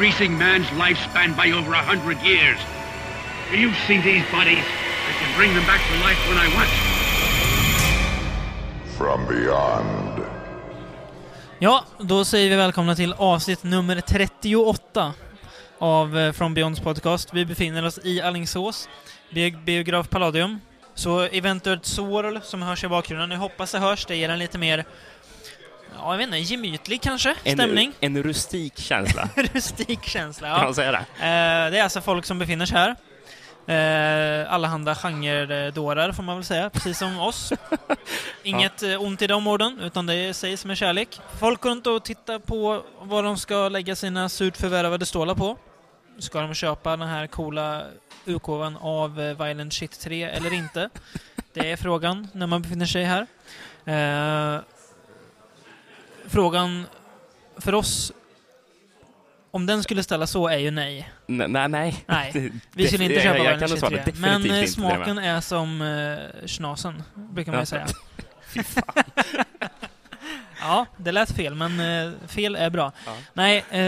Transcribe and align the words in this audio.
increasing 0.00 0.38
man's 0.38 0.66
lifespan 0.70 1.36
by 1.36 1.52
over 1.52 1.74
a 1.74 1.82
hundred 1.82 2.18
years. 2.22 2.58
Do 3.50 3.58
you 3.58 3.72
see 3.86 3.98
these 4.00 4.24
bodies? 4.32 4.64
I 5.08 5.12
can 5.20 5.36
bring 5.38 5.54
them 5.54 5.66
back 5.66 5.80
to 5.88 5.94
life 6.06 6.20
when 6.28 6.38
I 6.38 6.48
want. 6.56 6.68
From 8.96 9.26
beyond. 9.26 10.24
Ja, 11.58 11.84
då 11.98 12.24
säger 12.24 12.50
vi 12.50 12.56
välkomna 12.56 12.94
till 12.94 13.12
avsnitt 13.12 13.62
nummer 13.62 14.00
38 14.00 15.14
av 15.78 16.18
eh, 16.18 16.32
From 16.32 16.54
Beyonds 16.54 16.80
podcast. 16.80 17.34
Vi 17.34 17.44
befinner 17.44 17.86
oss 17.86 17.98
i 18.04 18.20
Alingsås, 18.20 18.88
bi 19.30 19.50
biograf 19.50 20.08
Palladium. 20.08 20.60
Så 20.94 21.20
eventuellt 21.20 21.86
sorl 21.86 22.40
som 22.42 22.62
hörs 22.62 22.84
i 22.84 22.88
bakgrunden. 22.88 23.30
Jag 23.30 23.38
hoppas 23.38 23.72
det 23.72 23.78
hörs, 23.78 24.06
det 24.06 24.16
ger 24.16 24.28
en 24.28 24.38
lite 24.38 24.58
mer, 24.58 24.84
ja 26.02 26.12
jag 26.12 26.18
vet 26.18 26.26
inte, 26.26 26.38
gemytlig 26.38 27.02
kanske, 27.02 27.34
stämning. 27.44 27.92
En, 28.00 28.22
rustik 28.22 28.78
känsla, 28.78 29.28
Rustik 29.36 30.04
känsla, 30.04 30.48
kan 30.48 30.58
ja. 30.58 30.64
man 30.64 30.74
säga 30.74 30.92
det? 30.92 30.98
Eh, 30.98 31.70
det 31.70 31.78
är 31.78 31.82
alltså 31.82 32.00
folk 32.00 32.24
som 32.24 32.38
befinner 32.38 32.66
sig 32.66 32.76
här. 32.76 32.96
Eh, 33.66 34.52
allehanda 34.52 34.94
genredårar 34.94 36.12
får 36.12 36.22
man 36.22 36.36
väl 36.36 36.44
säga, 36.44 36.70
precis 36.70 36.98
som 36.98 37.20
oss. 37.20 37.52
Inget 38.42 38.82
eh, 38.82 39.02
ont 39.02 39.22
i 39.22 39.26
de 39.26 39.46
orden, 39.46 39.80
utan 39.80 40.06
det 40.06 40.34
sägs 40.34 40.64
med 40.64 40.76
kärlek. 40.76 41.20
Folk 41.38 41.60
går 41.60 41.70
runt 41.70 41.86
och 41.86 42.04
tittar 42.04 42.38
på 42.38 42.82
vad 43.00 43.24
de 43.24 43.36
ska 43.36 43.68
lägga 43.68 43.96
sina 43.96 44.28
surt 44.28 44.56
förvärvade 44.56 45.06
stålar 45.06 45.34
på. 45.34 45.56
Ska 46.18 46.40
de 46.40 46.54
köpa 46.54 46.96
den 46.96 47.08
här 47.08 47.26
coola 47.26 47.82
utgåvan 48.24 48.76
av 48.76 49.20
eh, 49.20 49.44
Violent 49.44 49.74
Shit 49.74 50.00
3 50.00 50.22
eller 50.22 50.52
inte? 50.52 50.90
Det 51.52 51.70
är 51.70 51.76
frågan 51.76 52.28
när 52.32 52.46
man 52.46 52.62
befinner 52.62 52.86
sig 52.86 53.04
här. 53.04 53.26
Eh, 53.84 54.60
frågan 56.30 56.86
för 57.56 57.74
oss, 57.74 58.12
om 59.50 59.66
den 59.66 59.82
skulle 59.82 60.02
ställa 60.02 60.26
så, 60.26 60.48
är 60.48 60.58
ju 60.58 60.70
nej. 60.70 61.10
N- 61.28 61.44
nej, 61.48 61.68
nej. 61.68 62.04
Nej, 62.06 62.52
Vi 62.72 62.86
skulle 62.88 63.04
inte 63.04 63.14
Jag- 63.16 63.22
köpa 63.36 63.44
jag 63.66 63.70
svara 63.78 64.02
3. 64.04 64.12
Men 64.16 64.44
eh, 64.50 64.60
det 64.60 64.66
smaken 64.66 65.18
är 65.18 65.40
som 65.40 65.82
eh, 65.82 66.46
schnasen, 66.46 67.02
brukar 67.14 67.52
man 67.52 67.58
ju 67.60 67.62
Ja. 67.62 67.66
säga. 67.66 67.86
ja, 70.60 70.86
det 70.96 71.12
lät 71.12 71.30
fel, 71.36 71.54
men 71.54 71.80
eh, 71.80 72.12
fel 72.26 72.56
är 72.56 72.70
bra. 72.70 72.92
Ja. 73.06 73.16
Nej, 73.32 73.64
eh, 73.70 73.80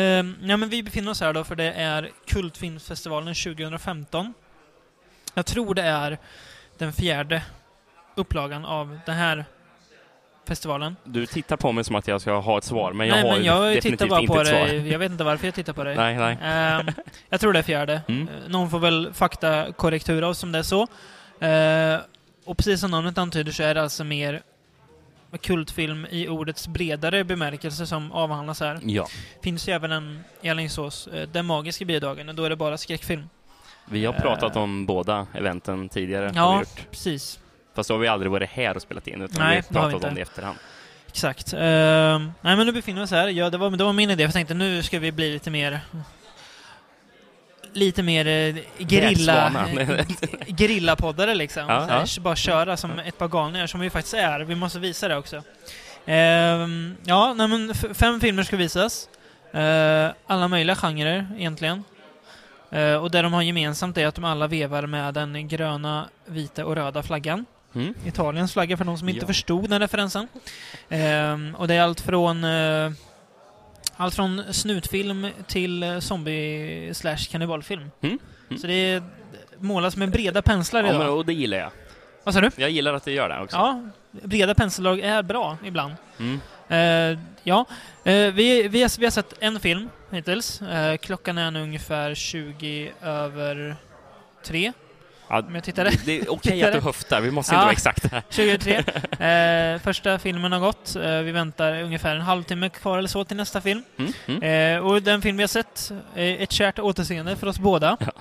ja, 0.43 0.57
men 0.57 0.69
vi 0.69 0.83
befinner 0.83 1.11
oss 1.11 1.21
här 1.21 1.33
då 1.33 1.45
för 1.45 1.57
det 1.57 1.73
är 1.73 2.11
Kultfilmsfestivalen 2.27 3.35
2015. 3.35 4.35
Jag 5.35 5.47
tror 5.47 5.75
det 5.75 5.83
är 5.83 6.19
den 6.79 6.93
fjärde 6.93 7.43
upplagan 8.15 8.65
av 8.65 8.99
den 9.07 9.17
här 9.17 9.45
festivalen. 10.49 10.97
Du 11.05 11.27
tittar 11.27 11.57
på 11.57 11.73
mig 11.73 11.85
som 11.85 11.97
att 11.97 12.09
jag 12.09 12.21
ska 12.21 12.41
ha 12.41 12.59
ett 12.59 12.65
svar, 12.65 12.93
men 12.93 13.09
jag 13.09 13.15
Nej, 13.15 13.23
har 13.31 13.37
men 13.37 13.45
jag 13.47 13.63
definitivt 13.63 13.93
tittar 13.93 14.07
bara 14.07 14.21
inte 14.21 14.33
på 14.35 14.41
ett 14.41 14.47
svar. 14.49 14.59
dig. 14.67 14.89
Jag 14.93 14.99
vet 14.99 15.13
inte 15.13 15.25
varför 15.25 15.47
jag 15.47 15.55
tittar 15.55 15.73
på 15.73 15.85
dig. 15.85 15.97
Nej, 15.97 16.17
nej. 16.17 16.39
Ehm, 16.43 16.87
jag 17.29 17.41
tror 17.41 17.53
det 17.53 17.59
är 17.59 17.63
fjärde. 17.63 18.03
Mm. 18.09 18.29
Någon 18.49 18.71
får 18.71 18.79
väl 18.79 19.11
faktakorrektura 19.15 20.29
oss 20.29 20.43
om 20.43 20.53
det 20.53 20.59
är 20.59 20.63
så. 20.63 20.83
Eh, 21.47 22.01
och 22.45 22.57
precis 22.57 22.81
som 22.81 22.91
namnet 22.91 23.19
antyder 23.19 23.53
så 23.53 23.63
är 23.63 23.75
det 23.75 23.83
alltså 23.83 24.05
mer 24.05 24.43
kultfilm 25.41 26.07
i 26.11 26.29
ordets 26.29 26.69
bredare 26.69 27.25
bemärkelse 27.25 27.87
som 27.87 28.13
avhandlas 28.13 28.61
här. 28.61 28.79
Ja. 28.83 29.07
Finns 29.43 29.69
ju 29.69 29.73
även 29.73 29.93
en 29.93 30.25
i 30.43 30.49
Alingsås, 30.51 31.07
eh, 31.07 31.29
Den 31.29 31.47
magiska 31.47 31.85
biodagen, 31.85 32.29
och 32.29 32.35
då 32.35 32.45
är 32.45 32.51
det 32.51 32.57
bara 32.57 32.79
skräckfilm. 32.79 33.29
Vi 33.91 34.05
har 34.05 34.13
pratat 34.13 34.57
Eh. 34.57 34.63
om 34.63 34.87
båda 34.87 35.27
eventen 35.35 35.89
tidigare. 35.89 36.33
Ja, 36.35 36.63
precis. 36.91 37.39
Fast 37.75 37.89
då 37.89 37.95
har 37.95 37.99
vi 37.99 38.09
aldrig 38.09 38.31
varit 38.33 38.51
här 38.51 38.77
och 38.77 38.83
spelat 38.83 39.07
in, 39.09 39.23
utan 39.23 39.43
Nej, 39.45 39.63
vi 39.69 39.79
har 39.79 39.87
vi 39.87 39.93
pratat 39.93 40.09
om 40.09 40.15
det 40.15 40.21
i 40.21 40.23
efterhand. 40.23 40.59
Exakt. 41.09 41.53
Ehm, 41.53 42.33
nej 42.41 42.57
men 42.57 42.67
nu 42.67 42.73
befinner 42.73 43.01
vi 43.01 43.05
oss 43.05 43.11
här. 43.11 43.29
Ja, 43.29 43.51
det, 43.51 43.59
var, 43.59 43.71
det 43.71 43.85
var 43.85 43.93
min 43.93 44.11
idé. 44.11 44.23
Jag 44.23 44.33
tänkte 44.33 44.55
nu 44.55 44.83
ska 44.83 44.99
vi 44.99 45.13
bli 45.13 45.33
lite 45.33 45.51
mer... 45.51 45.81
Lite 47.75 48.03
mer 48.03 48.27
eh. 48.27 48.55
Världsvana. 48.79 49.69
eh, 49.71 50.07
gerillapoddare 50.59 51.35
liksom. 51.45 51.63
Ja, 51.69 51.81
så 51.87 51.93
här, 51.93 52.01
ja. 52.17 52.23
Bara 52.23 52.37
köra 52.37 52.77
som 52.77 52.99
ett 52.99 53.19
par 53.19 53.29
galningar, 53.29 53.67
som 53.67 53.81
vi 53.81 53.91
faktiskt 53.91 54.15
är. 54.15 54.41
Vi 54.41 54.55
måste 54.55 54.79
visa 54.79 55.09
det 55.09 55.17
också. 55.17 55.43
Ehm, 56.07 56.97
ja, 57.05 57.35
nej, 57.35 57.49
men 57.49 57.75
fem 57.75 58.21
filmer 58.21 58.43
ska 58.43 58.57
visas. 58.57 59.09
Eh, 59.53 60.11
alla 60.27 60.49
möjliga 60.49 60.77
genrer, 60.77 61.27
egentligen. 61.39 61.85
Eh, 62.71 62.95
och 62.95 63.11
det 63.11 63.23
de 63.23 63.33
har 63.33 63.43
gemensamt 63.43 63.99
är 63.99 64.07
att 64.07 64.15
de 64.15 64.25
alla 64.25 64.47
vevar 64.47 64.87
med 64.87 65.15
den 65.15 65.49
gröna, 65.49 66.09
vita 66.27 66.65
och 66.65 66.75
röda 66.75 67.03
flaggan. 67.03 67.47
Mm. 67.75 67.95
Italiens 68.07 68.53
flagga 68.53 68.77
för 68.77 68.85
de 68.85 68.99
som 68.99 69.09
inte 69.09 69.21
Ja. 69.21 69.27
förstod 69.27 69.71
den 69.71 69.81
referensen. 69.81 70.29
Ehm, 70.89 71.55
och 71.59 71.69
det 71.69 71.75
är 71.75 71.83
allt 71.83 72.01
från 72.01 72.45
eh, 72.45 72.91
allt 73.97 74.15
från 74.15 74.43
snutfilm 74.55 75.27
till 75.47 75.83
eh, 75.83 75.99
zombie 75.99 76.95
slash 76.95 77.17
kannibalfilm. 77.31 77.91
Mm. 78.01 78.19
Mm. 78.51 78.61
Så 78.61 78.67
det 78.67 78.73
är, 78.75 79.03
målas 79.59 79.97
med 79.97 80.11
breda 80.11 80.43
penslar 80.43 80.81
Ja, 80.83 80.89
idag. 80.89 80.99
men, 80.99 81.09
och 81.09 81.27
det 81.27 81.33
gillar 81.33 81.59
jag. 81.59 81.71
Vad 82.25 82.35
sa 82.35 82.41
du? 82.41 82.51
Jag 82.57 82.71
gillar 82.71 82.95
att 82.95 83.05
det 83.05 83.13
gör 83.13 83.29
det 83.29 83.41
också. 83.41 83.57
Ja, 83.57 83.83
breda 84.11 84.55
penseldrag 84.55 85.01
är 85.01 85.23
bra 85.23 85.57
ibland. 85.65 85.95
Mm. 86.19 86.41
Eh, 86.69 87.19
ja, 87.43 87.65
eh, 88.05 88.33
vi, 88.33 88.69
vi, 88.69 88.83
har, 88.83 88.99
vi 88.99 89.07
har 89.07 89.11
sett 89.11 89.35
en 89.41 89.61
film 89.61 89.89
hittills. 90.11 90.63
Eh, 90.63 90.97
klockan 90.97 91.39
är 91.39 91.51
nu 91.51 91.63
ungefär 91.63 92.15
20 92.15 92.93
över 93.03 93.77
3. 94.45 94.73
Ja, 95.33 95.39
Om 95.39 95.55
jag 95.55 95.65
tittade. 95.65 95.91
Det 96.05 96.21
är 96.21 96.33
okej 96.33 96.63
att 96.63 96.73
du 96.73 96.81
höftar, 96.81 97.21
vi 97.21 97.31
måste 97.31 97.55
inte 97.55 97.65
vara 97.65 97.73
exakta. 97.73 98.09
2003. 98.21 98.85
Eh, 99.23 99.79
första 99.79 100.19
filmen 100.19 100.53
har 100.53 100.61
gått. 100.61 100.97
Eh, 100.97 101.19
vi 101.19 101.33
väntar 101.33 101.83
ungefär 101.83 102.17
en 102.17 102.21
halvtimme 102.21 102.69
kvar 102.69 102.99
eller 102.99 103.09
så 103.09 103.25
till 103.25 103.37
nästa 103.37 103.61
film. 103.61 103.83
Mm. 103.99 104.13
Mm. 104.27 104.77
Eh, 104.77 104.87
och 104.87 105.03
den 105.03 105.23
film 105.23 105.37
vi 105.37 105.43
har 105.43 105.49
sett, 105.49 105.93
eh, 106.15 106.43
ett 106.43 106.53
kärt 106.53 106.79
återseende 106.79 107.37
för 107.37 107.47
oss 107.47 107.59
båda. 107.59 107.97
Ja. 108.01 108.13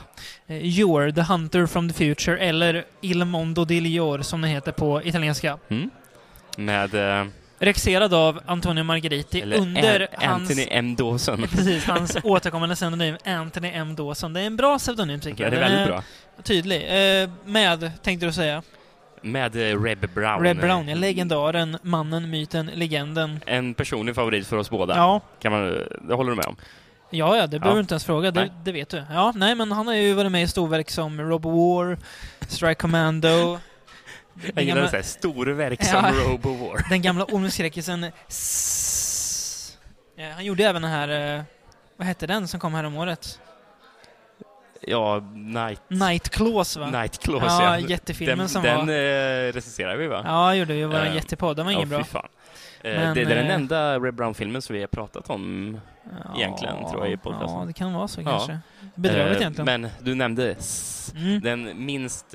Eh, 0.48 0.62
You're 0.62 1.16
the 1.16 1.22
Hunter 1.22 1.66
from 1.66 1.90
the 1.90 1.94
Future, 1.94 2.38
eller 2.38 2.86
Il 3.02 3.26
Mondo 3.26 3.66
di 3.66 3.82
Lior 3.82 4.22
som 4.22 4.42
den 4.42 4.52
heter 4.52 4.72
på 4.72 5.04
italienska. 5.04 5.58
Mm. 5.70 5.90
Med 6.58 6.96
eh, 6.96 7.26
Regisserad 7.62 8.14
av 8.14 8.40
Antonio 8.46 8.84
Margheriti 8.84 9.42
eller 9.42 9.58
under 9.58 10.02
An- 10.02 10.08
hans... 10.30 10.50
Anthony 10.50 10.68
M. 10.72 10.96
Dawson. 10.96 11.42
Precis, 11.52 11.86
hans 11.86 12.18
återkommande 12.24 12.76
pseudonym 12.76 13.16
Anthony 13.26 13.68
M. 13.74 13.96
Dawson. 13.96 14.34
Det 14.34 14.40
är 14.42 14.46
en 14.46 14.56
bra 14.58 14.78
pseudonym 14.78 15.20
tycker 15.20 15.50
Det 15.52 15.56
jag. 15.58 15.66
är 15.66 15.70
Den 15.70 15.72
väldigt 15.78 15.88
bra. 15.88 16.04
Tydlig. 16.44 16.82
Eh, 17.24 17.30
med, 17.46 17.92
tänkte 18.04 18.26
du 18.26 18.32
säga. 18.32 18.62
Med 19.22 19.56
eh, 19.56 19.82
Reb 19.84 20.14
Brown. 20.14 20.44
Red 20.44 20.58
Brown, 20.58 20.88
ja, 20.88 20.96
legendaren, 20.96 21.78
mannen, 21.82 22.30
myten, 22.30 22.66
legenden. 22.74 23.40
En 23.46 23.74
personlig 23.74 24.16
favorit 24.16 24.48
för 24.48 24.58
oss 24.58 24.70
båda. 24.70 24.96
Ja, 24.96 25.22
Kan 25.42 25.52
man, 25.52 25.84
det 26.08 26.14
håller 26.14 26.30
du 26.30 26.36
med 26.36 26.46
om? 26.46 26.56
Ja, 27.14 27.38
ja, 27.38 27.48
det 27.48 27.60
behöver 27.60 27.68
Ja. 27.70 27.74
du 27.76 27.80
inte 27.82 27.94
ens 27.94 28.06
fråga. 28.06 28.32
Det, 28.32 28.52
det 28.64 28.72
vet 28.72 28.90
du. 28.90 29.04
Ja, 29.12 29.34
nej, 29.36 29.56
men 29.56 29.72
han 29.72 29.88
har 29.88 29.94
ju 29.94 30.14
varit 30.14 30.32
med 30.32 30.44
i 30.44 30.48
storverk 30.48 30.90
som 30.90 31.22
Robo 31.22 31.50
War, 31.50 31.98
Strike 32.48 32.76
Commando, 32.82 33.60
Jag 34.46 34.56
den 34.56 34.66
gillar 34.66 34.82
gamla, 34.82 34.92
här 34.98 35.02
storverk 35.02 35.80
Ja. 35.82 35.86
som 35.86 36.06
Robo 36.32 36.54
War. 36.68 36.86
den 36.90 37.02
gamla 37.02 37.26
ormskräckisen 37.26 38.04
ja, 40.16 40.30
Han 40.36 40.46
gjorde 40.46 40.64
även 40.64 40.82
den 40.82 40.92
här, 40.92 41.36
eh, 41.38 41.44
vad 41.98 42.08
hette 42.08 42.28
den 42.28 42.48
som 42.48 42.60
kom 42.60 42.74
här 42.74 42.84
om 42.84 42.98
året? 42.98 43.40
Ja, 44.88 45.20
Night, 45.34 45.82
Night 45.88 46.30
Claws 46.30 46.78
va? 46.78 46.90
Night 46.90 47.20
Claws, 47.24 47.44
ja, 47.44 47.80
ja. 47.80 47.88
jättefilmen 47.88 48.38
Den, 48.38 48.50
som 48.50 48.64
den 48.64 48.88
var... 48.88 48.94
eh, 48.94 49.52
recenserar 49.54 49.96
vi 49.98 50.08
va? 50.08 50.22
Ja, 50.26 50.56
gjorde 50.56 50.74
vi. 50.74 50.84
Vår 50.86 50.96
Eh, 51.06 51.16
jättepodd. 51.16 51.56
Den 51.58 51.66
var 51.66 51.72
Ja, 51.74 51.78
ingen 51.78 51.90
bra. 51.90 52.04
fy 52.04 52.10
fan. 52.10 52.28
Men, 52.84 53.16
det, 53.16 53.24
det 53.26 53.32
är 53.32 53.36
den 53.36 53.52
enda 53.52 54.00
Red 54.00 54.14
Brown-filmen 54.14 54.62
som 54.62 54.74
vi 54.76 54.80
har 54.80 54.88
pratat 54.88 55.30
om. 55.30 55.80
Ja, 56.26 56.38
egentligen, 56.38 56.76
tror 56.92 57.06
jag, 57.06 57.14
i 57.14 57.18
podcasten. 57.18 57.60
Ja, 57.60 57.66
det 57.66 57.74
kan 57.74 57.94
vara 57.94 58.08
så 58.08 58.22
Ja. 58.22 58.30
kanske. 58.30 58.60
Bedrövligt 58.96 59.36
Eh, 59.36 59.42
egentligen. 59.42 59.82
Men 59.82 59.92
du 60.02 60.16
nämnde. 60.16 60.56
Mm. 61.16 61.42
Den 61.42 61.86
minst 61.86 62.34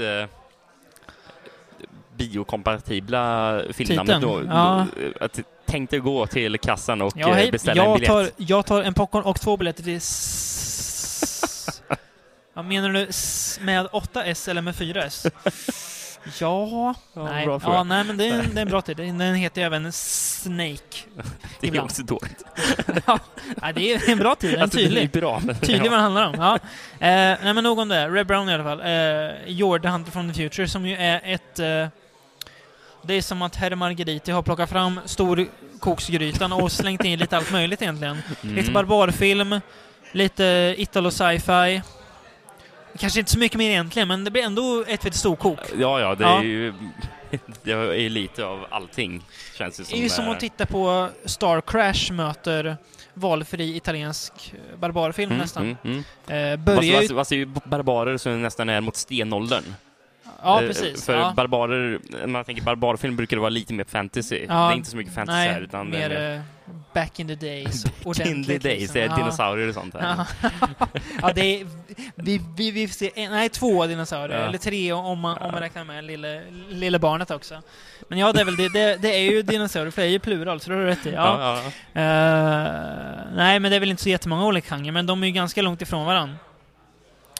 biokompatibla 2.16 3.60
filmnamnet 3.72 4.20
då. 4.22 4.42
Ja. 4.48 4.86
att, 5.20 5.40
tänkte 5.66 5.98
gå 5.98 6.26
till 6.26 6.58
kassan 6.58 7.02
och 7.02 7.12
Ja, 7.16 7.28
eh, 7.28 7.34
hej. 7.34 7.52
beställa 7.52 7.82
en 7.82 7.88
Jag 7.90 7.96
biljett. 7.98 8.10
tar, 8.12 8.30
jag 8.36 8.66
tar 8.66 8.82
en 8.82 8.94
popcorn 8.94 9.22
och 9.24 9.40
två 9.40 9.56
biljetter 9.56 9.82
till. 9.82 10.00
Vad 12.54 12.64
menar 12.64 12.88
du? 12.88 13.08
Med 13.64 13.86
8S 13.86 14.50
eller 14.50 14.62
med 14.62 14.74
4S? 14.74 15.30
Ja... 16.40 16.94
Ja, 17.14 17.24
nej. 17.24 17.46
ja, 17.62 17.84
nej, 17.84 18.04
men 18.04 18.16
det 18.16 18.28
är, 18.28 18.38
en, 18.38 18.54
det 18.54 18.60
är 18.60 18.62
en 18.62 18.68
bra 18.68 18.82
tid. 18.82 18.96
Den 18.96 19.20
heter 19.34 19.62
även 19.62 19.92
Snake. 19.92 20.76
det 21.60 21.66
är 21.66 21.68
ibland. 21.68 21.84
också 21.84 22.02
dåligt. 22.02 22.44
ja, 23.06 23.18
det 23.74 23.92
är 23.94 24.10
en 24.10 24.18
bra 24.18 24.34
tid. 24.34 24.54
En 24.54 24.62
Alltså, 24.62 24.78
det 24.78 24.84
tydlig. 24.84 25.02
är 25.16 25.20
bra. 25.20 25.40
men- 25.44 25.54
Tydlig 25.56 25.90
vad 25.90 25.98
det 25.98 26.02
handlar 26.02 26.26
om. 26.26 26.34
Ja. 26.38 26.54
Eh, 27.06 27.38
nej 27.42 27.54
men 27.54 27.64
nog 27.64 27.78
om 27.78 27.88
det. 27.88 28.08
Red 28.08 28.26
Brown 28.26 28.48
i 28.48 28.54
alla 28.54 28.64
fall. 28.64 28.80
Eh, 28.80 29.80
the 29.82 29.88
Hunter 29.88 30.12
from 30.12 30.32
the 30.32 30.34
Future 30.34 30.68
som 30.68 30.86
ju 30.86 30.96
är 30.96 31.20
ett... 31.24 31.58
Eh, 31.58 31.88
det 33.06 33.14
är 33.14 33.22
som 33.22 33.42
att 33.42 33.56
herr 33.56 33.74
Margheriti 33.74 34.30
har 34.32 34.42
plockat 34.42 34.70
fram 34.70 35.00
storkoksgrytan 35.04 36.52
och 36.52 36.72
slängt 36.72 37.04
in 37.04 37.18
lite 37.18 37.36
allt 37.36 37.52
möjligt 37.52 37.82
egentligen. 37.82 38.16
Lite 38.42 38.60
Mm. 38.60 38.72
barbarfilm, 38.72 39.60
lite 40.12 40.74
Italo 40.78 41.10
sci-fi. 41.10 41.82
Kanske 42.98 43.18
inte 43.18 43.32
så 43.32 43.38
mycket 43.38 43.58
mer 43.58 43.70
egentligen, 43.70 44.08
men 44.08 44.24
det 44.24 44.30
blir 44.30 44.42
ändå 44.42 44.84
ett 44.88 45.04
vet 45.06 45.14
storkok. 45.14 45.58
Ja, 45.78 46.00
ja, 46.00 46.14
det 46.14 46.24
Ja. 46.24 46.38
är 46.40 46.44
ju 46.44 46.72
Det 47.62 47.72
är 47.72 48.08
lite 48.08 48.44
av 48.44 48.66
allting, 48.70 49.22
känns 49.58 49.76
det 49.76 49.82
Det 49.82 49.86
som. 49.86 49.98
är 49.98 50.02
ju 50.02 50.08
som 50.08 50.28
att 50.28 50.40
titta 50.40 50.66
på 50.66 51.08
Star 51.24 51.60
Crash 51.60 52.12
möter 52.12 52.76
valfri 53.14 53.76
italiensk 53.76 54.32
barbarfilm 54.78 55.30
Mm, 55.30 55.40
nästan. 55.42 55.76
mm, 55.84 56.02
mm. 56.28 56.52
Eh, 56.52 56.64
börjar 56.64 57.00
fast, 57.00 57.14
fast 57.14 57.30
det 57.30 57.36
är 57.36 57.38
ju 57.38 57.46
barbarer 57.46 58.16
som 58.16 58.42
nästan 58.42 58.68
är 58.68 58.80
mot 58.80 58.96
stenåldern. 58.96 59.64
Ja, 60.42 60.62
Eh, 60.62 60.66
precis. 60.68 61.06
För 61.06 61.14
ja. 61.18 61.32
barbarer, 61.36 61.98
när 62.10 62.26
man 62.26 62.44
tänker 62.44 62.62
barbarfilm 62.62 63.16
brukar 63.16 63.36
det 63.36 63.40
vara 63.40 63.50
lite 63.50 63.74
mer 63.74 63.84
fantasy. 63.84 64.36
Ja, 64.48 64.54
det 64.54 64.72
är 64.72 64.76
inte 64.76 64.90
så 64.90 64.96
mycket 64.96 65.14
fantasy 65.14 65.36
Nej, 65.38 65.48
här, 65.48 65.60
utan 65.60 65.90
mer 65.90 66.10
är 66.10 66.34
eh, 66.36 66.40
back 66.94 67.20
in 67.20 67.28
the 67.28 67.34
days. 67.34 67.84
in 67.84 67.90
the 68.02 68.08
ordentligt, 68.08 68.62
days, 68.62 68.80
liksom. 68.80 68.94
det 68.94 69.00
är 69.02 69.08
Ja. 69.08 69.16
dinosaurier 69.16 69.68
och 69.68 69.74
sånt 69.74 69.94
här. 69.94 70.26
Ja, 71.22 71.32
det 71.34 71.60
är, 71.60 71.66
vi, 72.14 72.40
vi, 72.56 72.70
vi 72.70 72.88
får 72.88 72.94
se, 72.94 73.10
en- 73.14 73.30
nej 73.32 73.48
två 73.48 73.86
dinosaurier, 73.86 74.38
eller 74.48 74.58
tre 74.58 74.92
om 74.92 75.18
man, 75.18 75.38
om 75.38 75.50
man 75.52 75.60
räknar 75.60 75.84
med 75.84 76.04
lille, 76.04 76.42
lille 76.70 76.98
barnet 76.98 77.30
också. 77.30 77.62
Men 78.08 78.18
ja, 78.18 78.32
det 78.32 78.40
är 78.40 78.44
väl 78.44 78.56
det, 78.56 78.68
det, 78.68 78.96
det 79.02 79.14
är 79.16 79.30
ju 79.30 79.42
dinosaurier, 79.42 79.90
för 79.90 80.02
det 80.02 80.08
är 80.08 80.12
ju 80.12 80.18
plural, 80.18 80.60
så 80.60 80.70
det 80.70 80.76
har 80.76 80.82
du 80.82 80.88
rätt 80.88 81.06
i. 81.06 81.12
Ja. 81.12 81.60
Eh, 81.94 82.02
nej, 83.36 83.60
men 83.60 83.62
det 83.70 83.76
är 83.76 83.80
väl 83.80 83.90
inte 83.90 84.02
så 84.02 84.08
jättemånga 84.08 84.46
olika 84.46 84.76
genrer, 84.76 84.92
men 84.92 85.06
de 85.06 85.22
är 85.22 85.26
ju 85.26 85.32
ganska 85.32 85.62
långt 85.62 85.82
ifrån 85.82 86.06
varandra. 86.06 86.36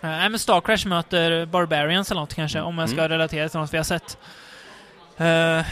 Uh, 0.04 0.10
nej, 0.10 0.28
men 0.31 0.38
Star 0.38 0.60
Crash 0.60 0.87
möter 0.88 1.46
Barbarians 1.46 2.10
eller 2.10 2.20
något 2.20 2.34
kanske, 2.34 2.60
om 2.60 2.78
jag 2.78 2.88
ska 2.88 2.98
Mm. 2.98 3.08
relatera 3.08 3.48
till 3.48 3.60
något 3.60 3.72
vi 3.75 3.76
har 3.76 3.84
sett. 3.84 4.19
Eh, 5.16 5.66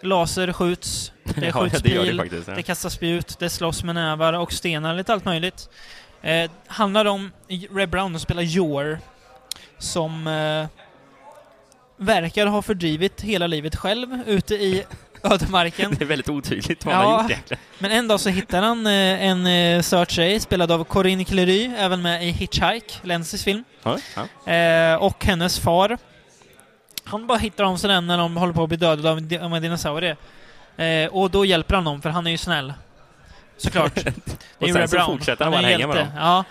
laser 0.00 0.52
skjuts, 0.52 1.12
det 1.24 1.46
ja, 1.46 1.52
skjuts 1.52 1.82
det 1.82 1.90
gör 1.90 2.04
det 2.04 2.16
faktiskt. 2.16 2.48
Ja. 2.48 2.54
det 2.54 2.62
kastas 2.62 2.92
spjut, 2.94 3.38
det 3.38 3.50
slåss 3.50 3.84
med 3.84 3.94
nävar 3.94 4.32
och 4.32 4.52
stenar, 4.52 4.94
lite 4.94 5.12
allt 5.12 5.24
möjligt. 5.24 5.68
Eh, 6.22 6.50
handlar 6.66 7.04
om 7.04 7.32
Red 7.74 7.88
Brown 7.88 8.12
som 8.12 8.20
spelar 8.20 8.42
Yor, 8.42 8.98
som 9.78 10.26
eh, 10.26 10.66
verkar 11.96 12.46
ha 12.46 12.62
fördrivit 12.62 13.20
hela 13.20 13.46
livet 13.46 13.76
själv 13.76 14.22
ute 14.26 14.54
i 14.54 14.84
ödemarken. 15.22 15.94
Det 15.98 16.04
är 16.04 16.06
väldigt 16.06 16.28
otydligt 16.28 16.84
vad 16.84 16.94
Ja. 16.94 16.98
han 16.98 17.06
har 17.12 17.22
gjort 17.22 17.30
egentligen. 17.30 17.60
Men 17.78 17.90
en 17.90 18.08
dag 18.08 18.20
så 18.20 18.28
hittar 18.28 18.62
han 18.62 18.86
eh, 18.86 18.92
en 19.26 19.82
söt 19.82 20.10
tjej, 20.10 20.40
spelad 20.40 20.72
av 20.72 20.84
Corinne 20.84 21.24
Clery, 21.24 21.70
även 21.78 22.02
med 22.02 22.24
i 22.24 22.30
Hitchhike, 22.30 22.94
Lenzys 23.02 23.44
film. 23.44 23.64
Ja, 23.82 23.96
ja. 24.44 24.52
Eh, 24.52 24.94
och 24.94 25.24
hennes 25.24 25.58
far. 25.60 25.98
Han 27.04 27.26
bara 27.26 27.38
hittar 27.38 27.64
dem 27.64 27.78
sådär 27.78 28.00
när 28.00 28.18
de 28.18 28.36
håller 28.36 28.52
på 28.52 28.62
att 28.62 28.68
bli 28.68 28.78
dödade 28.78 29.10
av 29.10 29.18
en, 29.56 29.62
dinosaurie. 29.62 30.16
Eh, 30.76 31.06
och 31.10 31.30
då 31.30 31.44
hjälper 31.44 31.74
han 31.74 31.84
dem, 31.84 32.02
för 32.02 32.10
han 32.10 32.26
är 32.26 32.30
ju 32.30 32.38
snäll. 32.38 32.72
Såklart. 33.56 33.92
Och 34.58 34.68
sen 34.68 34.88
så 34.88 34.96
Brown. 34.96 35.06
fortsätter 35.06 35.44
han 35.44 35.52
bara 35.52 35.62
hänga 35.62 35.86
med 35.86 35.96
hjälte. 35.96 36.12
Ja. 36.16 36.44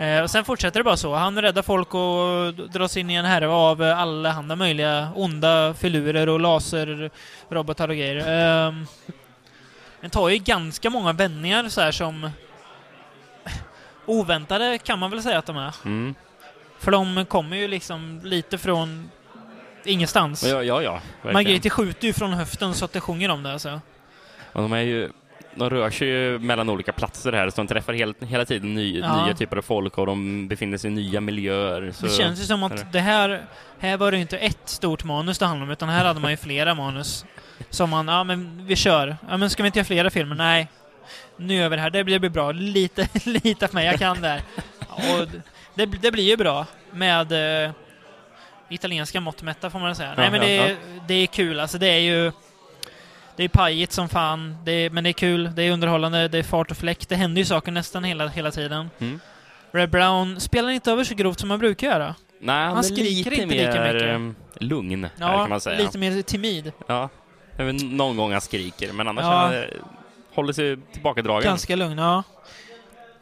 Eh, 0.00 0.22
och 0.22 0.30
sen 0.30 0.44
fortsätter 0.44 0.80
det 0.80 0.84
bara 0.84 0.96
så. 0.96 1.14
Han 1.14 1.42
räddar 1.42 1.62
folk 1.62 1.94
och 1.94 2.54
dras 2.70 2.96
in 2.96 3.10
i 3.10 3.14
en 3.14 3.24
härva 3.24 3.54
av 3.54 3.82
eh, 3.82 3.98
allehanda 3.98 4.56
möjliga 4.56 5.08
onda 5.14 5.74
filurer 5.74 6.28
och 6.28 6.40
laserrobotar 6.40 7.88
och 7.88 7.96
grejer. 7.96 8.16
Eh, 8.16 8.74
den 10.00 10.10
tar 10.10 10.28
ju 10.28 10.38
ganska 10.38 10.90
många 10.90 11.12
vändningar 11.12 11.68
så 11.68 11.80
här 11.80 11.92
som 11.92 12.30
oväntade 14.06 14.78
kan 14.78 14.98
man 14.98 15.10
väl 15.10 15.22
säga 15.22 15.38
att 15.38 15.46
de 15.46 15.56
är. 15.56 15.74
Mm. 15.84 16.14
För 16.78 16.90
de 16.90 17.24
kommer 17.24 17.56
ju 17.56 17.68
liksom 17.68 18.20
lite 18.24 18.58
från 18.58 19.10
ingenstans. 19.84 20.44
Ja, 20.44 20.62
ja, 20.62 20.82
ja. 20.82 20.92
verkligen. 20.92 21.32
Margrethe 21.32 21.70
skjuter 21.70 22.06
ju 22.06 22.12
från 22.12 22.32
höften 22.32 22.74
så 22.74 22.84
att 22.84 22.92
det 22.92 23.00
sjunger 23.00 23.28
om 23.28 23.42
det 23.42 23.52
alltså. 23.52 23.80
Och 24.52 24.62
de 24.62 24.72
är 24.72 24.80
ju... 24.80 25.10
De 25.54 25.70
rör 25.70 25.90
sig 25.90 26.08
ju 26.08 26.38
mellan 26.38 26.68
olika 26.70 26.92
platser 26.92 27.32
här, 27.32 27.50
så 27.50 27.56
de 27.56 27.66
träffar 27.66 27.92
helt, 27.92 28.22
hela 28.22 28.44
tiden 28.44 28.74
ny, 28.74 28.98
Ja. 29.00 29.24
nya 29.24 29.34
typer 29.34 29.56
av 29.56 29.62
folk 29.62 29.98
och 29.98 30.06
de 30.06 30.48
befinner 30.48 30.78
sig 30.78 30.90
i 30.90 30.94
nya 30.94 31.20
miljöer. 31.20 31.92
Så, 31.92 32.06
Det 32.06 32.12
känns 32.12 32.40
ju 32.40 32.44
som 32.44 32.62
att 32.62 32.92
det 32.92 33.00
här, 33.00 33.44
här 33.80 33.96
var 33.96 34.10
det 34.12 34.18
inte 34.18 34.38
ett 34.38 34.68
stort 34.68 35.04
manus 35.04 35.38
det 35.38 35.46
handlade 35.46 35.68
om, 35.68 35.72
utan 35.72 35.88
här 35.88 36.04
hade 36.04 36.20
man 36.20 36.30
ju 36.30 36.36
flera 36.36 36.74
manus. 36.74 37.24
Som 37.70 37.90
man, 37.90 38.08
ja 38.08 38.24
men 38.24 38.66
vi 38.66 38.76
kör. 38.76 39.16
Ja 39.28 39.36
men 39.36 39.50
ska 39.50 39.62
vi 39.62 39.66
inte 39.66 39.78
göra 39.78 39.84
flera 39.86 40.10
filmer? 40.10 40.34
Nej. 40.36 40.68
Nu 41.36 41.54
gör 41.54 41.68
vi 41.68 41.76
det 41.76 41.82
här, 41.82 41.90
det 41.90 42.04
blir, 42.04 42.14
det 42.14 42.20
blir 42.20 42.30
bra. 42.30 42.52
Lite, 42.52 43.08
lita 43.24 43.68
på 43.68 43.74
mig, 43.74 43.86
jag 43.86 43.98
kan 43.98 44.20
det 44.20 44.28
här. 44.28 44.42
Och 44.88 45.26
det, 45.74 45.86
det 45.86 46.10
blir 46.12 46.24
ju 46.24 46.36
bra 46.36 46.66
med 46.92 47.64
eh, 47.64 47.70
italienska 48.68 49.20
mått 49.20 49.42
mätta 49.42 49.70
får 49.70 49.78
man 49.78 49.94
säga. 49.96 50.14
Nej 50.16 50.24
Ja, 50.24 50.30
men 50.30 50.40
ja, 50.40 50.46
det, 50.46 50.70
ja. 50.70 50.76
det 51.08 51.14
är 51.14 51.26
kul, 51.26 51.60
alltså 51.60 51.78
det 51.78 51.86
är 51.88 51.98
ju 51.98 52.32
det 53.36 53.44
är 53.44 53.48
pajigt 53.48 53.92
som 53.92 54.08
fan, 54.08 54.56
det 54.64 54.72
är, 54.72 54.90
men 54.90 55.04
det 55.04 55.10
är 55.10 55.12
kul, 55.12 55.50
det 55.54 55.62
är 55.62 55.70
underhållande, 55.72 56.28
det 56.28 56.38
är 56.38 56.42
fart 56.42 56.70
och 56.70 56.76
fläkt. 56.76 57.08
Det 57.08 57.16
händer 57.16 57.38
ju 57.40 57.44
saker 57.44 57.72
nästan 57.72 58.04
hela, 58.04 58.28
hela 58.28 58.50
tiden. 58.50 58.90
Mm. 58.98 59.20
Red 59.72 59.90
Brown 59.90 60.40
spelar 60.40 60.70
inte 60.70 60.90
över 60.92 61.04
så 61.04 61.14
grovt 61.14 61.40
som 61.40 61.48
man 61.48 61.58
brukar 61.58 61.86
göra. 61.86 62.14
Nej, 62.40 62.64
han, 62.64 62.74
Han 62.74 62.84
skriker 62.84 63.30
lite 63.30 63.42
inte 63.42 63.54
lika 63.54 63.80
mer 63.80 63.92
mycket. 63.94 64.08
ehm, 64.08 64.34
lugn, 64.54 65.04
här, 65.04 65.10
Ja, 65.18 65.38
kan 65.38 65.48
man 65.50 65.60
säga. 65.60 65.78
lite 65.78 65.98
mer 65.98 66.22
timid. 66.22 66.72
Ja. 66.86 67.08
Någon 67.82 68.16
gång 68.16 68.32
han 68.32 68.40
skriker, 68.40 68.92
men 68.92 69.08
annars 69.08 69.22
Ja. 69.24 69.30
han, 69.36 69.54
eh, 69.54 69.64
håller 70.34 70.52
sig 70.52 70.76
tillbakadragen. 70.92 71.42
Ganska 71.44 71.76
lugn, 71.76 71.98
ja. 71.98 72.22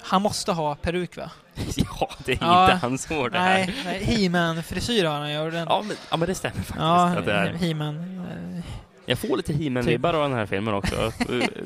Han 0.00 0.22
måste 0.22 0.52
ha 0.52 0.74
peruk 0.74 1.16
va? 1.16 1.30
ja, 2.00 2.10
det 2.24 2.32
är 2.32 2.38
Ja. 2.40 2.64
inte 2.72 2.86
hans 2.86 3.10
ord 3.10 3.32
det 3.32 3.38
här. 3.38 3.74
Nej, 3.84 4.04
He-Man-frisyr 4.04 5.04
har 5.04 5.14
han 5.18 5.32
ju. 5.32 5.50
den- 5.50 5.66
Ja 5.68 5.82
men, 5.88 5.96
ja, 6.10 6.16
men 6.16 6.28
det 6.28 6.34
stämmer 6.34 6.56
faktiskt. 6.56 6.78
Ja, 6.78 7.06
att 7.08 7.24
det 7.24 7.32
är. 7.32 7.52
He-Man. 7.52 8.62
Jag 9.08 9.18
får 9.18 9.36
lite 9.36 9.52
Typ. 9.52 9.62
He-Man-vibbar 9.62 10.14
av 10.14 10.22
den 10.30 10.38
här 10.38 10.46
filmen 10.46 10.74
också. 10.74 11.12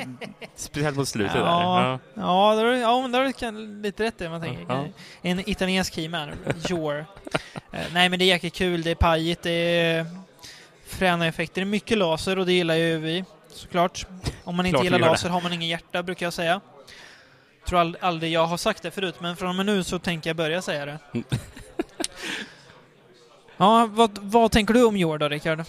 Speciellt 0.56 0.96
mot 0.96 1.08
slutet 1.08 1.32
där. 1.34 1.40
Ja, 1.40 1.98
Ja. 2.14 2.22
ja, 2.22 2.54
det 2.54 2.62
har 2.68 2.72
ja, 2.74 3.00
men 3.08 3.12
det 3.12 3.32
kan- 3.32 3.82
lite 3.82 4.04
rätt 4.04 4.20
i 4.20 4.28
man 4.28 4.40
tänker. 4.42 4.64
Ja. 4.68 4.84
En 5.22 5.48
italiensk 5.50 5.96
He-Man, 5.96 6.30
Jor. 6.68 7.06
Eh, 7.74 7.80
nej 7.92 8.08
men 8.08 8.18
det 8.18 8.24
är 8.24 8.26
jäkligt 8.26 8.54
kul, 8.54 8.82
det 8.82 8.90
är 8.90 8.94
pajigt, 8.94 9.42
det 9.42 9.50
är 9.50 10.06
fräna 10.86 11.26
effekter, 11.26 11.60
det 11.60 11.64
är 11.64 11.70
mycket 11.70 11.98
laser 11.98 12.38
och 12.38 12.46
det 12.46 12.52
gillar 12.52 12.74
ju 12.74 12.98
vi 12.98 13.24
såklart. 13.52 14.06
Om 14.44 14.56
man 14.56 14.66
inte 14.66 14.74
Klart 14.74 14.84
gillar 14.84 14.98
gör 14.98 15.04
det. 15.06 15.10
laser 15.10 15.28
har 15.28 15.40
man 15.40 15.52
ingen 15.52 15.68
hjärta 15.68 16.02
brukar 16.02 16.26
jag 16.26 16.32
säga. 16.32 16.60
Tror 17.66 17.78
ald- 17.78 17.96
aldrig 18.00 18.32
jag 18.32 18.46
har 18.46 18.56
sagt 18.56 18.82
det 18.82 18.90
förut, 18.90 19.14
men 19.20 19.36
från 19.36 19.48
och 19.48 19.54
med 19.54 19.66
nu 19.66 19.84
så 19.84 19.98
tänker 19.98 20.30
jag 20.30 20.36
börja 20.36 20.62
säga 20.62 20.86
det. 20.86 20.98
Mm. 21.14 21.24
ja, 23.56 23.88
vad, 23.90 24.18
vad 24.18 24.52
tänker 24.52 24.74
du 24.74 24.84
om 24.84 24.96
Jor 24.96 25.18
då, 25.18 25.28
Rickard? 25.28 25.64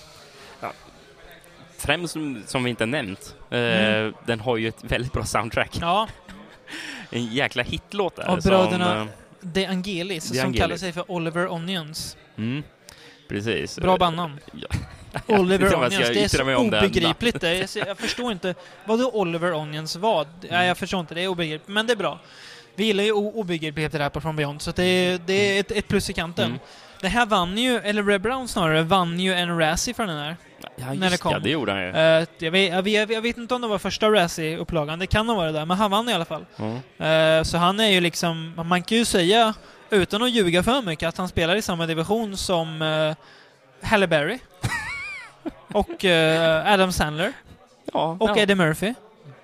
Främst 1.86 2.14
som, 2.14 2.44
som 2.46 2.64
vi 2.64 2.70
inte 2.70 2.86
nämnt, 2.86 3.36
eh, 3.50 3.60
Mm. 3.60 4.14
den 4.26 4.40
har 4.40 4.58
ju 4.58 4.68
ett 4.68 4.84
väldigt 4.84 5.14
bra 5.14 5.26
soundtrack. 5.26 5.78
Ja, 5.82 6.08
En 7.10 7.26
jäkla 7.26 7.64
hitlåt 7.64 8.16
där. 8.16 8.24
Av 8.24 8.42
bröderna- 8.42 8.90
Som, 9.00 9.08
eh, 9.08 9.14
De 9.42 9.66
Angelis, 9.66 10.30
De 10.30 10.38
som 10.38 10.46
Angelis. 10.46 10.62
kallar 10.62 10.78
sig 10.78 10.92
för 10.94 11.12
Oliver 11.12 11.48
Onions. 11.52 12.18
mm, 12.38 12.64
precis. 13.30 13.80
Bra 13.80 13.98
bandnamn. 13.98 14.40
Ja. 14.54 14.68
Oliver 15.40 15.76
Onions, 15.76 15.98
det 15.98 16.24
är 16.24 16.28
så 16.28 16.56
obegripligt. 16.58 17.42
Det 17.42 17.76
jag 17.76 17.98
förstår 17.98 18.32
inte. 18.32 18.56
Vad 18.86 19.00
då 19.00 19.12
Oliver 19.12 19.54
Onions 19.54 19.96
vad? 19.96 20.28
Nej, 20.50 20.68
jag 20.68 20.78
förstår 20.78 21.00
inte. 21.00 21.16
Det 21.16 21.22
är 21.22 21.28
obegripligt. 21.28 21.68
Men 21.68 21.88
det 21.88 21.94
är 21.94 21.98
bra. 21.98 22.20
Vi 22.76 22.86
gillar 22.86 23.04
ju 23.04 23.12
obegripligheter 23.12 24.00
här 24.00 24.10
på 24.10 24.22
From 24.22 24.36
Beyond, 24.36 24.62
så 24.62 24.72
det 24.72 24.84
är, 24.84 25.20
det 25.26 25.34
är 25.34 25.60
ett, 25.60 25.72
ett 25.72 25.88
plus 25.88 26.10
i 26.10 26.14
kanten. 26.14 26.46
Mm. 26.46 26.60
Det 27.02 27.08
här 27.08 27.26
vann 27.26 27.58
ju, 27.58 27.78
eller 27.80 28.04
Red 28.04 28.22
Brown 28.22 28.48
snarare, 28.48 28.82
vann 28.84 29.20
ju 29.20 29.34
en 29.34 29.58
Razzie 29.60 29.94
för 29.94 30.06
den 30.08 30.18
här. 30.18 30.38
Ja, 30.76 30.94
när 30.94 31.10
det 31.10 31.18
kom. 31.18 31.32
Ja, 31.32 31.40
det 31.40 31.50
gjorde 31.50 31.72
han 31.72 31.82
ju. 31.82 31.90
Eh, 31.90 32.28
jag, 32.38 32.52
vet, 32.52 32.74
jag, 32.74 32.84
vet, 32.84 33.10
jag 33.10 33.22
vet 33.22 33.38
inte 33.38 33.56
om 33.56 33.62
det 33.62 33.68
var 33.68 33.78
första 33.78 34.10
Razzie-upplagan, 34.10 35.00
det 35.00 35.08
kan 35.08 35.30
ha 35.30 35.36
varit 35.36 35.54
det, 35.54 35.66
men 35.66 35.78
han 35.78 35.92
vann 35.92 36.10
i 36.10 36.14
alla 36.14 36.26
fall. 36.26 36.46
Mm. 36.58 37.40
Eh, 37.40 37.44
så 37.44 37.58
han 37.58 37.80
är 37.80 37.88
ju 37.88 38.02
liksom, 38.02 38.54
man 38.66 38.84
kan 38.84 38.98
ju 38.98 39.06
säga, 39.06 39.54
utan 39.90 40.24
att 40.24 40.32
ljuga 40.32 40.64
för 40.64 40.82
mycket, 40.82 41.10
att 41.10 41.18
han 41.18 41.28
spelar 41.28 41.56
i 41.56 41.62
samma 41.62 41.86
division 41.86 42.38
som 42.38 42.82
uh, 42.82 43.16
Halle 43.82 44.08
Berry. 44.08 44.40
och 45.74 46.06
eh, 46.06 46.74
Adam 46.74 46.92
Sandler. 46.92 47.34
Ja, 47.94 48.18
Och 48.20 48.30
ja. 48.30 48.38
Eddie 48.38 48.56
Murphy. 48.56 48.94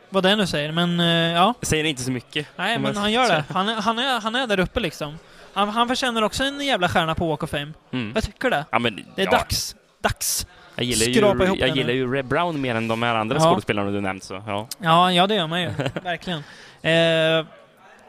Vad 0.10 0.24
det 0.24 0.36
nu 0.36 0.48
säger, 0.48 0.72
men 0.72 1.00
ja. 1.34 1.54
Säger 1.62 1.84
inte 1.84 2.02
så 2.02 2.12
mycket. 2.12 2.48
Nej, 2.56 2.80
men 2.80 2.98
han 2.98 3.12
gör 3.12 3.28
det. 3.28 3.44
Han 3.50 3.70
är, 3.70 3.76
han, 3.76 4.00
är, 4.00 4.22
han 4.22 4.36
är 4.36 4.48
där 4.48 4.60
uppe 4.60 4.80
liksom. 4.80 5.18
Han, 5.54 5.70
han 5.70 5.88
förtjänar 5.88 6.22
också 6.22 6.44
en 6.44 6.62
jävla 6.62 6.90
stjärna 6.90 7.16
på 7.16 7.28
Walk 7.28 7.44
of 7.44 7.50
Fame. 7.50 7.74
Mm. 7.92 8.12
Jag 8.16 8.24
tycker 8.24 8.50
det. 8.50 8.66
Ja, 8.72 8.80
men, 8.80 8.96
Det 9.16 9.22
är 9.22 9.26
ja, 9.26 9.32
dags. 9.32 9.76
Dags! 10.02 10.48
Jag 10.80 10.86
gillar 10.86 11.14
Skrapa 11.14 11.38
ju, 11.44 11.46
ihop 11.46 11.60
jag 11.60 11.70
den 11.70 11.78
gillar 11.78 11.94
ju 11.94 12.14
Red 12.14 12.26
Brown 12.26 12.62
mer 12.62 12.76
än 12.76 12.88
de 12.88 13.04
här 13.04 13.16
andra 13.16 13.38
Ja. 13.38 13.42
skådespelarna 13.42 13.92
du 13.92 14.02
nämnt. 14.02 14.24
Så, 14.24 14.44
ja. 14.48 14.68
Ja, 14.80 15.12
ja 15.12 15.28
det 15.28 15.36
gör 15.36 15.48
man 15.48 15.62
ju. 15.62 15.70
Verkligen. 16.04 16.44
Eh, 16.82 17.46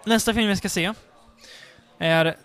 nästa 0.05 0.35
film 0.35 0.49
vi 0.49 0.57
ska 0.57 0.69
se 0.69 0.93
är 1.99 2.37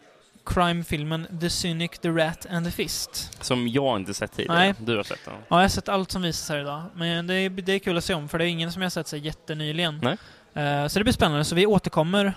crime-filmen 0.46 1.40
The 1.42 1.50
Cynic, 1.50 1.92
The 2.00 2.10
Rat 2.10 2.46
and 2.50 2.66
the 2.66 2.72
Fist. 2.72 3.44
Som 3.44 3.68
jag 3.68 3.98
inte 4.00 4.14
sett 4.14 4.32
tidigare. 4.32 4.58
Nej. 4.60 4.74
Du 4.80 4.96
har 4.98 5.04
sett 5.04 5.26
den. 5.26 5.34
Ja, 5.34 5.44
jag 5.50 5.58
har 5.58 5.68
sett 5.68 5.90
allt 5.90 6.12
som 6.12 6.22
visas 6.22 6.50
här 6.50 6.60
idag. 6.60 6.84
Men 6.96 7.28
det 7.28 7.34
är, 7.36 7.50
det 7.50 7.72
är 7.74 7.80
kul 7.80 7.98
att 7.98 8.04
se 8.04 8.14
om, 8.14 8.30
för 8.30 8.38
det 8.38 8.46
är 8.46 8.48
ingen 8.48 8.72
som 8.72 8.82
jag 8.82 8.86
har 8.86 8.90
sett 8.92 9.08
sig 9.08 9.20
jättenyligen. 9.20 10.02
Nej. 10.04 10.18
Eh, 10.66 10.88
så 10.88 11.00
det 11.00 11.04
blir 11.04 11.14
spännande, 11.14 11.46
så 11.46 11.56
vi 11.56 11.66
återkommer 11.66 12.34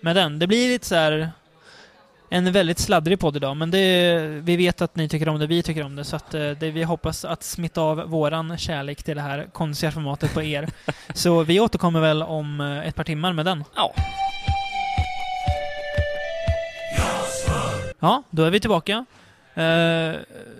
med 0.00 0.16
den. 0.16 0.38
Det 0.38 0.46
blir 0.46 0.68
lite 0.68 0.86
så 0.86 0.94
här 0.94 1.30
en 2.30 2.52
väldigt 2.52 2.78
sladdrig 2.78 3.20
podd 3.20 3.36
idag, 3.36 3.56
men 3.56 3.70
det, 3.70 4.18
vi 4.42 4.56
vet 4.56 4.82
att 4.82 4.96
ni 4.96 5.08
tycker 5.08 5.28
om 5.28 5.38
det, 5.38 5.46
vi 5.46 5.62
tycker 5.62 5.84
om 5.84 5.96
det, 5.96 6.04
så 6.04 6.16
att 6.16 6.34
eh, 6.34 6.50
det, 6.50 6.70
vi 6.70 6.82
hoppas 6.82 7.24
att 7.24 7.42
smitta 7.42 7.80
av 7.80 7.96
våran 7.96 8.58
kärlek 8.58 9.02
till 9.02 9.16
det 9.16 9.22
här 9.22 9.48
konstiga 9.52 9.92
formatet 9.92 10.34
på 10.34 10.42
er. 10.42 10.68
så 11.14 11.42
vi 11.42 11.60
återkommer 11.60 12.00
väl 12.00 12.22
om 12.22 12.60
eh, 12.60 12.88
ett 12.88 12.94
par 12.94 13.04
timmar 13.04 13.32
med 13.32 13.46
den. 13.46 13.64
Ja. 13.76 13.94
Ja, 18.00 18.22
då 18.30 18.44
är 18.44 18.50
vi 18.50 18.60
tillbaka. 18.60 19.04
Eh, 19.54 20.14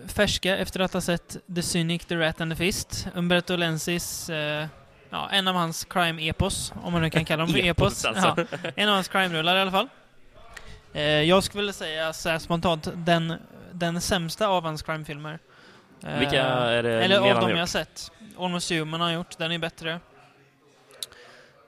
färska 0.07 0.57
efter 0.57 0.81
att 0.81 0.93
ha 0.93 1.01
sett 1.01 1.37
The 1.55 1.63
Cynic, 1.63 2.05
The 2.05 2.17
Rat 2.17 2.41
and 2.41 2.53
the 2.53 2.57
Fist. 2.57 3.09
Umberto 3.15 3.57
Lenzis, 3.57 4.31
eh, 4.31 4.67
ja, 5.11 5.29
en 5.33 5.49
av 5.49 5.55
hans 5.55 5.85
crime-epos, 5.85 6.73
om 6.83 6.93
man 6.93 7.03
nu 7.03 7.11
kan 7.11 7.25
kalla 7.25 7.43
dem 7.43 7.53
för 7.53 7.59
epos. 7.65 8.05
Epos, 8.05 8.05
alltså. 8.05 8.47
Ja, 8.63 8.71
en 8.77 8.89
av 8.89 8.95
hans 8.95 9.09
crime-rullar 9.09 9.57
i 9.57 9.61
alla 9.61 9.71
fall. 9.71 9.89
Eh, 10.99 11.05
jag 11.23 11.45
skulle 11.45 11.61
vilja 11.61 11.73
säga 11.73 12.13
så 12.13 12.39
spontant, 12.39 12.89
den, 12.95 13.35
den 13.73 14.01
sämsta 14.01 14.49
av 14.49 14.65
hans 14.65 14.83
crime-filmer. 14.83 15.39
Eh, 16.05 16.19
Vilka 16.19 16.43
är 16.43 16.83
det 16.83 17.05
Eller 17.05 17.21
mer 17.21 17.35
av 17.35 17.41
dem 17.41 17.51
jag 17.51 17.59
har 17.59 17.67
sett. 17.67 18.13
Almost 18.39 18.71
Human 18.71 19.01
har 19.01 19.11
gjort, 19.11 19.39
den 19.39 19.53
är 19.53 19.59
bättre. 19.59 20.01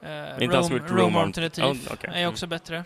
Uh, 0.05 0.43
Inte 0.45 0.57
Rome 0.57 1.33
the 1.33 1.41
on- 1.41 1.51
Thief 1.51 1.89
Oh, 1.89 1.93
okej. 1.93 2.23
är 2.23 2.27
också 2.29 2.47
bättre. 2.47 2.85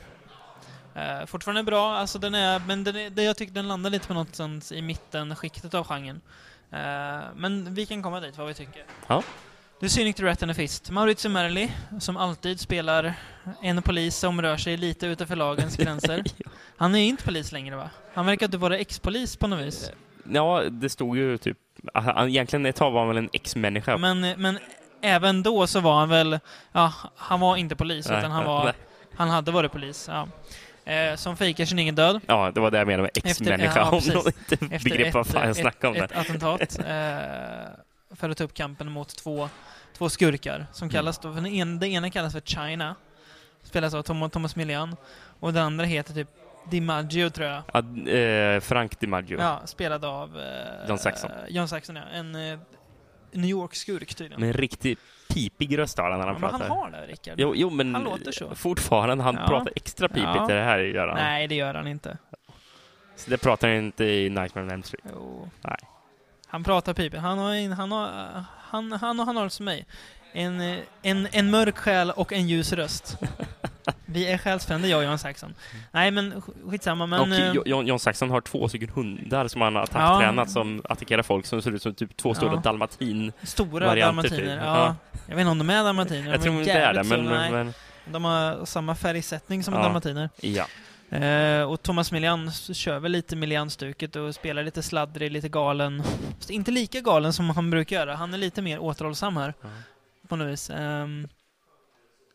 Eh, 0.95 1.27
fortfarande 1.27 1.63
bra, 1.63 1.97
alltså 1.97 2.19
den 2.19 2.35
är, 2.35 2.59
men 2.67 2.85
den 2.85 2.97
är, 2.97 3.11
det 3.11 3.23
jag 3.23 3.37
tycker 3.37 3.55
den 3.55 3.69
landar 3.69 3.91
lite 3.91 4.07
på 4.07 4.15
något 4.15 4.35
sånt 4.35 4.73
i 4.73 4.83
mitten 4.83 5.37
skiktet 5.37 5.75
av 5.75 5.87
genren. 5.87 6.21
Eh, 6.71 7.25
men 7.37 7.75
vi 7.75 7.87
kan 7.87 8.03
komma 8.03 8.21
dit, 8.21 8.39
vad 8.39 8.47
vi 8.47 8.55
tycker. 8.55 8.85
Ja. 9.07 9.23
The 9.81 9.89
Cynic, 9.89 10.17
The 10.17 10.23
Rat 10.25 10.43
and 10.43 10.51
the 10.51 10.55
Fist. 10.55 10.91
Maurizio 10.91 11.29
Merli, 11.31 11.71
som 12.01 12.17
alltid 12.17 12.61
spelar 12.61 13.15
en 13.63 13.83
polis 13.83 14.17
som 14.17 14.43
rör 14.43 14.57
sig 14.57 14.77
lite 14.77 15.07
utanför 15.07 15.37
lagens 15.37 15.77
gränser. 15.77 16.23
Han 16.77 16.95
är 16.95 16.99
inte 16.99 17.25
polis 17.25 17.53
längre 17.53 17.77
va? 17.77 17.91
Han 18.15 18.27
verkar 18.27 18.47
inte 18.47 18.59
vara 18.59 18.79
ex-polis 18.79 19.37
på 19.37 19.47
något 19.47 19.61
vis. 19.67 19.91
Ja, 20.33 20.63
det 20.71 20.89
stod 20.89 21.17
ju 21.17 21.39
typ... 21.39 21.59
han- 21.95 22.29
Egentligen 22.29 22.67
ett 22.67 22.77
tag 22.77 22.91
var 22.91 23.01
han 23.01 23.09
väl 23.09 23.17
en 23.17 23.29
ex-människa. 23.33 23.97
Men, 23.97 24.21
men 24.21 24.59
även 25.03 25.43
då 25.43 25.67
så 25.67 25.81
var 25.81 25.99
han 25.99 26.09
väl, 26.09 26.39
ja, 26.73 26.93
han 27.17 27.41
var 27.41 27.57
inte 27.57 27.77
polis 27.77 28.09
Nej, 28.09 28.19
utan 28.19 28.31
han 28.31 28.45
var, 28.45 28.65
nej. 28.65 28.73
han 29.17 29.29
hade 29.31 29.51
varit 29.51 29.73
polis. 29.73 30.11
Ja. 30.13 30.29
Eh, 30.93 31.17
som 31.17 31.37
fejkar 31.37 31.65
sin 31.65 31.79
egen 31.79 31.95
död. 31.95 32.21
Ja, 32.27 32.51
det 32.55 32.61
var 32.61 32.71
det 32.71 32.79
jag 32.79 32.87
menade 32.87 33.03
med 33.03 33.11
ex-människa. 33.25 33.79
ja, 33.79 33.91
om 33.91 34.03
någon 34.15 34.27
inte 34.27 34.75
Efter 34.75 34.91
begrep 34.91 35.07
ett, 35.09 35.15
vad 35.15 35.27
fan 35.27 35.41
jag 35.43 35.51
ett, 35.51 35.57
snackade 35.57 35.99
om 35.99 36.03
ett 36.05 36.11
där. 36.11 36.21
attentat 36.21 36.79
eh, 36.87 37.84
för 38.17 38.31
att 38.31 38.37
ta 38.39 38.45
upp 38.45 38.55
kampen 38.55 38.93
mot 38.93 39.09
två, 39.17 39.49
två 39.97 40.09
skurkar 40.09 40.67
som 40.73 40.87
Mm. 40.87 40.93
kallas 40.93 41.19
då, 41.19 41.29
för 41.35 41.41
den 41.41 41.47
ena, 41.47 41.81
det 41.81 41.89
ena 41.89 42.11
kallas 42.11 42.33
för 42.33 42.41
China, 42.41 42.95
spelas 43.63 43.95
av 43.95 44.03
Tom, 44.03 44.31
Thomas 44.31 44.57
Millian, 44.57 44.97
och 45.41 45.53
den 45.53 45.63
andra 45.65 45.85
heter 45.87 46.15
typ 46.15 46.29
DiMaggio 46.71 47.31
tror 47.31 47.49
jag. 47.49 47.63
Ja, 47.73 48.11
eh, 48.13 48.61
Frank 48.61 49.01
DiMaggio. 49.01 49.39
Ja, 49.41 49.61
spelad 49.65 50.05
av 50.05 50.41
eh, 50.41 50.89
John 50.89 50.99
Saxon. 50.99 51.31
John 51.49 51.69
Saxon, 51.69 51.97
ja. 51.97 52.03
En 52.13 52.35
eh, 52.35 52.59
New 53.33 53.51
York-skurk 53.51 54.15
tydligen. 54.15 54.41
Med 54.41 54.47
en 54.49 54.53
riktigt 54.53 54.99
pipig 55.29 55.79
röst 55.79 55.99
har 55.99 56.11
han 56.11 56.21
när 56.21 56.27
han 56.27 56.35
ja, 56.35 56.41
men 56.41 56.51
pratar. 56.51 56.69
han 56.69 56.77
har 56.79 56.91
det, 56.91 57.07
Rickard. 57.07 57.35
Jo, 57.41 57.53
jo, 57.57 57.71
men 57.71 57.95
Han 57.95 58.05
låter 58.05 58.33
så. 58.33 58.55
fortfarande, 58.55 59.25
han 59.25 59.35
Ja. 59.35 59.47
pratar 59.49 59.73
extra 59.77 60.09
pipigt 60.09 60.25
Ja. 60.35 60.51
i 60.51 60.55
det 60.55 60.61
här 60.63 60.79
gör 60.79 61.09
han. 61.09 61.17
Nej, 61.17 61.49
det 61.49 61.55
gör 61.55 61.75
han 61.75 61.87
inte. 61.87 62.19
Så 63.17 63.31
det 63.31 63.39
pratar 63.39 63.69
han 63.69 63.77
inte 63.77 64.05
i 64.05 64.29
Nightmare 64.31 64.65
on 64.65 64.71
Elm 64.71 64.83
Street. 64.83 65.05
Jo. 65.15 65.51
Nej. 65.61 65.77
Han 66.55 66.65
pratar 66.65 66.95
pipigt. 66.95 67.23
Han 67.23 67.39
har, 67.39 67.55
en, 67.55 67.73
han 67.73 67.93
har, 67.93 68.11
han, 68.71 68.93
han, 68.93 69.19
han 69.19 69.37
har 69.37 69.49
som 69.49 69.65
mig. 69.65 69.87
En, 70.33 70.61
eh, 70.61 70.79
en, 71.03 71.29
en 71.33 71.51
mörk 71.51 71.79
själ 71.79 72.11
och 72.11 72.33
en 72.33 72.49
ljus 72.49 72.73
röst. 72.73 73.17
Vi 74.05 74.27
är 74.33 74.39
själsfrände, 74.39 74.89
jag 74.89 74.99
och 74.99 75.05
John 75.05 75.19
Saxon. 75.19 75.55
Nej, 75.93 76.11
men 76.11 76.35
sk- 76.35 76.71
skitsamma. 76.71 77.07
Men, 77.07 77.21
och 77.21 77.67
eh, 77.67 77.87
John 77.87 77.99
Saxon 77.99 78.31
har 78.31 78.41
två 78.41 78.69
stycken 78.69 78.89
hundar 78.89 79.49
som 79.49 79.61
han 79.61 79.75
har 79.75 79.83
attacktränat 79.83 80.51
som 80.51 80.83
attackerar 80.89 81.23
folk 81.23 81.47
som 81.47 81.63
ser 81.63 81.71
ut 81.71 81.83
som 81.83 81.95
typ 81.95 82.17
två 82.17 82.35
stora 82.35 82.53
Ja. 82.55 82.61
dalmatin. 82.61 83.33
stora 83.43 83.87
varianter 83.87 84.23
dalmatiner. 84.23 84.57
typ. 84.57 84.65
Ja. 84.65 84.77
Ja. 84.79 84.97
Jag 85.27 85.37
vet 85.37 85.41
inte 85.41 85.51
om 85.51 85.59
de 85.59 85.71
är 85.71 85.85
dalmatiner. 85.85 86.31
Jag 86.31 86.43
tror 86.43 86.59
inte 86.59 86.73
det 86.75 86.81
är 86.85 86.93
det, 86.95 87.05
men. 87.05 87.25
Nej, 87.25 87.51
men 87.51 87.73
De 88.07 88.25
har 88.25 88.65
samma 88.65 88.95
färgsättning 88.95 89.65
som 89.65 89.75
Ja. 89.75 89.83
dalmatiner. 89.83 90.31
ja. 90.41 90.67
Eh, 91.15 91.63
och 91.63 91.83
Thomas 91.83 92.13
Millian 92.13 92.51
kör 92.53 92.99
väl 92.99 93.13
lite 93.13 93.37
Millian-stuket 93.37 94.17
och 94.17 94.35
spelar 94.35 94.63
lite 94.63 94.83
sladdrig, 94.83 95.33
lite 95.33 95.49
galen. 95.49 96.03
Fast 96.37 96.51
inte 96.51 96.71
lika 96.71 97.01
galen 97.01 97.33
som 97.33 97.51
han 97.51 97.71
brukar 97.71 97.97
göra. 97.97 98.15
Han 98.17 98.35
är 98.35 98.39
lite 98.39 98.63
mer 98.63 98.79
återhållsam 98.79 99.37
här. 99.37 99.55
Ja. 99.63 99.69
På 100.29 100.37
något 100.37 100.49
vis. 100.53 100.71
Ehm, 100.71 101.29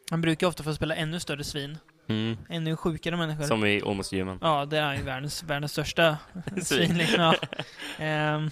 han 0.10 0.22
brukar 0.22 0.48
ofta 0.48 0.64
få 0.64 0.74
spela 0.74 0.96
ännu 0.96 1.20
större 1.20 1.44
svin. 1.44 1.78
Mm. 2.10 2.38
Ännu 2.50 2.76
sjukare 2.76 3.18
människor. 3.18 3.44
Som 3.44 3.66
i 3.66 3.82
Almost 3.86 4.14
Human. 4.14 4.40
Ja, 4.42 4.66
det 4.66 4.78
är 4.78 4.94
ju 4.96 5.02
världens, 5.04 5.44
världens 5.44 5.72
största 5.72 6.18
Svin. 6.64 6.98
Liksom. 6.98 7.22
Ja. 7.24 7.36
Ehm, 8.06 8.50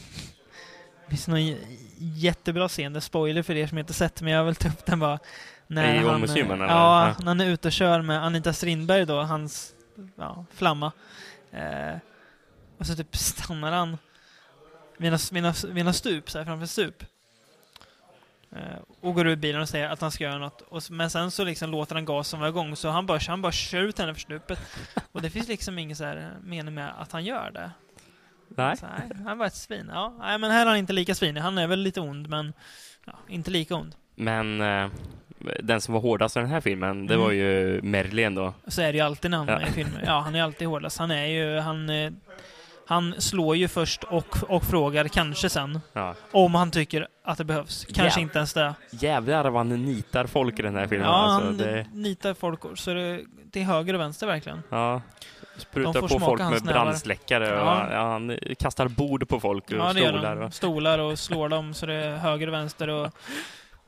det 1.06 1.10
finns 1.10 1.28
någon 1.28 1.56
jättebra 1.98 2.68
scen, 2.68 2.94
det 2.94 3.02
spoiler 3.02 3.44
för 3.44 3.56
er 3.56 3.68
som 3.68 3.78
inte 3.78 3.94
sett, 3.94 4.22
men 4.22 4.34
jag 4.34 4.44
vill 4.44 4.56
ta 4.56 4.68
upp 4.68 4.86
den 4.86 5.00
bara. 5.00 5.20
När 5.68 5.96
I 5.96 5.98
han, 5.98 6.10
Almost 6.10 6.38
Human, 6.38 6.62
eller? 6.62 6.74
Ja, 6.74 7.08
Ja. 7.08 7.16
när 7.20 7.26
han 7.28 7.42
är 7.42 7.46
ute 7.50 7.68
och 7.68 7.72
kör 7.72 8.02
med 8.02 8.24
Anita 8.26 8.54
Strindberg 8.54 9.06
då, 9.06 9.22
hans 9.22 9.74
ja, 10.16 10.46
flamma. 10.52 10.92
Eh, 11.52 11.98
och 12.78 12.86
så 12.86 12.96
typ 12.96 13.16
stannar 13.16 13.72
han 13.72 13.98
några, 14.98 15.18
vid 15.68 15.84
några 15.86 15.94
stup, 15.94 16.30
så 16.30 16.38
här, 16.38 16.46
framför 16.46 16.66
stup. 16.66 17.04
Eh, 18.52 18.80
och 19.02 19.14
går 19.14 19.28
ur 19.28 19.36
bilen 19.36 19.62
och 19.62 19.70
säger 19.70 19.90
att 19.90 20.02
han 20.02 20.12
ska 20.12 20.24
göra 20.24 20.38
något. 20.38 20.62
Och, 20.62 20.84
men 20.92 21.10
sen 21.10 21.32
så 21.32 21.44
liksom 21.44 21.70
låter 21.72 21.96
han 21.96 22.06
gasen 22.06 22.40
vara 22.40 22.50
igång, 22.50 22.76
så 22.76 22.90
han 22.90 23.06
bara, 23.06 23.20
han 23.28 23.42
bara 23.42 23.52
kör 23.52 23.82
ut 23.84 24.00
henne 24.00 24.14
för 24.14 24.22
stupet. 24.22 24.60
Och 25.12 25.22
det 25.22 25.30
finns 25.30 25.48
liksom 25.48 25.80
ingen 25.80 25.96
så 25.96 26.04
här 26.04 26.38
mening 26.44 26.74
med 26.74 26.94
att 27.02 27.12
han 27.12 27.26
gör 27.26 27.52
det. 27.52 27.72
Nej. 28.48 28.78
Så, 28.78 28.86
nej, 28.86 29.24
han 29.26 29.38
var 29.38 29.46
ett 29.46 29.56
svin. 29.56 29.90
Ja, 29.94 30.16
nej, 30.20 30.38
men 30.38 30.52
här 30.52 30.62
är 30.62 30.66
han 30.66 30.78
inte 30.78 30.94
lika 30.94 31.16
svinig. 31.16 31.42
Han 31.42 31.58
är 31.58 31.68
väl 31.68 31.80
lite 31.80 32.02
ond, 32.02 32.30
men 32.30 32.54
ja, 33.06 33.14
inte 33.28 33.52
lika 33.52 33.76
ond. 33.76 33.96
Men 34.16 34.62
eh, 34.62 34.90
den 35.64 35.82
som 35.82 35.94
var 35.94 36.02
hårdast 36.02 36.38
i 36.38 36.40
den 36.40 36.50
här 36.50 36.62
filmen, 36.62 37.08
det 37.08 37.14
Mm. 37.14 37.26
var 37.26 37.32
ju 37.32 37.82
Merlin 37.84 38.36
då. 38.36 38.54
Så 38.68 38.82
är 38.82 38.92
det 38.92 38.98
ju 38.98 39.04
alltid 39.04 39.32
när 39.32 39.38
han 39.38 39.48
Ja. 39.48 39.60
är 39.60 39.68
i 39.68 39.72
filmer. 39.72 40.04
Ja, 40.06 40.20
han 40.20 40.36
är 40.36 40.44
alltid 40.44 40.68
hårdast. 40.68 40.98
Han 41.00 41.12
är 41.12 41.26
ju, 41.26 41.60
han, 41.60 41.90
eh, 41.90 42.12
han 42.88 43.16
slår 43.18 43.56
ju 43.56 43.68
först 43.68 44.04
och, 44.04 44.38
och 44.50 44.64
frågar 44.64 45.08
kanske 45.08 45.50
sen. 45.50 45.80
Ja. 45.94 46.16
Om 46.32 46.56
han 46.56 46.72
tycker 46.72 47.08
att 47.24 47.38
det 47.38 47.44
behövs. 47.44 47.86
Kanske 47.94 48.20
Ja. 48.20 48.24
inte 48.24 48.38
ens 48.38 48.54
det. 48.54 48.74
Jävlar 48.92 49.50
vad 49.50 49.54
han 49.68 49.86
nitar 49.86 50.26
folk 50.26 50.60
i 50.60 50.62
den 50.62 50.76
här 50.76 50.88
filmen. 50.88 51.08
Ja, 51.08 51.14
alltså, 51.14 51.46
han 51.48 51.58
det, 51.58 51.86
nitar 51.94 52.34
folk 52.34 52.60
så 52.76 52.94
det 52.94 53.20
till 53.52 53.64
höger 53.64 53.94
och 53.94 54.00
vänster 54.00 54.28
verkligen. 54.28 54.64
ja. 54.70 55.02
Sprutar 55.58 56.02
på 56.02 56.08
folk 56.20 56.40
med 56.42 56.64
brandsläckare. 56.64 57.52
Och, 57.62 57.68
Ja. 57.68 57.88
ja, 57.92 58.12
han 58.12 58.38
kastar 58.60 58.88
bord 58.88 59.28
på 59.30 59.40
folk 59.40 59.64
och 59.66 59.72
Ja, 59.78 59.94
det 59.94 60.00
stolar. 60.08 60.36
Och, 60.42 60.54
Stolar 60.54 61.00
och 61.00 61.20
slår 61.20 61.50
dem 61.50 61.74
så 61.74 61.86
det 61.86 61.94
är 61.94 62.18
höger 62.18 62.48
och 62.48 62.54
vänster 62.54 62.88
och 62.90 63.12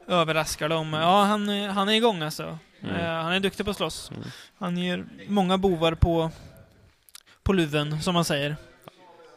överraskar 0.10 0.70
dem. 0.70 0.94
Ja, 0.94 1.24
han, 1.24 1.50
är- 1.50 1.68
han 1.70 1.90
är 1.90 1.94
igång 1.94 2.22
alltså. 2.22 2.58
Mm. 2.84 2.96
Eh, 2.96 3.12
han 3.24 3.32
är 3.32 3.40
duktig 3.40 3.66
på 3.66 3.72
att 3.72 3.78
slåss. 3.78 4.12
Mm. 4.12 4.24
Han 4.58 4.78
ger 4.78 5.06
många 5.28 5.58
bovar 5.58 5.94
på, 5.94 6.32
på 7.44 7.54
luven, 7.54 8.02
som 8.02 8.14
man 8.14 8.26
säger. 8.26 8.56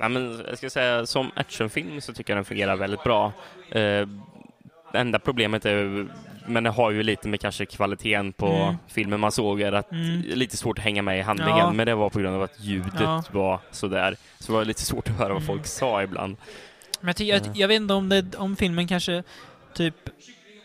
Nej, 0.01 0.09
men 0.09 0.45
jag 0.49 0.59
ska 0.59 0.71
säga, 0.71 1.07
som 1.07 1.31
actionfilm 1.35 2.01
så 2.01 2.13
tycker 2.13 2.33
jag 2.33 2.39
den 2.39 2.45
fungerar 2.45 2.77
väldigt 2.77 3.03
bra. 3.05 3.33
Det 3.73 4.99
enda 4.99 5.19
problemet 5.19 5.65
är, 5.67 6.07
men 6.47 6.65
det 6.65 6.71
har 6.71 6.91
ju 6.91 7.03
lite 7.03 7.29
med 7.29 7.41
kanske 7.41 7.67
kvaliteten 7.67 8.33
på 8.33 8.47
Mm. 8.47 8.75
filmen 8.89 9.21
man 9.21 9.33
såg, 9.33 9.61
är 9.61 9.73
att 9.73 9.93
Mm. 9.93 10.23
det 10.23 10.33
är 10.33 10.37
lite 10.37 10.57
svårt 10.57 10.79
att 10.79 10.85
hänga 10.85 11.03
med 11.03 11.19
i 11.19 11.23
handlingen, 11.23 11.57
Ja. 11.59 11.73
men 11.73 11.87
det 11.87 11.95
var 11.95 12.11
på 12.11 12.19
grund 12.19 12.37
av 12.37 12.43
att 12.43 12.61
ljudet 12.61 12.93
Ja. 13.01 13.23
var 13.31 13.61
sådär. 13.71 14.17
Så 14.39 14.53
det 14.53 14.59
var 14.59 14.65
lite 14.65 14.83
svårt 14.83 15.09
att 15.09 15.17
höra 15.17 15.29
vad 15.33 15.43
Mm. 15.43 15.47
folk 15.47 15.67
sa 15.67 16.03
ibland. 16.03 16.37
Men 17.01 17.15
jag, 17.19 17.27
jag, 17.29 17.57
jag 17.57 17.69
vet 17.69 17.77
inte 17.77 17.95
om, 17.95 18.09
det, 18.09 18.35
om 18.37 18.57
filmen 18.57 18.89
kanske 18.89 19.23
typ... 19.75 19.95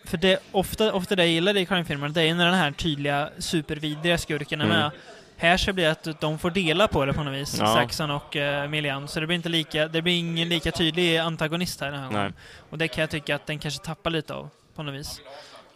För 0.08 0.18
det, 0.18 0.40
ofta, 0.52 0.94
ofta 0.94 1.16
det 1.16 1.24
jag 1.24 1.32
gillar 1.32 1.58
i 1.58 1.66
crime-filmer, 1.66 2.10
det 2.10 2.22
är 2.22 2.36
när 2.36 2.46
den 2.46 2.54
här 2.54 2.72
tydliga 2.72 3.30
supervidriga 3.40 4.18
skurken 4.18 4.62
är 4.62 4.66
Mm. 4.66 4.78
med. 4.78 4.92
Här 5.40 5.58
så 5.58 5.74
blir 5.74 5.86
det 5.86 5.92
att 5.92 6.22
de 6.22 6.40
får 6.40 6.52
dela 6.52 6.88
på 6.88 7.06
det 7.06 7.14
på 7.14 7.24
något 7.24 7.34
vis, 7.34 7.58
Ja. 7.60 7.74
Saxon 7.76 8.12
och 8.12 8.36
uh, 8.36 8.68
Millian. 8.68 9.08
Så 9.08 9.20
det 9.20 9.28
blir 9.28 9.36
inte 9.36 9.50
lika, 9.50 9.88
det 9.88 10.02
blir 10.02 10.20
ingen 10.20 10.50
lika 10.50 10.72
tydlig 10.72 11.18
antagonist 11.18 11.82
här 11.82 11.92
den 11.92 12.00
här 12.00 12.12
gången. 12.12 12.34
Och 12.70 12.78
det 12.78 12.88
kan 12.88 13.02
jag 13.02 13.10
tycka 13.10 13.36
att 13.36 13.46
den 13.46 13.60
kanske 13.60 13.84
tappar 13.86 14.12
lite 14.12 14.34
av, 14.34 14.50
på 14.76 14.84
något 14.84 14.96
vis. 14.96 15.22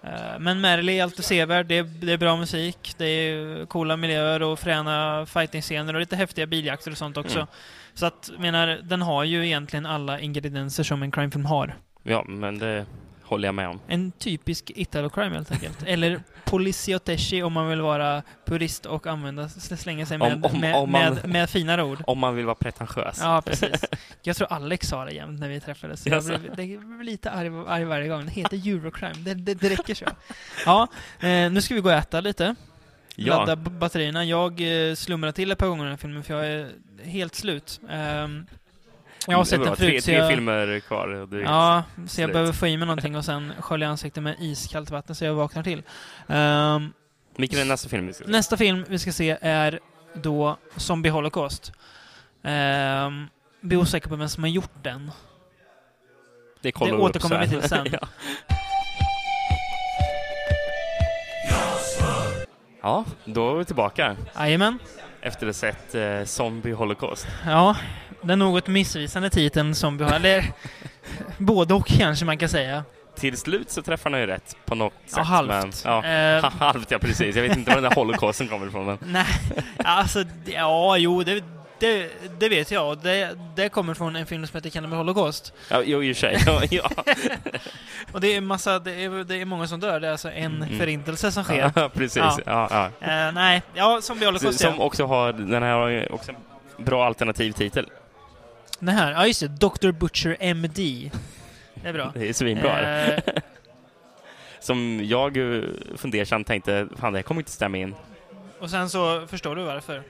Eh, 0.03 0.39
men 0.39 0.61
Merrily 0.61 0.99
är 0.99 1.03
alltid 1.03 1.25
sevärd, 1.25 1.65
det 1.65 1.81
det 1.81 2.13
är 2.13 2.17
bra 2.17 2.35
musik, 2.35 2.93
det 2.97 3.05
är 3.05 3.65
coola 3.65 3.97
miljöer 3.97 4.41
och 4.41 4.59
fräna 4.59 5.25
fighting-scener 5.25 5.93
och 5.93 5.99
lite 5.99 6.15
häftiga 6.15 6.45
biljakter 6.45 6.91
och 6.91 6.97
sånt 6.97 7.17
också. 7.17 7.37
Mm. 7.37 7.47
Så 7.93 8.05
att, 8.05 8.31
menar, 8.37 8.67
den 8.83 9.01
har 9.01 9.23
ju 9.23 9.45
egentligen 9.45 9.85
alla 9.85 10.19
ingredienser 10.19 10.83
som 10.83 11.03
en 11.03 11.11
crimefilm 11.11 11.45
har. 11.45 11.75
Ja, 12.03 12.23
men 12.27 12.59
det 12.59 12.85
håller 13.31 13.47
jag 13.47 13.55
med 13.55 13.67
om. 13.67 13.79
En 13.87 14.11
typisk 14.11 14.71
Italo-crime 14.75 15.33
helt 15.33 15.51
enkelt. 15.51 15.83
Eller 15.85 16.21
Polizioteschi 16.45 17.43
om 17.43 17.53
man 17.53 17.69
vill 17.69 17.81
vara 17.81 18.23
purist 18.45 18.85
och 18.85 19.07
använda, 19.07 19.49
slänga 19.49 20.05
sig 20.05 20.17
med, 20.17 20.33
Om- 20.33 20.43
om- 20.45 20.59
med, 20.61 20.75
om 20.75 20.91
man- 20.91 21.13
med, 21.13 21.29
med 21.29 21.49
finare 21.49 21.83
ord. 21.83 22.03
Om 22.07 22.19
man 22.19 22.35
vill 22.35 22.45
vara 22.45 22.55
pretentiös. 22.55 23.17
Ja, 23.21 23.41
precis. 23.45 23.85
Jag 24.21 24.35
tror 24.35 24.47
Alex 24.53 24.87
sa 24.87 25.05
det 25.05 25.11
jämt 25.11 25.39
när 25.39 25.49
vi 25.49 25.59
träffades. 25.59 26.07
Jag 26.07 26.23
blev, 26.25 26.41
det 26.43 26.53
blev 26.77 27.01
lite 27.03 27.31
arg, 27.31 27.47
arg 27.67 27.83
varje 27.85 28.07
gång. 28.07 28.25
Det 28.25 28.31
heter 28.31 28.57
Eurocrime. 28.67 29.13
Det, 29.17 29.33
det, 29.33 29.53
det 29.53 29.69
räcker 29.69 29.95
så. 29.95 30.05
Ja, 30.65 30.87
eh, 31.19 31.51
nu 31.51 31.61
ska 31.61 31.75
vi 31.75 31.81
gå 31.81 31.89
och 31.89 31.95
äta 31.95 32.21
lite. 32.21 32.55
Ja. 33.15 33.37
Ladda 33.37 33.55
batterierna. 33.55 34.25
Jag 34.25 34.61
eh, 34.89 34.95
slumrar 34.95 35.31
till 35.31 35.51
ett 35.51 35.57
par 35.57 35.67
gånger 35.67 35.83
i 35.83 35.85
den 35.85 35.91
här 35.91 35.97
filmen 35.97 36.23
för 36.23 36.33
jag 36.33 36.45
är 36.47 36.69
helt 37.03 37.35
slut. 37.35 37.79
Ehm, 37.89 38.45
jag 39.27 39.37
har 39.37 39.43
sett 39.45 39.63
den 39.63 39.75
tre, 39.75 39.87
förut. 39.89 40.03
så 40.03 40.05
tre 40.05 40.15
jag, 40.17 40.29
filmer 40.29 40.79
kvar. 40.79 41.27
Ja, 41.43 41.83
så 41.95 42.01
jag 42.01 42.09
slut. 42.09 42.33
behöver 42.33 42.53
få 42.53 42.67
i 42.67 42.77
mig 42.77 42.85
någonting 42.87 43.15
och 43.15 43.25
sen 43.25 43.53
skölja 43.59 43.87
ansiktet 43.89 44.23
med 44.23 44.35
iskallt 44.39 44.91
vatten 44.91 45.15
så 45.15 45.25
jag 45.25 45.33
vaknar 45.33 45.63
till. 45.63 45.83
Ehm, 46.27 46.93
Vilken 47.37 47.59
är 47.59 47.65
nästa 47.65 47.89
film 47.89 48.07
vi 48.07 48.13
ska 48.13 48.23
se? 48.25 48.31
nästa 48.31 48.57
film 48.57 48.85
vi 48.89 48.99
ska 48.99 49.11
se 49.11 49.37
är 49.41 49.79
då 50.13 50.57
Zombie 50.75 51.09
Holocaust. 51.09 51.73
Ehm, 52.43 53.27
blir 53.61 53.77
osäker 53.77 54.09
på 54.09 54.15
vem 54.15 54.29
som 54.29 54.43
har 54.43 54.49
gjort 54.49 54.71
den. 54.83 55.11
Det, 56.61 56.71
kollar 56.71 56.91
Det 56.97 57.03
återkommer 57.03 57.39
vi 57.41 57.47
till 57.47 57.69
sen. 57.69 57.87
ja. 58.01 58.07
ja, 62.81 63.05
då 63.25 63.51
är 63.53 63.55
vi 63.57 63.65
tillbaka 63.65 64.15
Jajamän. 64.35 64.79
efter 65.21 65.47
att 65.47 65.55
ha 65.55 65.59
sett 65.59 65.95
eh, 65.95 66.23
Zombie 66.25 66.71
Holocaust. 66.71 67.27
Ja, 67.45 67.75
den 68.21 68.39
något 68.39 68.67
missvisande 68.67 69.29
titeln 69.29 69.75
Zombie 69.75 70.03
har, 70.05 70.13
eller 70.13 70.45
både 71.37 71.73
och 71.73 71.87
kanske 71.87 72.25
man 72.25 72.37
kan 72.37 72.49
säga. 72.49 72.83
Till 73.15 73.37
slut 73.37 73.69
så 73.71 73.81
träffar 73.81 74.09
han 74.11 74.19
ju 74.19 74.25
rätt 74.27 74.55
på 74.65 74.75
något 74.75 74.93
sätt. 75.05 75.13
Ja, 75.17 75.23
halvt. 75.23 75.49
Men, 75.49 75.71
ja, 75.85 76.05
Eh, 76.05 76.43
halvt 76.59 76.91
ja, 76.91 76.99
precis. 76.99 77.35
Jag 77.35 77.43
vet 77.43 77.57
inte 77.57 77.69
var 77.71 77.81
den 77.81 77.89
där 77.89 77.95
holocausten 77.95 78.47
kommer 78.47 78.67
ifrån. 78.67 78.85
Men, 78.85 78.97
nej, 79.05 79.25
alltså, 79.77 80.23
ja, 80.45 80.97
jo, 80.97 81.23
det, 81.23 81.43
det, 81.79 82.09
det 82.39 82.49
vet 82.49 82.71
jag. 82.71 82.97
Det, 82.97 83.37
det 83.55 83.69
kommer 83.69 83.93
från 83.93 84.15
en 84.15 84.25
film 84.25 84.47
som 84.47 84.57
heter 84.57 84.69
Cannibal 84.69 84.97
Holocaust. 84.97 85.53
ja, 85.69 85.81
jo, 85.85 86.03
i 86.03 86.11
och 86.11 86.15
för 86.17 86.19
sig. 86.21 86.37
Ja, 86.45 86.61
ja. 86.71 86.89
Och 88.11 88.21
det 88.21 88.35
är 88.35 88.41
massa, 88.41 88.79
det 88.79 88.91
är, 89.03 89.23
det 89.23 89.41
är 89.41 89.45
många 89.45 89.67
som 89.67 89.79
dör. 89.79 89.99
Det 89.99 90.07
är 90.07 90.11
alltså 90.11 90.31
en 90.31 90.63
Mm. 90.63 90.79
förintelse 90.79 91.31
som 91.31 91.43
sker. 91.43 91.71
ja 91.75 91.89
precis. 91.89 92.23
Ja. 92.45 92.89
Eh, 93.01 93.31
nej, 93.33 93.61
ja, 93.73 93.99
Zombie 94.01 94.25
Holocaust, 94.25 94.59
Som 94.59 94.73
ja. 94.77 94.83
också 94.83 95.05
har, 95.05 95.33
den 95.33 95.63
här 95.63 95.73
har 95.73 95.87
ju 95.87 96.05
också 96.07 96.31
en 96.77 96.85
bra 96.85 97.05
alternativ 97.05 97.51
titel. 97.51 97.89
Den 98.81 98.95
här, 98.95 99.11
ja 99.11 99.27
just 99.27 99.39
det, 99.39 99.47
Dr. 99.47 99.91
Butcher 99.91 100.37
MD. 100.39 101.11
Det 101.73 101.89
är 101.89 101.93
bra. 101.93 102.11
Det 102.15 102.29
är 102.29 102.33
svinbra. 102.33 103.05
Eh, 103.05 103.19
Som 104.59 105.01
jag 105.03 105.37
eh, 105.37 105.63
fundersamt 105.95 106.47
tänkte, 106.47 106.87
fan 106.97 107.13
det 107.13 107.19
här 107.19 107.23
kommer 107.23 107.41
inte 107.41 107.51
stämma 107.51 107.77
in 107.77 107.95
och 108.61 108.69
sen 108.69 108.89
så 108.89 109.27
förstår 109.27 109.55
du 109.55 109.63
varför. 109.63 110.03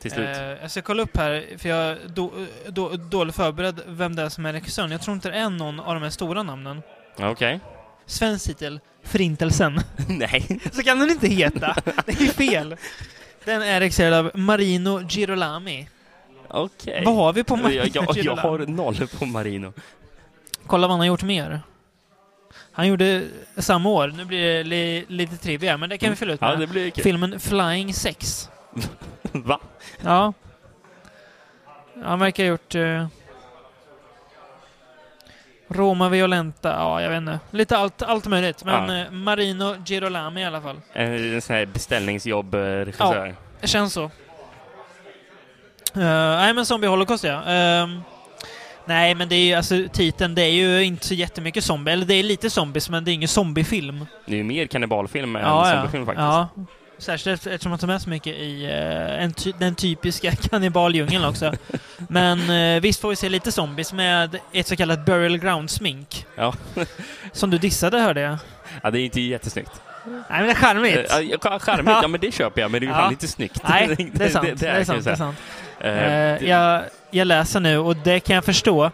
till 0.00 0.10
slut. 0.10 0.36
Eh, 0.36 0.42
jag 0.42 0.70
ska 0.70 0.82
kolla 0.82 1.02
upp 1.02 1.16
här, 1.16 1.44
för 1.58 1.68
jag 1.68 1.78
är 1.78 1.98
då, 2.06 2.32
då, 2.68 2.88
dåligt 2.88 3.36
förberedd 3.36 3.80
vem 3.86 4.16
det 4.16 4.22
är 4.22 4.28
som 4.28 4.46
är 4.46 4.52
regissören. 4.52 4.90
Jag 4.90 5.02
tror 5.02 5.14
inte 5.14 5.30
det 5.30 5.38
är 5.38 5.50
någon 5.50 5.80
av 5.80 5.94
de 5.94 6.02
här 6.02 6.10
stora 6.10 6.42
namnen. 6.42 6.82
Okej. 7.18 7.60
Svensk 8.06 8.46
titel, 8.46 8.80
Förintelsen. 9.02 9.80
Nej. 10.08 10.60
Så 10.72 10.82
kan 10.82 10.98
den 10.98 11.10
inte 11.10 11.28
heta! 11.28 11.76
Det 12.06 12.12
är 12.12 12.32
fel! 12.32 12.76
Den 13.44 13.62
är 13.62 13.80
regisserad 13.80 14.14
av 14.14 14.30
Marino 14.34 15.08
Girolami. 15.08 15.88
Okej. 16.54 17.02
Vad 17.04 17.14
har 17.14 17.32
vi 17.32 17.44
på 17.44 17.56
Marino 17.62 17.76
jag, 17.94 18.06
jag, 18.08 18.16
jag 18.16 18.36
har 18.36 18.58
noll 18.58 19.08
på 19.18 19.26
Marino. 19.26 19.72
Kolla 20.66 20.86
vad 20.86 20.92
han 20.92 21.00
har 21.00 21.06
gjort 21.06 21.22
mer. 21.22 21.60
Han 22.72 22.88
gjorde 22.88 23.22
samma 23.56 23.88
år, 23.88 24.08
nu 24.08 24.24
blir 24.24 24.40
det 24.42 24.62
li, 24.64 25.04
lite 25.08 25.36
trivia, 25.36 25.76
men 25.76 25.88
det 25.88 25.98
kan 25.98 26.10
vi 26.10 26.16
fylla 26.16 26.32
ut 26.32 26.40
med. 26.40 26.50
Ja, 26.50 26.56
det 26.56 26.66
blir 26.66 26.90
kul. 26.90 27.04
Filmen 27.04 27.40
Flying 27.40 27.94
Sex. 27.94 28.50
Va? 29.32 29.60
Ja. 30.00 30.32
Han 32.04 32.18
verkar 32.18 32.42
ha 32.44 32.48
gjort... 32.48 32.74
Uh, 32.74 33.06
Roma 35.68 36.08
Violenta, 36.08 36.68
ja 36.68 37.02
jag 37.02 37.10
vet 37.10 37.16
inte. 37.16 37.38
Lite 37.50 37.76
allt, 37.78 38.02
allt 38.02 38.26
möjligt. 38.26 38.64
Men 38.64 38.88
Ja. 38.88 39.04
eh, 39.04 39.10
Marino 39.10 39.76
Girolami 39.84 40.40
i 40.40 40.44
alla 40.44 40.60
fall. 40.60 40.80
En, 40.92 41.34
en 41.34 41.42
sån 41.42 41.56
här 41.56 41.66
beställningsjobb-regissör. 41.66 43.34
Det 43.60 43.66
känns 43.66 43.92
så. 43.92 44.10
Uh, 45.96 46.02
nej 46.36 46.54
men 46.54 46.66
Zombie 46.66 46.86
Holocaust 46.88 47.24
ja. 47.24 47.42
Ehm, 47.44 48.00
nej 48.84 49.14
men 49.14 49.28
det 49.28 49.34
är 49.36 49.44
ju 49.44 49.54
alltså 49.54 49.74
titeln, 49.92 50.34
det 50.34 50.42
är 50.42 50.50
ju 50.50 50.84
inte 50.84 51.06
så 51.06 51.14
jättemycket 51.14 51.64
zombie. 51.64 51.90
Eller 51.92 52.06
det 52.06 52.14
är 52.14 52.22
lite 52.22 52.50
zombies 52.50 52.90
men 52.90 53.04
det 53.04 53.10
är 53.10 53.12
ingen 53.12 53.28
zombiefilm. 53.28 54.06
Det 54.26 54.32
är 54.32 54.36
ju 54.36 54.44
mer 54.44 54.66
kannibalfilm 54.66 55.36
än 55.36 55.42
ja, 55.42 55.72
zombiefilm 55.72 56.06
faktiskt. 56.06 56.22
Ja. 56.24 56.48
Särskilt 56.98 57.34
efter- 57.38 57.50
eftersom 57.50 57.70
man 57.70 57.78
tar 57.78 57.86
med 57.86 58.02
så 58.02 58.10
mycket 58.10 58.36
i 58.36 58.64
eh, 58.64 59.22
en 59.24 59.32
ty 59.32 59.52
den 59.58 59.74
typiska 59.74 60.32
kannibaldjungeln 60.50 61.24
också. 61.24 61.52
Men 62.08 62.50
eh, 62.50 62.80
visst 62.80 63.00
får 63.00 63.08
vi 63.08 63.16
se 63.16 63.28
lite 63.28 63.52
zombies 63.52 63.92
med 63.92 64.38
ett 64.52 64.66
så 64.66 64.76
kallat 64.76 65.04
burial 65.06 65.38
ground-smink. 65.38 66.26
Ja. 66.36 66.54
Som 67.32 67.50
du 67.50 67.58
dissade 67.58 67.98
hörde 67.98 68.20
jag. 68.20 68.36
Ja, 68.82 68.90
det 68.90 69.00
är 69.00 69.04
inte 69.04 69.20
jättesnyggt. 69.20 69.70
Nej 70.06 70.22
men 70.28 70.44
det 70.46 70.50
är 70.52 70.54
charmigt. 70.54 71.12
Eh, 71.12 71.20
ja, 71.20 71.58
charmigt, 71.58 71.86
ja 72.02 72.08
men 72.08 72.20
det 72.20 72.32
köper 72.32 72.60
jag, 72.60 72.70
men 72.70 72.80
det 72.80 72.84
är 72.84 72.88
ju 72.88 72.92
Ja. 72.94 73.00
fan 73.00 73.12
inte 73.12 73.28
snyggt. 73.28 73.60
Nej, 73.68 74.10
det 74.12 74.24
är 74.24 74.28
sant. 74.28 74.46
Det, 74.46 74.58
kan 74.66 74.68
är 74.68 74.78
jag 74.78 74.86
sant, 74.86 75.04
det 75.04 75.10
är 75.10 75.16
sant. 75.16 75.36
Eh, 75.84 75.90
Eh, 76.04 76.38
det- 76.40 76.46
jag, 76.46 76.82
jag 77.10 77.26
läser 77.26 77.60
nu 77.60 77.78
och 77.78 77.96
det 77.96 78.20
kan 78.20 78.34
jag 78.34 78.44
förstå 78.44 78.90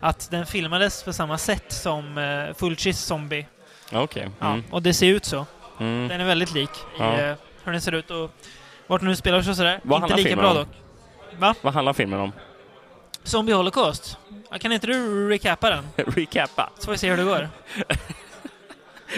att 0.00 0.30
den 0.30 0.46
filmades 0.46 1.02
på 1.02 1.12
samma 1.12 1.38
sätt 1.38 1.72
som 1.72 2.18
uh, 2.18 2.54
Fulcis 2.54 2.98
Zombie. 3.00 3.46
Okej. 3.92 4.28
Ja, 4.38 4.46
Mm. 4.46 4.64
och 4.70 4.82
det 4.82 4.94
ser 4.94 5.06
ut 5.06 5.24
så. 5.24 5.46
Mm. 5.80 6.08
Den 6.08 6.20
är 6.20 6.24
väldigt 6.24 6.52
lik 6.54 6.70
Ja. 6.98 7.18
i 7.20 7.30
uh, 7.30 7.34
hur 7.64 7.72
den 7.72 7.80
ser 7.80 7.92
ut 7.92 8.10
och 8.10 8.30
vart 8.86 9.00
den 9.00 9.08
nu 9.08 9.16
spelar 9.16 9.38
och 9.38 9.44
sådär. 9.56 9.80
Vad 9.82 10.02
Inte 10.02 10.16
lika 10.16 10.36
bra 10.36 10.50
om? 10.50 10.56
dock. 10.56 10.68
Va? 11.38 11.54
Vad 11.62 11.74
handlar 11.74 11.92
filmen 11.92 12.20
om? 12.20 12.32
Zombie 13.22 13.52
Holocaust. 13.52 14.18
Ja, 14.50 14.58
Kan 14.58 14.72
inte 14.72 14.86
du 14.86 15.28
recappa 15.28 15.70
den? 15.70 15.84
Recappa. 15.96 16.70
Så 16.78 16.84
får 16.84 16.92
vi 16.92 16.98
se 16.98 17.10
hur 17.10 17.16
det 17.16 17.24
går. 17.24 17.48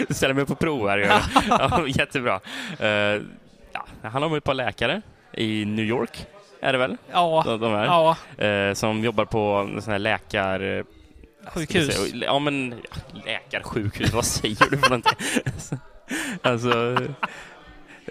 Du 0.07 0.13
ställer 0.13 0.33
mig 0.33 0.45
på 0.45 0.55
prov 0.55 0.89
här. 0.89 0.97
ja, 1.49 1.87
jättebra. 1.87 2.39
Uh, 2.81 2.87
ja, 3.71 3.85
det 4.01 4.07
handlar 4.07 4.27
om 4.27 4.33
ett 4.35 4.43
par 4.43 4.53
läkare 4.53 5.01
i 5.33 5.65
New 5.65 5.85
York, 5.85 6.25
är 6.63 6.71
det 6.73 6.77
väl? 6.79 6.97
Ja, 7.11 7.43
De, 7.45 7.59
de 7.59 7.73
är. 7.73 7.85
ja, 7.85 8.17
Eh, 8.45 8.73
som 8.73 9.03
jobbar 9.03 9.25
på 9.25 9.69
sån 9.81 9.91
här 9.91 9.99
läkar... 9.99 10.77
eh, 10.77 10.83
sjukhus. 11.53 12.13
Ja, 12.13 12.39
men 12.39 12.75
läkarsjukhus, 13.25 14.13
vad 14.13 14.25
säger 14.25 14.69
du 14.69 14.77
för 14.77 14.89
någonting? 14.89 15.17
alltså... 16.41 16.97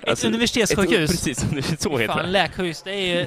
Ett 0.02 0.24
universitetssjukhus. 0.24 1.10
Ett, 1.10 1.50
precis, 1.50 1.80
så 1.82 1.98
heter 1.98 2.14
Fan, 2.14 2.24
det. 2.24 2.30
läkarsjukhus, 2.30 2.82
det 2.82 2.90
är 2.94 3.18
ju... 3.20 3.26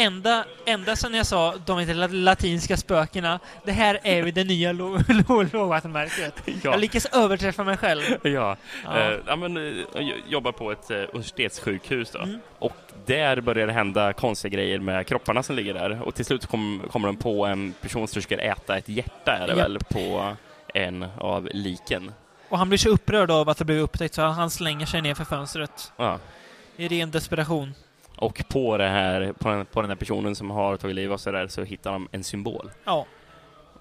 Ända, 0.00 0.44
ända 0.66 0.96
sen 0.96 1.14
jag 1.14 1.26
sa 1.26 1.54
de 1.66 1.84
la- 1.86 2.06
latinska 2.06 2.76
spökena, 2.76 3.40
det 3.64 3.72
här 3.72 3.98
är 4.02 4.24
ju 4.24 4.30
det 4.30 4.44
nya 4.44 4.72
lo- 4.72 4.98
lo- 5.28 5.46
lågvattenmärket. 5.52 6.34
Ja, 6.46 6.52
Jag 6.62 6.80
lyckas 6.80 7.06
överträffa 7.06 7.64
mig 7.64 7.76
själv. 7.76 8.02
ja. 8.22 8.56
Ja. 8.84 9.10
Ja, 9.26 9.36
men, 9.36 9.56
eh, 9.56 9.62
jag 9.94 10.12
jobbar 10.28 10.52
på 10.52 10.72
ett 10.72 10.90
eh, 10.90 10.96
universitetssjukhus 10.96 12.10
då. 12.10 12.18
Mm. 12.18 12.40
Och 12.58 12.76
där 13.06 13.40
börjar 13.40 13.66
det 13.66 13.72
hända 13.72 14.12
konstiga 14.12 14.54
grejer 14.54 14.78
med 14.78 15.06
kropparna 15.06 15.42
som 15.42 15.56
ligger 15.56 15.74
där. 15.74 16.02
Och 16.02 16.14
till 16.14 16.24
slut 16.24 16.46
kom, 16.46 16.82
kommer 16.90 17.08
de 17.08 17.16
på 17.16 17.46
en 17.46 17.72
person 17.80 18.08
som 18.08 18.14
försöker 18.22 18.38
äta 18.38 18.76
ett 18.78 18.88
hjärta, 18.88 19.32
är 19.32 19.46
det 19.46 19.54
väl, 19.54 19.78
på 19.90 20.36
en 20.74 21.06
av 21.18 21.48
liken. 21.52 22.12
Och 22.48 22.58
han 22.58 22.68
blir 22.68 22.78
så 22.78 22.88
upprörd 22.88 23.30
av 23.30 23.48
att 23.48 23.58
det 23.58 23.64
blev 23.64 23.78
upptäckt 23.78 24.14
så 24.14 24.22
han 24.22 24.50
slänger 24.50 24.86
sig 24.86 25.02
ner 25.02 25.14
för 25.14 25.24
fönstret. 25.24 25.92
Ja. 25.96 26.18
I 26.76 26.88
ren 26.88 27.10
desperation. 27.10 27.74
Och 28.20 28.44
på, 28.48 28.76
det 28.76 28.88
här, 28.88 29.32
på, 29.32 29.48
den, 29.48 29.66
på 29.66 29.80
den 29.80 29.90
här 29.90 29.96
personen 29.96 30.36
som 30.36 30.50
har 30.50 30.76
tagit 30.76 30.96
liv 30.96 31.12
av 31.12 31.18
sig 31.18 31.32
där 31.32 31.48
så 31.48 31.62
hittar 31.62 31.92
de 31.92 32.08
en 32.12 32.24
symbol. 32.24 32.70
Ja. 32.84 33.06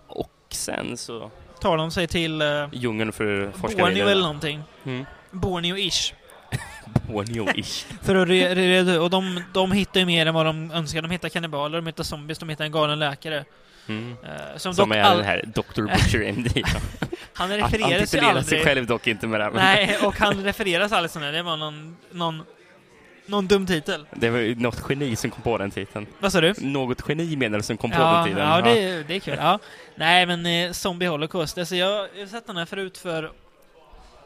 Och 0.07 0.31
sen 0.49 0.97
så... 0.97 1.31
Tar 1.61 1.77
de 1.77 1.91
sig 1.91 2.07
till 2.07 2.41
uh, 2.41 2.67
Djungeln 2.71 3.11
för 3.11 3.51
forskare 3.51 3.83
Borneo 3.83 4.07
eller 4.07 4.21
någonting. 4.21 4.63
Mm. 4.85 5.05
Borneo-ish. 5.31 6.13
Borneo-ish. 7.07 7.85
För 8.01 8.15
att 8.15 8.27
re- 8.27 8.55
re- 8.55 8.97
och 8.97 9.09
de, 9.09 9.43
de 9.53 9.71
hittar 9.71 9.99
ju 9.99 10.05
mer 10.05 10.25
än 10.25 10.33
vad 10.33 10.45
de 10.45 10.71
önskar. 10.71 11.01
De 11.01 11.11
hittar 11.11 11.29
kannibaler, 11.29 11.77
de 11.77 11.87
hittar 11.87 12.03
zombies, 12.03 12.39
de 12.39 12.49
hittar 12.49 12.65
en 12.65 12.71
galen 12.71 12.99
läkare. 12.99 13.45
Mm. 13.87 14.15
Eh, 14.23 14.57
som 14.57 14.73
Som 14.73 14.91
är 14.91 15.01
all, 15.01 15.17
den 15.17 15.25
här 15.25 15.43
Dr. 15.45 15.81
Butcher 15.81 16.23
MD. 16.23 16.49
han 17.33 17.49
Han 17.49 17.57
refereras 17.57 17.91
ju 17.91 18.05
titulerar 18.05 18.33
sig 18.33 18.37
aldrig. 18.37 18.63
själv 18.63 18.85
dock 18.85 19.07
inte 19.07 19.27
med 19.27 19.39
det. 19.39 19.43
här, 19.43 19.51
Nej, 19.51 19.97
och 20.03 20.19
han 20.19 20.43
refereras 20.43 20.91
aldrig 20.91 21.23
det. 21.23 21.31
Det 21.31 21.43
var 21.43 21.57
någon, 21.57 21.97
någon, 22.11 22.43
någon 23.29 23.47
dum 23.47 23.65
titel. 23.67 24.05
Det 24.11 24.29
var 24.29 24.55
något 24.61 24.83
geni 24.89 25.15
som 25.15 25.29
kom 25.31 25.41
på 25.41 25.57
den 25.57 25.71
titeln. 25.71 26.07
Vad 26.19 26.31
sa 26.31 26.41
du? 26.41 26.53
Något 26.57 27.03
geni 27.09 27.35
menar 27.35 27.57
du 27.57 27.63
som 27.63 27.77
kom 27.77 27.91
på 27.91 27.97
Ja, 28.01 28.13
den 28.13 28.23
titeln. 28.23 28.47
ja 28.47 28.61
det, 28.61 29.03
det 29.03 29.15
är 29.15 29.19
kul. 29.19 29.35
Ja. 29.39 29.59
Nej, 29.95 30.25
men 30.25 30.45
eh, 30.45 30.71
Zombie 30.71 31.05
Holocaust. 31.07 31.57
Alltså, 31.57 31.75
jag 31.75 31.87
har 31.87 32.25
sett 32.27 32.47
den 32.47 32.57
här 32.57 32.65
förut 32.65 32.97
för 32.97 33.31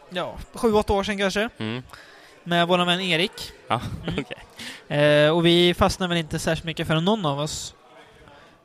ja, 0.09 0.37
sju, 0.53 0.73
åtta 0.73 0.93
år 0.93 1.03
sedan 1.03 1.17
kanske. 1.17 1.49
Mm. 1.57 1.83
Med 2.43 2.67
vår 2.67 2.85
vän 2.85 3.01
Erik. 3.01 3.31
Ja, 3.67 3.81
Mm. 4.07 4.23
okej. 4.87 4.97
Eh, 4.99 5.29
och 5.29 5.45
vi 5.45 5.73
fastnade 5.73 6.09
väl 6.09 6.17
inte 6.17 6.39
särskilt 6.39 6.65
mycket 6.65 6.87
för 6.87 6.95
någon 6.95 7.25
av 7.25 7.39
oss. 7.39 7.75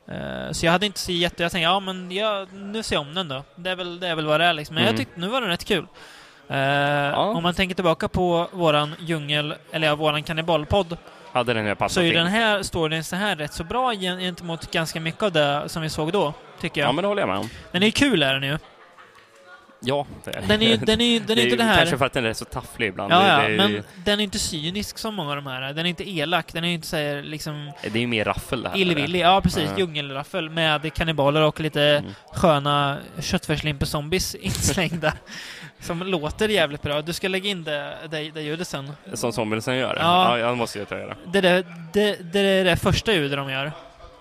Eh, 0.09 0.53
så 0.53 0.67
jag 0.67 0.73
hade 0.73 0.87
inte 0.87 0.99
så 1.01 1.13
jätte... 1.13 1.43
Jag 1.43 1.53
tänkte, 1.53 1.65
ja 1.65 1.81
men 1.81 2.11
jag, 2.13 2.53
nu 2.53 2.83
ser 2.83 2.97
jag 2.97 3.01
om 3.03 3.15
den 3.15 3.29
då. 3.29 3.45
Det 3.57 3.71
är 3.71 3.77
väl, 3.77 4.01
det 4.01 4.09
är 4.09 4.15
väl 4.15 4.27
vad 4.27 4.41
det 4.41 4.47
är 4.47 4.53
liksom. 4.53 4.75
Men 4.75 4.83
Mm. 4.85 4.93
jag 4.95 4.99
tyckte 4.99 5.21
nu 5.21 5.29
var 5.29 5.41
den 5.41 5.51
rätt 5.51 5.65
kul. 5.65 5.87
Eh, 6.49 7.19
Om 7.19 7.43
man 7.43 7.55
tänker 7.55 7.75
tillbaka 7.75 8.09
på 8.09 8.49
våran 8.53 8.95
djungel, 9.01 9.55
eller 9.73 9.87
ja, 9.87 9.95
våran 9.95 10.23
kannibalpodd, 10.23 10.97
Hade 11.33 11.55
den 11.55 11.67
här 11.67 11.75
passat 11.75 11.93
så 11.95 12.01
är 12.01 12.05
ju 12.05 12.11
in? 12.11 12.17
den 12.17 12.27
här 12.27 12.63
storyn 12.63 13.05
så 13.05 13.17
här 13.17 13.37
rätt 13.37 13.53
så 13.53 13.65
bra 13.65 13.93
gen- 13.95 14.19
gentemot 14.21 14.71
ganska 14.71 15.01
mycket 15.01 15.23
av 15.23 15.33
det 15.33 15.63
som 15.67 15.83
vi 15.83 15.89
såg 15.91 16.13
då, 16.13 16.33
tycker 16.61 16.81
jag. 16.81 16.89
Ja, 16.89 16.93
men 16.93 17.03
det 17.03 17.09
håller 17.09 17.23
jag 17.23 17.29
med 17.29 17.39
om. 17.39 17.49
Den 17.73 17.83
är 17.83 17.87
ju 17.87 17.93
kul, 17.93 18.23
är 18.23 18.35
den 18.35 18.43
ju. 18.43 18.59
Ja, 19.81 20.07
det 20.25 20.31
är 20.37 20.43
Den 20.49 20.63
är 20.63 20.67
ju 20.67 20.77
den 20.77 21.01
är, 21.01 21.05
ju- 21.05 21.19
den 21.21 21.31
är 21.31 21.37
det 21.37 21.43
inte 21.43 21.57
det 21.57 21.65
här... 21.65 21.77
Kanske 21.77 21.99
för 21.99 22.07
att 22.07 22.13
den 22.13 22.25
är 22.25 22.33
så 22.33 22.45
tafflig 22.45 22.89
ibland. 22.89 23.13
Ja, 23.13 23.19
Det- 23.19 23.27
ja, 23.29 23.37
det, 23.49 23.55
är- 23.55 23.57
men 23.57 23.83
den 24.05 24.21
är 24.21 24.25
inte 24.25 24.39
cynisk 24.39 24.99
som 24.99 25.15
många 25.15 25.31
av 25.31 25.37
de 25.37 25.47
här. 25.47 25.61
Den 25.73 25.79
är 25.87 25.91
inte 25.91 26.11
elak, 26.11 26.53
den 26.53 26.65
är 26.65 26.69
inte 26.69 26.87
såhär 26.87 27.23
liksom 27.23 27.71
det 27.83 27.89
är 27.99 28.01
ju 28.01 28.07
mer 28.07 28.25
raffel 28.25 28.63
det 28.63 28.69
här. 28.69 28.77
illvillig. 28.77 29.21
Ja, 29.21 29.41
precis. 29.41 29.71
Ja. 29.73 29.79
Djungelraffel 29.79 30.51
med 30.51 30.93
kannibaler 30.95 31.41
och 31.43 31.61
lite 31.61 31.83
Mm. 31.83 32.15
sköna 32.33 32.99
köttfärslimper-zombies 33.19 34.37
inslängda. 34.41 35.13
Som 35.81 35.99
låter 36.03 36.49
jävligt 36.49 36.83
bra. 36.83 37.03
Du 37.03 37.13
ska 37.13 37.29
lägga 37.29 37.51
in 37.51 37.65
det, 37.65 37.97
det, 38.11 38.31
det 38.31 38.43
ljudet 38.43 38.69
sen. 38.69 38.93
Som 39.15 39.33
zombiesen 39.33 39.77
gör? 39.77 39.97
Ja. 40.01 40.39
Ja, 40.39 40.49
det 40.51 40.55
måste 40.55 40.85
ta 40.85 40.99
göra. 40.99 41.17
Det, 41.27 41.41
där, 41.41 41.65
det, 41.93 42.33
det 42.33 42.41
är 42.41 42.65
det 42.65 42.77
första 42.77 43.13
ljudet 43.13 43.39
de 43.39 43.51
gör. 43.51 43.73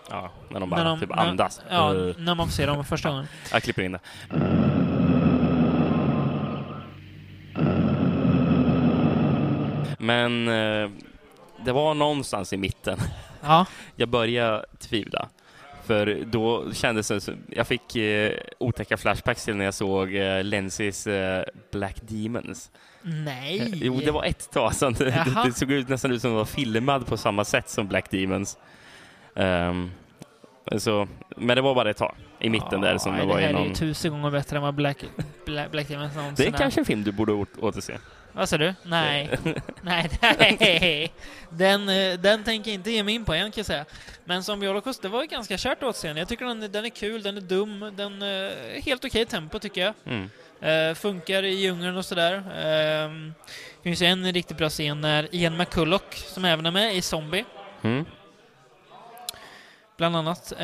Ja, 0.10 0.32
när 0.50 0.60
de 0.60 0.70
bara 0.70 0.84
när 0.84 0.89
de, 0.89 1.00
typ 1.00 1.10
när- 1.10 1.17
andas. 1.17 1.62
Ja, 1.70 1.93
Uh, 1.93 2.15
när 2.17 2.36
man 2.36 2.48
får 2.48 2.54
se 2.54 2.65
dem 2.65 2.86
första 2.86 3.10
gången. 3.10 3.28
jag 3.52 3.63
klipper 3.63 3.82
in 3.82 3.91
det. 3.91 4.00
Men 10.00 10.48
eh, 10.48 10.89
det 11.65 11.72
var 11.72 11.93
någonstans 11.93 12.54
i 12.54 12.58
mitten 12.58 13.00
Ja, 13.41 13.65
jag 13.96 14.10
började 14.10 14.65
tvivla. 14.80 15.28
För 15.88 16.23
då 16.26 16.73
kändes 16.73 17.08
det 17.08 17.21
som, 17.21 17.36
jag 17.50 17.67
fick 17.67 17.95
eh, 17.95 18.32
otäcka 18.58 18.97
flashbacks 18.97 19.45
till 19.45 19.56
när 19.56 19.65
jag 19.65 19.73
såg 19.73 20.15
eh, 20.15 20.43
Lenzys 20.43 21.08
eh, 21.08 21.43
Black 21.71 21.95
Demons. 22.02 22.71
nej. 23.02 23.60
Eh, 23.62 23.67
Jo, 23.73 24.02
det 24.06 24.12
var 24.12 24.23
ett 24.23 24.52
tag 24.52 24.73
sedan. 24.76 24.93
Det, 25.00 25.26
det 25.45 25.54
såg 25.54 25.71
ut 25.71 25.89
nästan 25.89 26.12
ut 26.12 26.21
som 26.21 26.32
det 26.32 26.38
var 26.38 26.45
filmad 26.45 27.08
på 27.08 27.17
samma 27.17 27.45
sätt 27.45 27.69
som 27.69 27.88
Black 27.88 28.12
Demons. 28.12 28.58
Ehm, 29.36 29.91
så, 30.78 31.08
men 31.38 31.56
det 31.56 31.62
var 31.62 31.76
bara 31.76 31.89
ett 31.89 31.97
tag 31.97 32.15
i 32.39 32.50
mitten 32.50 32.82
där 32.82 32.97
som 32.97 33.13
Ja, 33.15 33.21
det 33.21 33.28
var 33.28 33.36
Det 33.36 33.41
här 33.41 33.50
är 33.50 33.54
någon... 33.54 33.67
ju 33.67 33.73
tusen 33.73 34.12
gånger 34.12 34.32
bättre 34.32 34.56
än 34.58 34.63
vad 34.63 34.76
Black, 34.76 34.97
Black, 35.45 35.71
Black 35.71 35.88
Demons 35.88 36.13
Det 36.13 36.19
någonsin 36.21 36.54
är 36.54 36.58
kanske 36.58 36.82
en 36.82 36.86
film 36.86 37.04
du 37.04 37.12
borde 37.12 37.34
åt- 37.34 37.58
återse. 37.60 37.97
Vad 38.38 38.50
sa 38.50 38.58
du? 38.58 38.73
Nej. 38.84 39.30
nej, 39.82 40.10
nej. 40.60 41.13
Den, 41.50 41.89
eh, 41.89 42.19
den 42.19 42.43
tänker 42.43 42.71
jag 42.71 42.76
inte 42.76 42.91
ge 42.91 43.04
mig 43.04 43.15
in 43.15 43.26
på 43.26 43.34
än 43.34 43.52
kan 43.52 43.60
jag 43.60 43.65
säga. 43.65 43.86
Men 44.26 44.43
som 44.43 44.62
Holocaust, 44.62 45.02
det 45.02 45.08
var 45.10 45.23
ett 45.23 45.30
ganska 45.30 45.58
kärt 45.58 45.84
återseende. 45.84 46.21
Jag 46.21 46.28
tycker 46.28 46.45
den, 46.45 46.71
den 46.71 46.86
är 46.86 46.89
kul, 46.89 47.23
den 47.23 47.38
är 47.38 47.41
dum, 47.41 47.93
den 47.95 48.21
eh, 48.21 48.28
är 48.28 48.82
helt 48.82 49.06
okej 49.06 49.26
tempo 49.26 49.60
tycker 49.60 49.82
jag. 49.82 49.93
Mm. 50.06 50.30
Eh, 50.62 50.95
funkar 50.95 51.43
i 51.43 51.54
djungeln 51.56 51.97
och 51.97 52.06
sådär. 52.06 52.34
Eh, 52.36 53.12
det 53.78 53.84
finns 53.84 54.02
en 54.02 54.34
riktigt 54.34 54.58
bra 54.58 54.69
scen 54.69 55.02
när 55.02 55.36
Ian 55.36 55.58
McCulloch, 55.58 56.13
som 56.15 56.45
även 56.45 56.65
är 56.65 56.71
med 56.71 56.95
i 56.95 57.02
Zombie, 57.02 57.45
Mm. 57.82 58.06
bland 59.97 60.15
annat, 60.15 60.52
eh, 60.52 60.58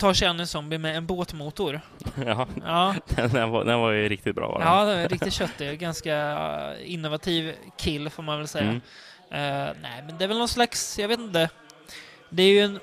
tar 0.00 0.14
sig 0.14 0.28
an 0.28 0.40
en 0.40 0.46
zombie 0.46 0.78
med 0.78 0.96
en 0.96 1.06
båtmotor. 1.06 1.80
Ja, 2.26 2.48
Ja, 2.64 2.94
den 3.14 3.50
var, 3.50 3.64
den 3.64 3.80
var 3.80 3.90
ju 3.90 4.08
riktigt 4.08 4.34
bra. 4.34 4.48
var 4.48 4.58
den. 4.58 4.68
ja 4.68 4.84
det 4.84 4.92
är 4.92 5.08
riktigt 5.08 5.32
köttig. 5.32 5.78
Ganska 5.78 6.16
eh, 6.16 6.92
innovativ 6.92 7.54
kill 7.76 8.10
får 8.10 8.22
man 8.22 8.38
väl 8.38 8.48
säga. 8.48 8.64
Mm. 8.64 8.80
Eh, 9.30 9.74
nej, 9.82 10.02
men 10.06 10.18
det 10.18 10.24
är 10.24 10.28
väl 10.28 10.38
någon 10.38 10.48
slags, 10.48 10.98
jag 10.98 11.08
vet 11.08 11.20
inte. 11.20 11.48
Det 12.28 12.42
är 12.42 12.48
ju 12.50 12.60
en, 12.60 12.80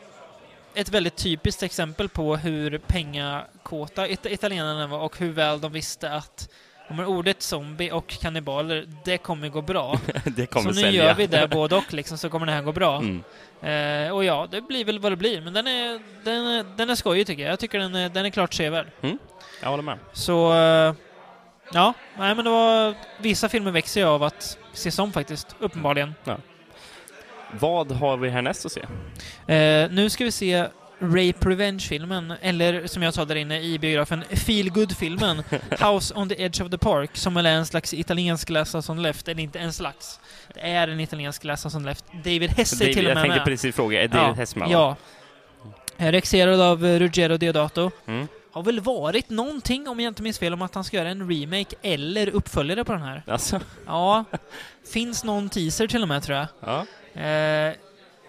ett 0.74 0.90
väldigt 0.90 1.16
typiskt 1.16 1.64
exempel 1.64 2.10
på 2.10 2.36
hur 2.36 2.78
pengakåta 2.78 4.08
it 4.08 4.26
italienarna 4.26 4.88
var 4.88 5.00
och 5.00 5.18
hur 5.20 5.32
väl 5.32 5.62
de 5.62 5.72
visste 5.72 6.12
att 6.12 6.50
men 6.90 7.06
ordet 7.06 7.42
zombie 7.42 7.92
och 7.92 8.08
kannibaler, 8.08 8.86
det 9.06 9.18
kommer 9.18 9.50
gå 9.50 9.62
bra. 9.62 10.00
det 10.24 10.46
kommer 10.46 10.74
så 10.74 10.76
nu 10.76 10.82
sälja. 10.82 11.04
gör 11.04 11.14
vi 11.14 11.28
det 11.28 11.48
både 11.48 11.76
och 11.76 11.94
liksom, 11.94 12.18
så 12.18 12.30
kommer 12.30 12.46
det 12.46 12.52
här 12.52 12.62
gå 12.62 12.72
bra. 12.72 12.98
Mm. 12.98 13.24
Eh, 13.62 14.12
och 14.12 14.24
ja, 14.24 14.48
det 14.52 14.62
blir 14.62 14.86
väl 14.86 15.00
vad 15.00 15.12
det 15.12 15.16
blir, 15.16 15.42
men 15.42 15.54
den 15.54 15.68
är, 15.68 16.00
den 16.24 16.46
är, 16.46 16.66
den 16.78 16.90
är 16.90 16.96
skojig 16.96 17.28
tycker 17.28 17.44
jag. 17.44 17.52
Jag 17.52 17.60
tycker 17.60 17.80
den 17.80 17.96
är, 17.96 18.10
den 18.10 18.26
är 18.26 18.30
klart 18.30 18.54
sevärd. 18.54 18.88
Jag 19.62 19.70
håller 19.70 19.84
med. 19.84 19.98
Så, 20.14 20.54
eh, 20.54 20.94
ja, 21.74 21.94
nej 22.18 22.36
men 22.36 22.46
det 22.46 22.52
var, 22.52 22.94
vissa 23.18 23.50
filmer 23.50 23.72
växer 23.72 24.02
jag 24.02 24.10
av 24.10 24.24
att 24.24 24.58
ses 24.74 25.00
om 25.00 25.12
faktiskt, 25.12 25.56
uppenbarligen. 25.60 26.14
Vad 27.52 27.92
har 27.92 28.18
vi 28.18 28.30
härnäst 28.30 28.66
att 28.66 28.72
se? 28.72 28.82
Eh, 29.54 29.92
nu 29.92 30.10
ska 30.10 30.24
vi 30.24 30.32
se 30.32 30.66
Rape 31.00 31.50
Revenge-filmen, 31.50 32.34
eller 32.42 32.88
som 32.88 33.04
jag 33.04 33.14
sa 33.14 33.26
där 33.26 33.36
inne 33.36 33.62
i 33.62 33.80
biografen, 33.80 34.24
Feel 34.24 34.70
Good-filmen 34.70 35.44
House 35.80 36.14
on 36.16 36.30
the 36.30 36.44
Edge 36.44 36.62
of 36.62 36.72
the 36.72 36.78
Park, 36.78 37.10
som 37.18 37.38
är 37.38 37.44
en 37.44 37.66
slags 37.66 37.94
italiensk 37.94 38.50
Last 38.50 38.90
on 38.90 39.02
Left, 39.02 39.28
eller 39.28 39.44
inte 39.44 39.60
en 39.60 39.74
slags. 39.74 40.20
Det 40.54 40.60
är 40.60 40.88
en 40.88 41.00
italiensk 41.00 41.44
Last 41.44 41.76
on 41.76 41.84
Left. 41.84 42.06
David 42.14 42.50
Hess 42.50 42.74
är 42.74 42.80
David, 42.80 42.96
till 42.96 43.06
och 43.06 43.10
jag 43.12 43.16
med 43.16 43.24
tänkte 43.24 43.40
med. 43.40 43.46
precis 43.46 43.76
fråga, 43.76 44.04
är 44.04 44.08
David 44.08 44.38
Hess 44.38 44.56
med? 44.56 44.68
va? 44.68 44.74
Ja. 44.74 44.96
Eh, 45.98 46.12
Regisserad 46.12 46.62
av 46.62 46.86
eh, 46.86 47.00
Ruggero 47.00 47.38
Deodato. 47.38 47.92
Mm. 48.08 48.28
Har 48.52 48.64
väl 48.64 48.80
varit 48.80 49.30
någonting, 49.30 49.88
om 49.88 50.00
jag 50.00 50.12
inte 50.12 50.24
minns 50.24 50.40
fel, 50.40 50.54
om 50.54 50.62
att 50.62 50.76
han 50.76 50.84
ska 50.84 50.98
göra 50.98 51.10
en 51.10 51.30
remake 51.32 51.76
eller 51.82 52.30
uppföljare 52.30 52.84
på 52.84 52.92
den 52.94 53.02
här. 53.02 53.24
Alltså, 53.28 53.60
Ja, 53.86 54.26
finns 54.94 55.24
någon 55.24 55.50
teaser 55.50 55.88
till 55.88 56.02
och 56.02 56.08
med 56.08 56.24
tror 56.24 56.38
jag. 56.38 56.48
ja. 56.60 56.86
Eh, 57.22 57.74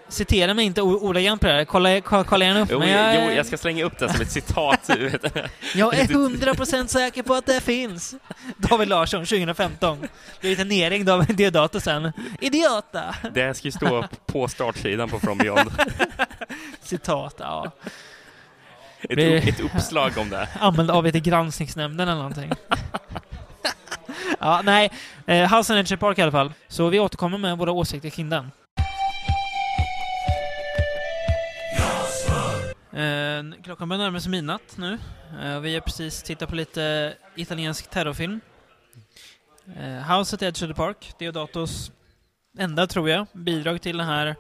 citera 0.09 0.55
mig 0.55 0.65
inte 0.65 0.83
ordagrant 0.83 1.41
på 1.41 1.47
det 1.47 1.53
här, 1.53 1.65
kolla, 1.65 2.01
kolla, 2.01 2.45
gärna 2.45 2.61
upp. 2.61 2.69
Jo, 2.73 2.79
men 2.79 2.89
jag, 2.91 3.15
jo, 3.15 3.37
jag 3.37 3.47
ska 3.47 3.57
slänga 3.59 3.85
upp 3.85 3.99
det 3.99 4.13
som 4.13 4.21
ett 4.21 4.31
citat. 4.31 4.91
jag 5.75 5.95
är 5.99 6.05
hundra 6.15 6.55
procent 6.55 6.91
säker 6.91 7.23
på 7.23 7.35
att 7.35 7.47
det 7.47 7.61
finns. 7.61 8.15
David 8.57 8.89
Larsson, 8.89 9.21
2015. 9.27 10.09
Blivit 10.41 10.59
en 10.59 10.69
nering 10.69 11.11
av 11.11 11.27
Deodato 11.27 11.81
sen. 11.81 12.13
Idiota! 12.41 13.15
Det 13.35 13.55
ska 13.57 13.69
ju 13.69 13.73
stå 13.73 14.05
på 14.27 14.49
startsidan 14.49 15.09
på 15.09 15.21
From 15.21 15.39
Beyond. 15.39 15.71
Citat, 16.83 17.35
ja. 17.39 17.71
Ett, 19.01 19.17
Det- 19.17 19.49
ett 19.49 19.61
uppslag 19.61 20.13
om 20.19 20.31
det. 20.31 20.49
Använd 20.61 20.91
av 20.91 21.11
till 21.11 21.23
granskningsnämnden 21.23 22.09
eller 22.09 22.19
någonting. 22.19 22.53
ja, 24.41 24.61
nej. 24.65 24.91
Eh, 25.27 25.57
House 25.57 25.79
Edge 25.79 25.99
Park 26.01 26.19
i 26.19 26.23
alla 26.23 26.33
fall. 26.33 26.53
Så 26.69 26.89
vi 26.89 26.99
återkommer 27.01 27.39
med 27.39 27.59
våra 27.59 27.73
åsikter 27.73 28.11
kring 28.11 28.31
den. 28.31 28.51
Eh, 32.99 33.63
klockan 33.65 33.89
börjar 33.89 34.03
närma 34.05 34.21
sig 34.21 34.31
midnatt 34.31 34.77
nu. 34.77 34.99
Eh, 35.43 35.61
vi 35.61 35.75
har 35.75 35.81
precis 35.81 36.23
tittat 36.23 36.49
på 36.49 36.55
lite 36.55 37.15
italiensk 37.37 37.91
terrorfilm. 37.91 38.41
Eh, 39.77 40.17
House 40.17 40.37
at 40.37 40.43
Edge 40.43 40.63
of 40.63 40.69
the 40.69 40.75
Park, 40.75 41.13
Deodatos 41.19 41.93
enda, 42.59 42.87
tror 42.87 43.11
jag, 43.11 43.27
bidrag 43.33 43.81
till 43.83 43.97
den 43.99 44.07
här 44.07 44.37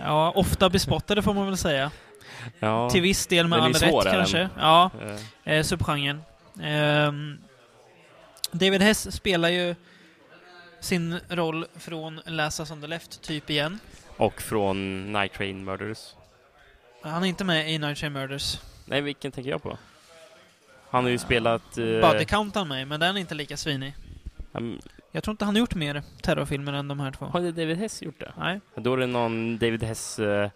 Ja, 0.00 0.30
ofta 0.30 0.70
bespottade 0.70 1.22
får 1.22 1.34
man 1.34 1.46
väl 1.46 1.56
säga. 1.56 1.90
Ja. 2.58 2.90
Till 2.90 3.02
viss 3.02 3.26
del 3.26 3.48
med 3.48 3.58
all 3.58 3.72
rätt 3.72 3.82
är 3.82 4.04
den. 4.04 4.12
kanske. 4.12 4.48
Ja, 4.58 4.90
Eh, 5.44 5.54
eh, 5.54 5.62
subgenren. 5.62 6.22
Ehm, 6.62 7.38
David 8.52 8.82
Hess 8.82 9.16
spelar 9.16 9.48
ju 9.48 9.74
sin 10.80 11.20
roll 11.28 11.66
från 11.76 12.20
Last 12.26 12.60
Us 12.60 12.70
on 12.70 12.80
the 12.80 12.86
Left, 12.86 13.22
typ 13.22 13.50
igen. 13.50 13.78
Och 14.16 14.42
från 14.42 15.12
Night 15.12 15.32
Train 15.32 15.64
Murders. 15.64 15.98
Han 17.02 17.24
är 17.24 17.28
inte 17.28 17.44
med 17.44 17.72
i 17.72 17.78
Night 17.78 17.98
Train 17.98 18.12
Murders. 18.12 18.58
Nej, 18.84 19.00
vilken 19.00 19.32
tänker 19.32 19.50
jag 19.50 19.62
på? 19.62 19.78
Han 20.90 21.04
har 21.04 21.10
ju 21.10 21.18
spelat... 21.18 21.78
Uh, 21.78 22.00
Body 22.00 22.24
Count 22.24 22.54
han 22.54 22.68
med, 22.68 22.88
men 22.88 23.00
den 23.00 23.16
är 23.16 23.20
inte 23.20 23.34
lika 23.34 23.56
svinig. 23.56 23.94
um, 24.52 24.80
Jag 25.12 25.22
tror 25.24 25.32
inte 25.32 25.44
han 25.44 25.54
har 25.54 25.60
gjort 25.60 25.74
mer 25.74 26.02
terrorfilmer 26.22 26.72
än 26.72 26.88
de 26.88 27.00
här 27.00 27.10
två. 27.10 27.26
har 27.26 27.40
David 27.40 27.76
Hess 27.78 28.02
gjort 28.02 28.20
det? 28.20 28.32
Nej, 28.38 28.60
Då 28.74 28.92
är 28.92 28.96
det 28.96 29.06
någon 29.06 29.58
David 29.58 29.82
Hess 29.82 30.18
uh, 30.18 30.48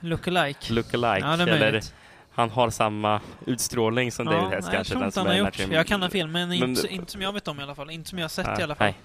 look-alike. 0.00 0.72
lookalike. 0.72 1.26
Ja, 1.26 1.36
det 1.36 1.42
är 1.42 1.46
eller 1.46 1.58
möjligt. 1.60 1.94
han 2.32 2.50
har 2.50 2.70
samma 2.70 3.20
utstrålning 3.46 4.12
som 4.12 4.26
David 4.26 4.40
Hess 4.40 4.50
nej, 4.50 4.60
jag 4.64 4.72
kanske. 4.72 4.92
tror 4.92 5.00
den 5.00 5.08
inte 5.08 5.20
han 5.20 5.26
har 5.26 5.34
gjort. 5.34 5.54
Train- 5.54 5.72
Jag 5.72 5.86
kan 5.86 6.02
ha 6.02 6.08
film, 6.08 6.32
men, 6.32 6.48
Men- 6.48 6.62
inte, 6.68 6.88
inte 6.88 7.12
som 7.12 7.22
jag 7.22 7.32
vet 7.32 7.48
om 7.48 7.60
i 7.60 7.62
alla 7.62 7.74
fall. 7.74 7.90
Inte 7.90 8.10
som 8.10 8.18
jag 8.18 8.24
har 8.24 8.28
sett 8.28 8.46
Ja, 8.46 8.60
i 8.60 8.62
alla 8.62 8.74
fall. 8.74 8.86
Nej, 8.86 8.96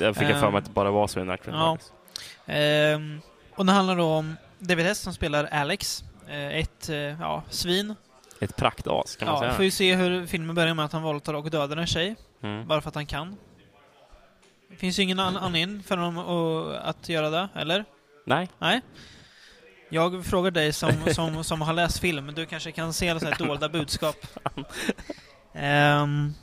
jag 0.00 0.16
fick 0.16 0.24
jag 0.28 0.30
för 0.30 0.40
mig 0.40 0.48
Ehm, 0.48 0.54
att 0.54 0.64
det 0.64 0.70
bara 0.70 0.90
var 0.90 1.06
så 1.06 1.20
i 1.20 1.24
Train 1.26 1.38
ja. 1.46 1.78
Ehm, 2.46 3.20
och 3.54 3.66
det 3.66 3.72
handlar 3.72 3.96
då 3.96 4.04
om 4.04 4.36
David 4.58 4.86
Hess 4.86 4.98
som 4.98 5.12
spelar 5.14 5.44
Alex. 5.44 6.04
Eh, 6.28 6.56
ett 6.58 6.88
eh, 6.88 6.96
ja, 6.96 7.42
svin. 7.50 7.94
Ett 8.40 8.56
praktas 8.56 9.16
kan 9.16 9.26
man 9.26 9.34
Ja, 9.34 9.40
säga. 9.40 9.52
får 9.54 9.64
ju 9.64 9.70
se 9.70 9.94
hur 9.94 10.26
filmen 10.26 10.54
börjar 10.54 10.74
med 10.74 10.84
att 10.84 10.92
han 10.92 11.02
våldtar 11.02 11.34
och 11.34 11.50
dödar 11.50 11.76
en 11.76 11.86
tjej. 11.86 12.16
Mm. 12.42 12.66
Bara 12.68 12.80
för 12.80 12.88
att 12.88 12.94
han 12.94 13.06
kan. 13.06 13.36
Det 14.70 14.76
finns 14.76 14.98
ju 14.98 15.02
ingen 15.02 15.20
an- 15.20 15.36
anledning 15.36 15.82
för 15.82 15.96
honom 15.96 16.18
att, 16.82 17.08
göra 17.08 17.30
det, 17.30 17.48
eller? 17.54 17.84
Nej, 18.26 18.48
Nej? 18.58 18.80
Jag 19.88 20.26
frågar 20.26 20.50
dig 20.50 20.72
som, 20.72 20.90
som, 21.14 21.44
som 21.44 21.60
har 21.60 21.72
läst 21.72 21.98
film, 21.98 22.32
du 22.34 22.46
kanske 22.46 22.72
kan 22.72 22.92
se 22.92 23.20
så 23.20 23.26
här 23.26 23.38
dolda 23.38 23.68
budskap. 23.68 24.16
Ehm, 25.54 26.34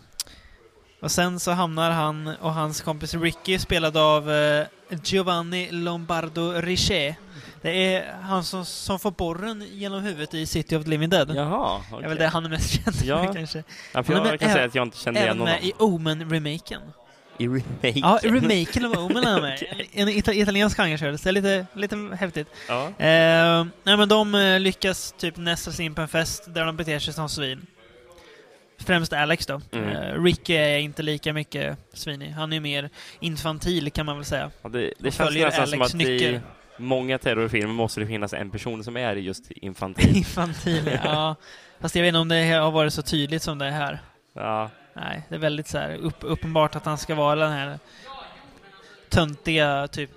och 1.01 1.11
sen 1.11 1.39
så 1.39 1.51
hamnar 1.51 1.91
han 1.91 2.27
och 2.27 2.53
hans 2.53 2.81
kompis 2.81 3.13
Ricky, 3.13 3.59
spelad 3.59 3.97
av 3.97 4.31
eh, 4.31 4.65
Giovanni 5.03 5.71
Lombardo 5.71 6.51
Richet. 6.51 7.15
Det 7.61 7.95
är 7.95 8.13
han 8.21 8.43
som, 8.43 8.65
som 8.65 8.99
får 8.99 9.11
borren 9.11 9.65
genom 9.71 10.01
huvudet 10.03 10.33
i 10.33 10.45
City 10.45 10.75
of 10.75 10.83
the 10.83 10.89
Living 10.89 11.09
Dead. 11.09 11.31
jaha. 11.35 11.81
Det 11.99 12.03
är 12.05 12.09
väl 12.09 12.17
det 12.17 12.27
han 12.27 12.45
är 12.45 12.49
mest 12.49 12.83
känd 12.83 12.95
för 12.95 13.05
Ja. 13.05 13.33
kanske. 13.35 13.63
Ja, 13.93 14.03
för 14.03 14.13
jag 14.13 14.23
med- 14.23 14.39
kan 14.39 14.51
säga 14.53 14.65
att 14.65 14.75
jag 14.75 14.85
inte 14.87 14.97
kände 14.97 15.19
igen 15.19 15.29
Även 15.41 15.43
med 15.43 15.53
honom. 15.53 15.69
i 15.69 15.73
Omen-remaken. 15.77 16.81
I 17.37 17.47
remaken? 17.47 17.93
Ja, 18.01 18.19
remaken 18.23 18.85
av 18.85 18.91
Omen 19.05 19.23
är 19.23 19.41
med. 19.41 19.53
Okej. 19.71 19.89
En 19.93 20.09
ita- 20.09 20.33
italiensk 20.33 20.77
genre, 20.77 20.97
så 20.97 21.23
det 21.23 21.29
är 21.29 21.31
lite, 21.31 21.65
lite 21.73 21.95
häftigt. 22.19 22.47
Ja. 22.67 22.83
Eh, 22.87 23.65
nej 23.83 23.97
men 23.97 24.09
de 24.09 24.35
eh, 24.35 24.59
lyckas 24.59 25.15
typ 25.17 25.37
nästla 25.37 25.73
sig 25.73 25.85
in 25.85 25.95
på 25.95 26.01
en 26.01 26.07
fest 26.07 26.43
där 26.47 26.65
de 26.65 26.77
beter 26.77 26.99
sig 26.99 27.13
som 27.13 27.29
svin. 27.29 27.65
Främst 28.79 29.13
Alex 29.13 29.45
då. 29.45 29.61
Mm. 29.71 29.89
Eh, 29.89 30.23
Ricky 30.23 30.53
är 30.53 30.77
inte 30.77 31.03
lika 31.03 31.33
mycket 31.33 31.77
svinig. 31.93 32.29
Han 32.29 32.53
är 32.53 32.59
mer 32.59 32.89
infantil 33.19 33.91
kan 33.91 34.05
man 34.05 34.15
väl 34.15 34.25
säga. 34.25 34.51
Ja, 34.61 34.69
det, 34.69 34.79
det 34.79 34.93
känns 35.03 35.15
följer 35.15 35.45
nästan 35.45 35.67
som 35.67 35.81
Alex 35.81 35.93
att 35.95 36.01
i 36.01 36.05
nyckel. 36.11 36.39
Många 36.81 37.17
terrorfilmer 37.17 37.73
måste 37.73 37.99
det 37.99 38.07
finnas 38.07 38.33
en 38.33 38.49
person 38.51 38.83
som 38.83 38.97
är 38.97 39.15
just 39.15 39.51
infantil. 39.51 40.15
infantil, 40.17 40.99
ja. 41.03 41.35
Fast 41.79 41.95
jag 41.95 42.01
vet 42.03 42.07
inte 42.07 42.19
om 42.19 42.27
det 42.27 42.43
har 42.51 42.71
varit 42.71 42.93
så 42.93 43.01
tydligt 43.01 43.43
som 43.43 43.57
det 43.57 43.65
är 43.65 43.71
här. 43.71 43.99
ja. 44.33 44.69
Nej, 44.93 45.21
det 45.29 45.35
är 45.35 45.39
väldigt 45.39 45.67
så 45.67 45.77
här 45.77 45.95
upp, 45.95 46.17
uppenbart 46.19 46.75
att 46.75 46.85
han 46.85 46.97
ska 46.97 47.15
vara 47.15 47.35
den 47.35 47.51
här 47.51 47.79
töntiga, 49.09 49.87
typ... 49.87 50.11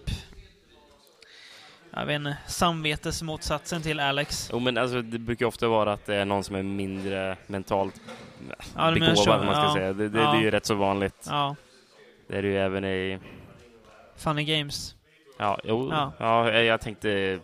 jag 1.91 2.07
vet 2.07 2.15
inte, 2.15 2.37
samvetesmotsatsen 2.47 3.83
till 3.83 4.01
Alex. 4.01 4.49
Jo, 4.53 4.59
men 4.59 4.79
alltså, 4.79 5.03
det 5.03 5.19
brukar 5.19 5.47
ofta 5.47 5.69
vara 5.69 5.93
att 5.93 6.07
det 6.07 6.17
är 6.17 6.25
någon 6.25 6.45
som 6.45 6.57
är 6.57 6.63
mindre 6.63 7.37
mentalt 7.47 7.95
Ja, 8.77 8.91
menar 8.91 9.15
så, 9.15 9.25
begåvad, 9.25 9.47
man 9.47 9.55
ska 9.55 9.65
ja. 9.65 9.75
säga. 9.75 9.93
Det, 9.93 10.09
det, 10.09 10.19
Ja. 10.21 10.33
det 10.33 10.39
är 10.39 10.43
ju 10.43 10.51
rätt 10.51 10.67
så 10.67 10.75
vanligt. 10.75 11.27
Ja, 11.29 11.57
Det 12.29 12.37
är 12.39 12.43
det 12.43 12.49
ju 12.49 12.59
även 12.59 12.85
i... 12.85 13.19
Funny 14.17 14.45
Games. 14.45 14.94
Ja, 15.39 15.59
jo, 15.65 15.89
Ja. 15.91 16.13
ja. 16.19 16.51
jag 16.53 16.81
tänkte 16.81 17.39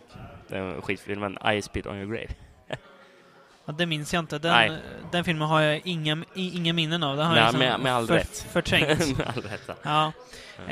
den 0.47 0.81
skitfilmen 0.81 1.37
I 1.57 1.61
Spit 1.61 1.85
On 1.87 1.95
Your 1.97 2.11
Grave. 2.15 2.27
Ja, 3.65 3.73
det 3.73 3.85
minns 3.85 4.13
jag 4.13 4.19
inte. 4.19 4.39
Den, 4.39 4.51
Nej. 4.51 4.71
den 5.11 5.23
filmen 5.23 5.47
har 5.47 5.61
jag 5.61 5.81
inga, 5.83 6.23
inga 6.33 6.73
minnen 6.73 7.03
av. 7.03 7.17
Den 7.17 7.25
har 7.25 7.33
Nej, 7.33 7.43
jag 7.43 7.53
liksom 7.53 7.59
med- 7.69 7.79
med 7.79 7.93
all 7.95 8.07
för, 8.07 8.13
rätt. 8.13 8.45
förträngt. 8.51 9.17
Med 9.17 9.27
all 9.35 9.43
rätt. 9.43 9.69
Ja. 9.83 10.11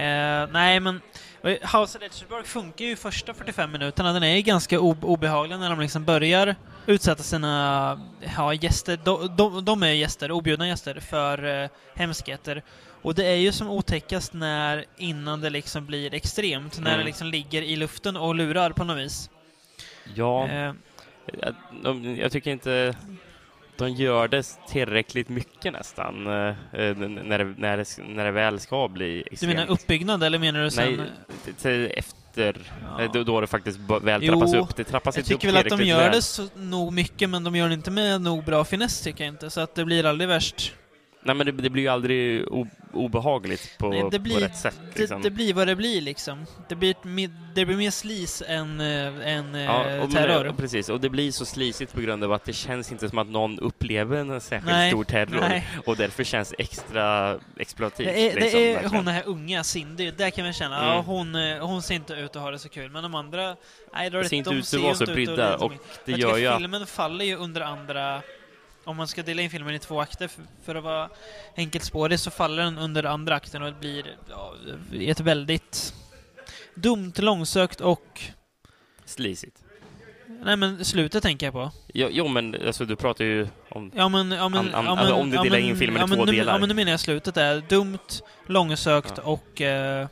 Eh, 0.02 0.48
nej, 0.52 0.80
men 0.80 1.02
House 1.44 1.98
of 1.98 2.04
Edgeburg 2.04 2.46
funkar 2.46 2.86
ju 2.86 2.96
första 2.96 3.34
45 3.34 3.72
minuterna. 3.72 4.14
Den 4.14 4.24
är 4.24 4.36
ju 4.36 4.42
ganska 4.42 4.80
obehaglig 4.80 5.60
när 5.60 5.70
de 5.70 5.80
liksom 5.80 6.06
börjar 6.06 6.56
utsätta 6.86 7.24
sina 7.24 8.00
ja, 8.38 8.54
gäster. 8.54 9.00
De, 9.04 9.36
de, 9.36 9.66
de 9.66 9.84
är 9.84 9.88
gäster, 9.92 10.32
objudna 10.32 10.68
gäster, 10.68 11.00
för 11.00 11.64
eh, 11.64 11.70
hemskheter. 11.96 12.64
Och 13.02 13.16
det 13.16 13.26
är 13.26 13.36
ju 13.36 13.52
som 13.52 13.70
otäckast 13.70 14.34
när, 14.34 14.86
innan 14.98 15.42
det 15.42 15.50
liksom 15.50 15.86
blir 15.86 16.14
extremt, 16.14 16.80
när 16.80 16.88
Mm. 16.88 17.00
det 17.00 17.06
liksom 17.06 17.28
ligger 17.28 17.62
i 17.62 17.76
luften 17.76 18.18
och 18.18 18.36
lurar 18.36 18.72
på 18.72 18.84
något 18.84 18.98
vis. 18.98 19.30
Ja, 20.16 20.48
Eh, 20.48 20.74
jag, 21.42 21.56
de, 21.84 22.16
jag 22.18 22.32
tycker 22.32 22.52
inte 22.52 22.96
de 23.78 23.90
gör 23.90 24.28
det 24.28 24.44
tillräckligt 24.70 25.30
mycket 25.30 25.74
nästan 25.74 26.28
eh, 26.28 26.34
eh, 26.74 26.96
när, 26.98 27.38
det, 27.38 27.54
när, 27.58 27.78
det, 27.78 27.86
när 28.08 28.26
det 28.26 28.32
väl 28.32 28.60
ska 28.60 28.88
bli 28.88 29.14
du 29.14 29.24
extremt. 29.32 29.54
menar 29.56 29.72
uppbyggnad, 29.72 30.24
eller 30.24 30.40
menar 30.40 30.64
du 30.64 30.72
sen... 30.72 30.96
Nej, 30.98 31.54
till- 31.62 31.92
efter, 31.98 32.58
Ja. 32.98 33.04
eh, 33.04 33.12
då, 33.12 33.24
då 33.24 33.42
det 33.42 33.48
faktiskt 33.48 33.80
väl 34.02 34.24
Jo, 34.24 34.34
trappas 34.34 34.54
upp. 34.54 34.76
Det 34.76 34.84
trappas 34.84 35.16
Jag 35.16 35.22
inte 35.24 35.34
upp 35.34 35.42
tycker 35.42 35.54
väl 35.54 35.74
att 35.74 35.80
de 35.80 35.86
gör 35.86 35.98
väl. 36.04 36.12
det 36.12 36.22
så, 36.22 36.48
nog 36.56 36.94
mycket, 36.94 37.30
men 37.30 37.44
de 37.44 37.56
gör 37.56 37.68
det 37.68 37.74
inte 37.74 37.92
med 37.92 38.22
nog 38.22 38.44
bra 38.46 38.66
finess, 38.66 39.02
tycker 39.02 39.24
jag 39.24 39.34
inte. 39.34 39.50
Så 39.50 39.62
att 39.62 39.76
det 39.76 39.86
blir 39.86 40.06
aldrig 40.06 40.28
värst. 40.28 40.74
Nej, 41.30 41.36
men 41.36 41.46
det, 41.46 41.52
det 41.64 41.70
blir 41.70 41.84
ju 41.84 41.90
aldrig 41.90 42.46
obehagligt 42.94 43.78
på, 43.78 43.90
Nej, 43.90 44.04
det 44.12 44.20
blir- 44.20 44.36
på 44.36 44.42
rätt 44.42 44.58
sätt. 44.58 44.80
Liksom. 44.96 45.22
Det, 45.22 45.30
det 45.30 45.36
blir 45.36 45.54
vad 45.54 45.68
det 45.68 45.76
blir 45.76 46.02
liksom. 46.02 46.46
Det 46.70 46.76
blir, 46.76 46.96
det 47.56 47.66
blir 47.66 47.78
mer 47.78 47.92
slis 47.92 48.44
än, 48.48 48.82
äh, 48.82 49.28
än 49.28 49.54
Ja, 49.56 50.02
och, 50.02 50.12
terror. 50.12 50.44
men, 50.44 50.56
precis. 50.56 50.90
Och 50.90 51.00
det 51.02 51.10
blir 51.10 51.32
så 51.32 51.46
slisigt 51.46 51.94
på 51.94 52.02
grund 52.02 52.24
av 52.24 52.34
att 52.34 52.46
det 52.46 52.54
känns 52.54 52.92
inte 52.92 53.10
som 53.10 53.18
att 53.18 53.28
någon 53.28 53.60
upplever 53.60 54.18
en 54.18 54.42
särskilt 54.42 54.72
Nej, 54.72 54.92
stor 54.92 55.04
terror. 55.04 55.40
nej. 55.50 55.68
Och 55.86 55.96
därför 55.98 56.24
känns 56.24 56.54
extra 56.58 57.38
exploativt. 57.58 58.08
Det 58.08 58.32
är, 58.32 58.36
liksom, 58.36 58.60
det 58.60 58.70
är 58.70 58.74
verkligen. 58.74 58.96
hon 58.96 59.06
den 59.06 59.14
här 59.16 59.24
unga 59.26 59.64
Cindy, 59.64 60.12
där 60.12 60.30
kan 60.30 60.44
man 60.44 60.54
känna, 60.54 60.78
Mm. 60.78 60.90
ja, 60.90 61.02
hon, 61.02 61.36
eh, 61.36 61.66
hon 61.68 61.82
ser 61.82 61.96
inte 61.96 62.14
ut 62.14 62.36
att 62.36 62.42
ha 62.42 62.52
det 62.52 62.60
så 62.60 62.70
kul. 62.70 62.92
Men 62.92 63.04
de 63.04 63.16
andra, 63.16 63.56
nej, 63.94 64.10
Det 64.10 64.26
ser 64.30 64.38
inte 64.38 64.50
ut 64.50 64.74
att 64.74 64.82
vara 64.82 64.96
så 64.96 65.06
brydda. 65.06 65.32
lida 65.32 65.58
Och 65.58 65.72
mycket. 65.72 66.02
det 66.06 66.12
gör 66.12 66.38
ju 66.38 66.58
filmen 66.58 66.88
faller 66.88 67.26
ju 67.26 67.36
under 67.36 67.62
andra... 67.62 68.22
Om 68.90 68.98
man 68.98 69.08
ska 69.08 69.24
dela 69.24 69.42
in 69.42 69.50
filmen 69.50 69.76
i 69.76 69.80
två 69.80 70.02
akter, 70.02 70.28
för, 70.28 70.44
för 70.66 70.76
att 70.76 70.84
vara 70.84 71.10
enkelspårig, 71.56 72.20
så 72.20 72.32
faller 72.32 72.64
den 72.64 72.78
under 72.78 73.04
andra 73.04 73.36
akten 73.36 73.62
och 73.62 73.74
det 73.74 73.80
blir 73.80 74.18
ja, 74.30 74.54
ett 75.00 75.20
väldigt 75.20 75.94
dumt, 76.76 77.14
långsökt 77.18 77.82
och... 77.82 78.22
slisigt. 79.06 79.58
Nej 80.44 80.58
men 80.58 80.86
slutet 80.86 81.24
tänker 81.24 81.46
jag 81.46 81.54
på. 81.54 81.72
Jo, 81.94 82.08
jo, 82.12 82.28
men 82.28 82.68
alltså, 82.68 82.86
du 82.86 82.96
pratar 82.96 83.26
ju 83.26 83.48
om... 83.70 83.92
Ja 83.96 84.10
men... 84.10 84.32
Ja, 84.32 84.50
men, 84.50 84.60
An- 84.60 84.74
an- 84.74 84.86
ja, 84.86 84.96
men 84.96 84.98
alltså, 85.00 85.14
om 85.16 85.30
du 85.30 85.36
ja, 85.36 85.44
delar 85.44 85.58
men- 85.60 85.68
in 85.70 85.78
filmen 85.78 85.98
i 85.98 86.00
ja, 86.12 86.16
två 86.16 86.26
nu, 86.26 86.32
delar. 86.32 86.54
Ja 86.54 86.60
men 86.60 86.70
nu 86.70 86.76
menar 86.76 86.92
jag 86.92 87.00
slutet 87.00 87.38
är 87.38 87.64
dumt, 87.70 88.00
långsökt 88.48 89.14
Ja. 89.18 89.24
och 89.24 89.62
eh, 89.62 90.08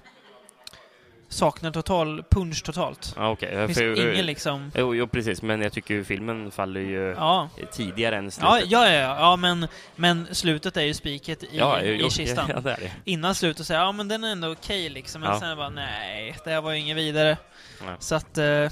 saknar 1.30 1.72
total 1.72 2.24
punch 2.30 2.64
totalt. 2.64 3.14
Ja. 3.18 3.38
Det 3.40 3.66
finns 3.68 3.78
För- 3.78 4.12
ingen 4.14 4.26
liksom... 4.26 4.72
Jo, 4.76 4.96
jo, 4.96 5.08
precis. 5.08 5.42
Men 5.42 5.62
jag 5.62 5.74
tycker 5.74 6.04
filmen 6.04 6.52
faller 6.52 6.80
ju 6.82 7.14
Ja. 7.18 7.50
tidigare 7.72 8.18
än 8.18 8.26
Ja, 8.26 8.32
slutet. 8.32 8.72
ja, 8.72 8.90
ja, 8.90 8.94
ja, 8.94 9.16
ja 9.20 9.36
men, 9.36 9.68
men 9.96 10.28
slutet 10.32 10.78
är 10.78 10.82
ju 10.82 10.94
spiket 10.94 11.44
i, 11.44 11.50
ja, 11.52 11.82
jo, 11.84 12.08
i 12.08 12.10
kistan. 12.10 12.46
Ja, 12.50 12.60
det 12.60 12.76
det. 12.80 12.92
Innan 13.06 13.36
slutet 13.36 13.68
säger 13.68 13.82
ja 13.82 13.92
men 13.92 14.08
den 14.08 14.24
är 14.24 14.32
ändå 14.32 14.52
okej 14.52 14.90
liksom, 14.90 15.22
men 15.22 15.30
Ja. 15.32 15.40
sen 15.40 15.58
bara 15.58 15.70
nej, 15.70 16.36
det 16.44 16.50
här 16.52 16.62
var 16.62 16.72
ju 16.72 16.80
inget 16.80 16.98
vidare. 16.98 17.38
Nej. 17.86 17.96
Så 18.00 18.16
att, 18.16 18.38
eh, 18.38 18.70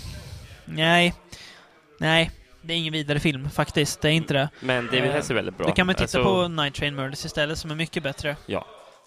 nej. 0.66 1.14
Nej, 2.00 2.32
det 2.62 2.74
är 2.74 2.78
ingen 2.78 2.94
vidare 2.94 3.20
film 3.20 3.50
faktiskt, 3.50 4.02
det 4.02 4.08
är 4.10 4.12
inte 4.12 4.34
det. 4.34 4.50
Men 4.60 4.86
David 4.86 5.04
Eh, 5.04 5.12
Hess 5.12 5.30
är 5.32 5.36
väldigt 5.36 5.58
bra. 5.58 5.68
Då 5.68 5.74
kan 5.74 5.86
man 5.88 5.96
titta 5.96 6.04
Alltså, 6.04 6.24
på 6.24 6.48
Night 6.48 6.74
Train 6.76 6.96
Murders 6.96 7.26
istället, 7.26 7.58
som 7.58 7.72
är 7.72 7.76
mycket 7.76 8.04
bättre. 8.04 8.36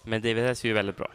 Men 0.03 0.21
David 0.21 0.43
Hess 0.43 0.63
är 0.63 0.67
ju 0.67 0.73
väldigt 0.73 0.97
bra. 0.97 1.07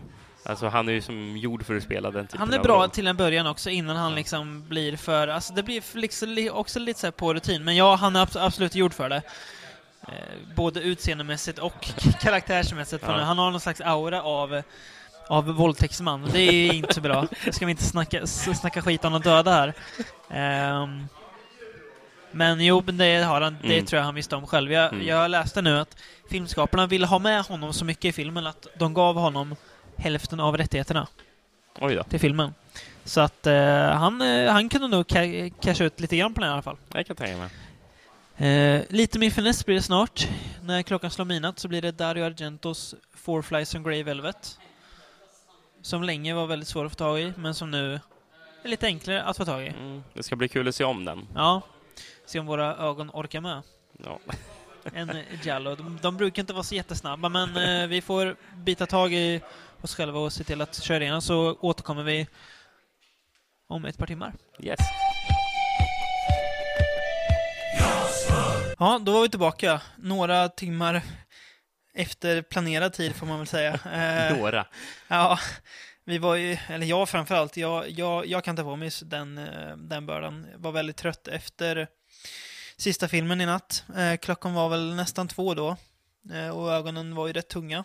Alltså, 0.47 0.69
han 0.69 0.89
är 0.89 0.93
ju 0.93 1.01
som 1.01 1.37
gjord 1.37 1.67
för 1.67 1.77
att 1.77 1.83
spela 1.83 2.11
den 2.11 2.27
typen 2.27 2.39
Han 2.41 2.53
är 2.53 2.59
av 2.59 2.63
bra 2.65 2.83
roll. 2.83 2.91
till 2.91 3.07
en 3.07 3.17
början 3.17 3.47
också, 3.47 3.71
innan 3.71 3.97
han 3.97 4.15
liksom 4.15 4.69
blir 4.69 4.97
för... 4.97 5.29
Alltså 5.29 5.53
det 5.53 5.63
blir 5.63 5.83
liksom 5.97 6.29
li- 6.29 6.51
också 6.51 6.79
lite 6.79 7.01
så 7.01 7.13
på 7.13 7.35
rutin, 7.35 7.65
men 7.65 7.77
ja, 7.77 7.95
han 7.95 8.17
är 8.17 8.25
abs- 8.27 8.47
absolut 8.47 8.75
gjord 8.75 8.95
för 8.95 9.09
det. 9.09 9.23
Eh, 10.09 10.55
både 10.57 10.81
utseendemässigt 10.81 11.59
och 11.59 11.89
karaktärsmässigt. 12.21 13.05
Ja. 13.07 13.13
Han 13.13 13.39
har 13.39 13.51
någon 13.51 13.61
slags 13.61 13.81
aura 13.81 14.23
av, 14.23 14.63
av 15.29 15.45
våldtäktsman. 15.47 16.29
Det 16.33 16.41
är 16.41 16.73
inte 16.75 16.95
så 16.95 17.01
bra. 17.01 17.27
Nu 17.47 17.53
ska 17.53 17.65
vi 17.67 17.71
inte 17.71 17.85
snacka, 17.85 18.27
snacka 18.27 18.83
skit 18.83 19.05
om 19.05 19.13
de 19.13 19.23
döda 19.23 19.51
här. 19.51 19.75
Ehm, 20.31 21.07
men 22.31 22.61
jo, 22.65 22.81
det 22.81 23.23
har 23.23 23.41
han. 23.41 23.57
Det 23.63 23.73
Mm. 23.75 23.87
tror 23.87 23.99
jag 23.99 24.05
han 24.05 24.15
visste 24.15 24.37
om 24.37 24.47
själv. 24.47 24.73
Jag, 24.73 24.93
Mm. 24.93 25.07
jag 25.07 25.31
läste 25.31 25.63
nu 25.63 25.79
att 25.79 25.97
filmskaparna 26.31 26.87
ville 26.87 27.07
ha 27.07 27.19
med 27.19 27.43
honom 27.45 27.73
så 27.73 27.85
mycket 27.85 28.05
i 28.05 28.13
filmen 28.13 28.47
att 28.47 28.67
de 28.79 28.95
gav 28.95 29.17
honom 29.17 29.57
hälften 29.97 30.41
av 30.41 30.57
rättigheterna 30.57 31.07
till 32.09 32.21
filmen. 32.21 32.55
Så 33.05 33.21
att 33.21 33.47
eh, 33.47 33.55
han, 33.91 34.23
eh, 34.23 34.53
han 34.53 34.69
kunde 34.69 34.89
nog 34.89 35.07
ca- 35.07 35.51
casha 35.61 35.85
ut 35.85 36.01
lite 36.01 36.17
grann 36.17 36.35
på 36.35 36.41
den 36.41 36.51
i 36.51 36.53
alla 36.53 36.63
fall. 36.63 36.77
Jag 36.93 37.07
kan 37.07 37.17
tänka 37.17 37.37
mig. 37.37 37.51
Eh, 38.37 38.83
lite 38.89 39.19
mer 39.19 39.31
finess 39.31 39.67
blir 39.67 39.75
det 39.77 39.83
snart. 39.83 40.29
När 40.63 40.83
klockan 40.83 41.11
slår 41.11 41.25
midnatt 41.25 41.59
så 41.59 41.69
blir 41.69 41.83
det 41.83 41.91
Dario 41.93 42.25
Argentos 42.25 42.95
Four 43.15 43.43
Flies 43.43 43.75
on 43.75 43.83
Grey 43.83 44.03
Velvet. 44.03 44.59
Som 45.83 46.03
länge 46.03 46.35
var 46.35 46.47
väldigt 46.47 46.69
svår 46.69 46.85
att 46.85 46.93
få 46.93 46.97
tag 46.97 47.21
i, 47.21 47.33
men 47.37 47.55
som 47.55 47.71
nu 47.71 48.01
är 48.63 48.69
lite 48.69 48.87
enklare 48.87 49.23
att 49.23 49.37
få 49.37 49.45
tag 49.45 49.63
i. 49.65 49.69
Mm, 49.69 50.03
det 50.15 50.23
ska 50.23 50.37
bli 50.37 50.49
kul 50.49 50.69
att 50.69 50.75
se 50.75 50.85
om 50.85 51.05
den. 51.05 51.29
Ja, 51.35 51.63
se 52.27 52.39
om 52.39 52.47
våra 52.47 52.77
ögon 52.77 53.11
orkar 53.13 53.41
med. 53.41 53.63
Ja. 54.05 54.19
En 54.93 55.11
Giallo. 55.43 55.75
De, 55.75 55.99
de 56.03 56.17
brukar 56.17 56.43
inte 56.43 56.53
vara 56.53 56.63
så 56.63 56.75
jättesnabba, 56.75 57.29
men 57.29 57.57
eh, 57.57 57.87
vi 57.87 58.01
får 58.01 58.37
bita 58.57 58.87
tag 58.87 59.13
i 59.13 59.41
oss 59.85 59.95
själva 59.95 60.19
och 60.21 60.33
se 60.33 60.45
till 60.45 60.61
att 60.61 60.83
köra 60.83 61.03
igenom, 61.03 61.23
så 61.23 61.57
återkommer 61.61 62.03
vi 62.03 62.27
om 63.67 63.85
ett 63.85 63.99
par 63.99 64.07
timmar. 64.07 64.33
Yes. 64.61 64.81
Ja, 68.79 69.01
då 69.03 69.13
var 69.13 69.23
vi 69.23 69.29
tillbaka. 69.29 69.81
Några 69.97 70.49
timmar 70.49 71.03
efter 71.95 72.43
planerad 72.43 72.93
tid 72.93 73.15
får 73.15 73.27
man 73.27 73.39
väl 73.39 73.47
säga. 73.47 73.79
Eh, 73.93 74.37
Några. 74.39 74.67
ja, 75.09 75.39
vi 76.05 76.19
var 76.19 76.35
ju, 76.35 76.57
eller 76.69 76.87
jag 76.87 77.09
framförallt, 77.09 77.57
jag, 77.57 77.91
jag, 77.91 78.27
jag 78.27 78.45
kan 78.45 78.57
ta 78.57 78.63
på 78.63 78.77
mig 78.77 78.91
den, 79.03 79.39
eh, 79.39 79.77
den 79.77 80.07
bördan. 80.07 80.47
Jag 80.53 80.59
var 80.59 80.73
väldigt 80.73 80.97
trött 80.97 81.29
efter 81.29 81.89
sista 82.77 83.09
filmen 83.09 83.41
i 83.41 83.47
natt. 83.47 83.85
Eh, 83.97 84.17
klockan 84.17 84.55
var 84.55 84.69
väl 84.69 84.95
nästan 84.95 85.29
två 85.29 85.55
då. 85.55 85.77
Och 86.53 86.73
ögonen 86.73 87.15
var 87.15 87.27
ju 87.27 87.33
rätt 87.33 87.49
tunga. 87.49 87.85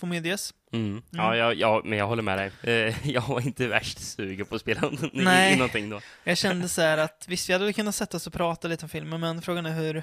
Får 0.00 0.06
medges. 0.06 0.54
Mm. 0.72 1.02
Ja, 1.10 1.36
ja, 1.36 1.52
ja, 1.52 1.82
men 1.84 1.98
jag 1.98 2.06
håller 2.06 2.22
med 2.22 2.38
dig. 2.38 2.50
Eh, 2.88 3.08
jag 3.10 3.22
var 3.22 3.40
inte 3.40 3.66
värst 3.66 3.98
sugen 3.98 4.46
på 4.46 4.54
att 4.54 4.60
spela 4.60 4.90
Nej. 5.12 5.52
i 5.52 5.56
någonting 5.56 5.90
då. 5.90 6.00
Jag 6.24 6.38
kände 6.38 6.68
så 6.68 6.80
här 6.82 6.98
att 6.98 7.24
visst, 7.28 7.48
vi 7.48 7.52
hade 7.52 7.72
kunnat 7.72 7.94
sätta 7.94 8.16
oss 8.16 8.26
och 8.26 8.32
prata 8.32 8.68
lite 8.68 8.84
om 8.84 8.88
filmen, 8.88 9.20
men 9.20 9.42
frågan 9.42 9.66
är 9.66 9.74
hur, 9.74 10.02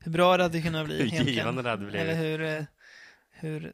hur 0.00 0.12
bra 0.12 0.36
det 0.36 0.42
hade 0.42 0.62
kunnat 0.62 0.86
bli 0.86 0.96
Hur 0.96 1.04
egentligen. 1.06 1.34
givande 1.34 1.62
det 1.62 1.70
hade 1.70 1.86
blivit. 1.86 2.00
Eller 2.00 2.14
hur... 2.14 2.42
eh, 2.42 2.62
hur 3.32 3.72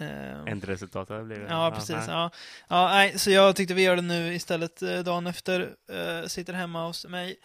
eh, 0.00 0.52
Ändresultatet 0.52 1.10
hade 1.10 1.24
blivit. 1.24 1.46
Ja, 1.48 1.70
precis. 1.74 1.90
nej. 1.90 2.04
Ja. 2.08 2.30
Ja, 2.68 2.88
nej, 2.88 3.18
så 3.18 3.30
jag 3.30 3.56
tyckte 3.56 3.74
vi 3.74 3.82
gör 3.82 3.96
det 3.96 4.02
nu 4.02 4.34
istället 4.34 4.80
dagen 5.04 5.26
efter. 5.26 5.70
Eh, 5.92 6.26
sitter 6.26 6.52
hemma 6.52 6.86
hos 6.86 7.06
mig, 7.06 7.36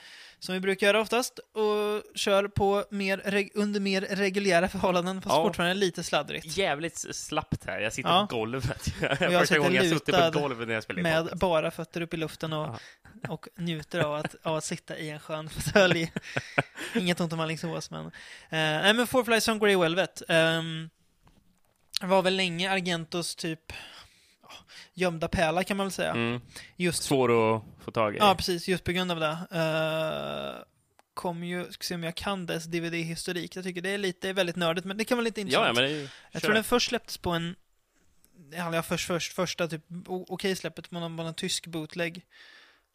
som 0.46 0.54
vi 0.54 0.60
brukar 0.60 0.88
göra 0.88 1.02
oftast, 1.02 1.40
och 1.40 2.04
kör 2.16 2.48
på 2.48 2.86
mer 2.90 3.50
under 3.54 3.80
mer 3.80 4.02
reguljära 4.02 4.68
förhållanden, 4.70 5.22
fast 5.22 5.36
Ja. 5.36 5.44
fortfarande 5.44 5.74
lite 5.76 6.04
sladdrigt. 6.04 6.58
Jävligt 6.58 6.98
slappt 7.16 7.66
här. 7.66 7.80
Jag 7.80 7.94
sitter 7.94 8.10
Ja. 8.10 8.28
på 8.30 8.36
golvet. 8.36 8.88
jag 9.02 9.20
Första 9.20 9.58
gången 9.58 9.74
jag 9.74 9.86
suttit 9.86 10.06
på 10.06 10.12
lutad 10.12 10.28
ett 10.28 10.34
golv 10.34 10.68
när 10.68 10.74
jag 10.74 10.84
spelar 10.84 11.02
Med 11.02 11.22
podcast. 11.24 11.40
bara 11.40 11.72
fötter 11.72 12.02
upp 12.02 12.14
i 12.14 12.18
luften 12.18 12.54
och, 12.54 12.80
och 13.28 13.48
njuter 13.58 14.00
av 14.00 14.14
att, 14.16 14.36
av 14.44 14.56
att 14.56 14.64
sitta 14.64 14.98
i 14.98 15.10
en 15.10 15.20
skön 15.20 15.50
fåtölj. 15.50 16.12
Inget 16.96 17.20
ont 17.20 17.34
om 17.34 17.40
Alingsås, 17.40 17.92
men... 17.92 18.06
Eh, 18.06 18.12
nej, 18.50 18.94
men 18.94 19.08
Four 19.08 19.24
Flies 19.24 19.48
on 19.48 19.60
Grey 19.60 19.78
Velvet. 19.78 20.22
Um, 20.30 20.90
var 22.02 22.22
väl 22.22 22.36
länge 22.36 22.72
Argentos 22.72 23.36
typ 23.36 23.60
ja, 23.72 23.76
gömda 24.94 25.28
pärla 25.28 25.64
kan 25.64 25.78
man 25.78 25.86
väl 25.86 25.92
säga. 25.92 26.12
Mm. 26.12 26.42
Just 26.76 27.04
Svår 27.04 27.56
att 27.56 27.64
få 27.84 27.92
tag 27.92 28.16
i. 28.16 28.18
Ja, 28.18 28.36
precis. 28.36 28.68
Just 28.68 28.84
på 28.84 28.92
grund 28.92 29.12
av 29.12 29.20
det. 29.20 29.38
Uh, 29.54 30.64
kom 31.14 31.44
ju, 31.44 31.72
ska 31.72 31.84
se 31.84 31.96
om 31.96 32.04
jag 32.04 32.16
kan 32.16 32.46
dess 32.46 32.66
DVD-historik. 32.66 33.56
Jag 33.56 33.64
tycker 33.64 33.82
det 33.82 33.90
är 33.90 33.98
lite, 33.98 34.34
väldigt 34.34 34.56
nördigt, 34.56 34.86
men 34.86 34.98
det 34.98 35.06
kan 35.06 35.18
vara 35.18 35.24
lite 35.24 35.42
intressant. 35.42 35.68
ja, 35.68 35.74
men 35.74 35.84
det 35.84 35.98
är 35.98 36.10
jag 36.32 36.42
tror 36.42 36.54
den 36.54 36.64
först 36.64 36.90
släpptes 36.90 37.18
på 37.18 37.30
en, 37.30 37.56
ja, 38.52 38.84
först, 38.84 39.08
först, 39.08 39.34
första 39.34 39.68
typ 39.68 39.82
okej 40.06 40.56
släppet 40.56 40.90
på 40.90 41.00
någon, 41.00 41.18
på 41.18 41.24
någon 41.24 41.34
tysk 41.34 41.68
bootleg. 41.68 42.26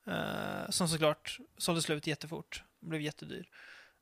Eh, 0.06 0.70
som 0.70 0.88
såklart 0.88 1.38
sålde 1.58 1.82
slut 1.82 2.06
jättefort. 2.06 2.62
Blev 2.80 3.00
jättedyr. 3.00 3.48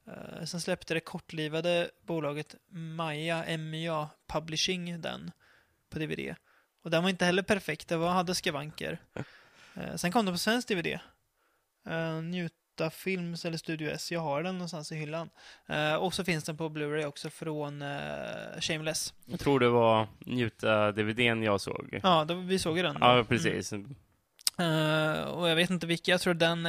Eh, 0.06 0.44
sen 0.44 0.60
släppte 0.60 0.94
det 0.94 1.00
kortlivade 1.00 1.90
bolaget 2.02 2.54
Maya, 2.68 3.58
MIA 3.58 4.08
Publishing 4.26 5.00
den 5.00 5.30
på 5.90 5.98
DVD. 5.98 6.34
Och 6.88 6.92
den 6.92 7.02
var 7.02 7.10
inte 7.10 7.24
heller 7.24 7.42
perfekt, 7.42 7.88
det 7.88 7.96
var, 7.96 8.10
hade 8.10 8.34
skavanker. 8.34 8.98
Eh, 9.74 9.94
sen 9.96 10.12
kom 10.12 10.24
den 10.24 10.34
på 10.34 10.38
svensk 10.38 10.68
DVD. 10.68 10.86
Eh, 11.88 12.14
Njuta 12.22 12.90
Films 12.90 13.44
eller 13.44 13.58
Studio 13.58 13.90
S, 13.90 14.12
jag 14.12 14.20
har 14.20 14.42
den 14.42 14.54
någonstans 14.54 14.92
i 14.92 14.96
hyllan. 14.96 15.30
Eh, 15.66 15.94
och 15.94 16.14
så 16.14 16.24
finns 16.24 16.44
den 16.44 16.56
på 16.56 16.68
Blu-ray 16.68 17.04
också 17.04 17.30
från 17.30 17.84
Shameless. 18.60 19.14
Jag 19.26 19.40
tror 19.40 19.60
det 19.60 19.68
var 19.68 20.06
Njuta-DVDn 20.26 21.42
jag 21.42 21.60
såg. 21.60 22.00
Ja, 22.02 22.24
då, 22.24 22.34
vi 22.34 22.58
såg 22.58 22.76
ju 22.76 22.82
den. 22.82 22.94
då. 22.94 23.00
Ja, 23.06 23.24
precis. 23.28 23.72
Eh, 23.72 25.22
och 25.22 25.48
jag 25.48 25.56
vet 25.56 25.70
inte 25.70 25.86
vilka, 25.86 26.10
jag 26.10 26.20
tror 26.20 26.34
den, 26.34 26.64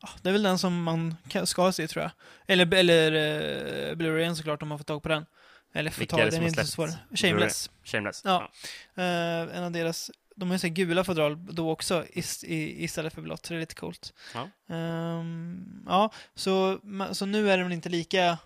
ja, 0.00 0.08
det 0.22 0.28
är 0.28 0.32
väl 0.32 0.42
den 0.42 0.58
som 0.58 0.82
man 0.82 1.16
ka- 1.24 1.44
ska 1.44 1.72
se 1.72 1.88
tror 1.88 2.02
jag. 2.02 2.10
Eller, 2.46 2.74
eller 2.74 3.12
uh, 3.12 3.96
Blu-rayen 3.96 4.34
såklart 4.36 4.62
om 4.62 4.68
man 4.68 4.78
får 4.78 4.84
tag 4.84 5.02
på 5.02 5.08
den. 5.08 5.26
Eller 5.72 5.90
det 5.98 6.30
den 6.30 6.42
är 6.42 6.46
inte 6.48 6.64
så 6.64 6.70
svår. 6.72 6.90
Shameless. 7.16 7.70
Shameless. 7.84 8.22
Ja. 8.24 8.50
Eh, 8.94 9.56
en 9.56 9.64
av 9.64 9.72
deras, 9.72 10.10
de 10.36 10.48
har 10.48 10.54
ju 10.54 10.58
så 10.58 10.68
gula 10.68 11.04
fodral 11.04 11.54
då 11.54 11.70
också 11.70 12.04
istället 12.12 13.12
för 13.14 13.22
blått, 13.22 13.46
så 13.46 13.52
det 13.54 13.58
är 13.58 13.60
lite 13.60 13.74
coolt. 13.74 14.12
Ja. 14.34 14.48
Ehm, 14.74 15.84
ja, 15.86 16.12
så, 16.34 16.78
så 17.12 17.26
nu 17.26 17.50
är 17.50 17.56
det 17.58 17.62
väl 17.64 17.72
inte 17.72 17.88
lika 17.88 18.38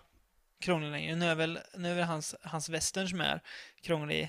krånglig 0.61 0.91
längre. 0.91 1.15
Nu 1.15 1.25
är 1.25 1.35
väl, 1.35 1.59
nu 1.77 1.91
är 1.91 1.95
väl 1.95 2.03
hans, 2.03 2.35
hans 2.41 2.69
western 2.69 3.07
som 3.07 3.21
är 3.21 3.41
krånglig 3.81 4.21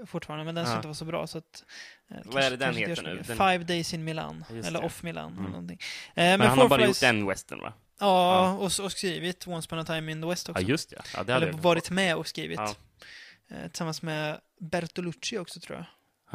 eh, 0.00 0.06
fortfarande, 0.06 0.44
men 0.44 0.54
den 0.54 0.64
ska 0.64 0.72
Ja. 0.72 0.76
inte 0.76 0.88
vara 0.88 0.94
så 0.94 1.04
bra. 1.04 1.26
Så 1.26 1.38
att, 1.38 1.64
eh, 2.10 2.16
Vad 2.16 2.22
kanske- 2.24 2.46
är 2.46 2.50
det 2.50 2.56
den 2.56 2.74
heter 2.76 3.02
nu? 3.02 3.14
Den- 3.14 3.24
Five 3.36 3.58
Days 3.58 3.94
in 3.94 4.04
Milan, 4.04 4.44
Just 4.50 4.68
eller 4.68 4.80
det. 4.80 4.86
Off 4.86 5.02
Milan, 5.02 5.30
eller 5.32 5.38
Mm. 5.40 5.50
någonting. 5.52 5.78
Eh, 6.14 6.14
Men 6.14 6.40
han 6.40 6.58
har 6.58 6.68
bara 6.68 6.80
Flies- 6.80 6.86
gjort 6.86 7.02
en 7.02 7.26
western, 7.26 7.60
va? 7.60 7.72
Ja, 7.98 8.52
och, 8.52 8.64
och 8.84 8.92
skrivit 8.92 9.46
Once 9.46 9.66
upon 9.66 9.78
a 9.78 9.84
time 9.84 10.12
in 10.12 10.22
the 10.22 10.28
West 10.28 10.48
också. 10.48 10.62
Ja, 10.62 10.68
just 10.68 10.92
ja. 10.92 10.98
ja 11.14 11.22
det 11.24 11.32
hade 11.32 11.46
eller 11.46 11.56
jag 11.56 11.62
varit 11.62 11.90
med 11.90 12.16
och 12.16 12.26
skrivit. 12.26 12.58
Ja. 12.58 12.74
Eh, 13.50 13.62
tillsammans 13.68 14.02
med 14.02 14.40
Bertolucci 14.60 15.38
också, 15.38 15.60
tror 15.60 15.76
jag. 15.78 15.86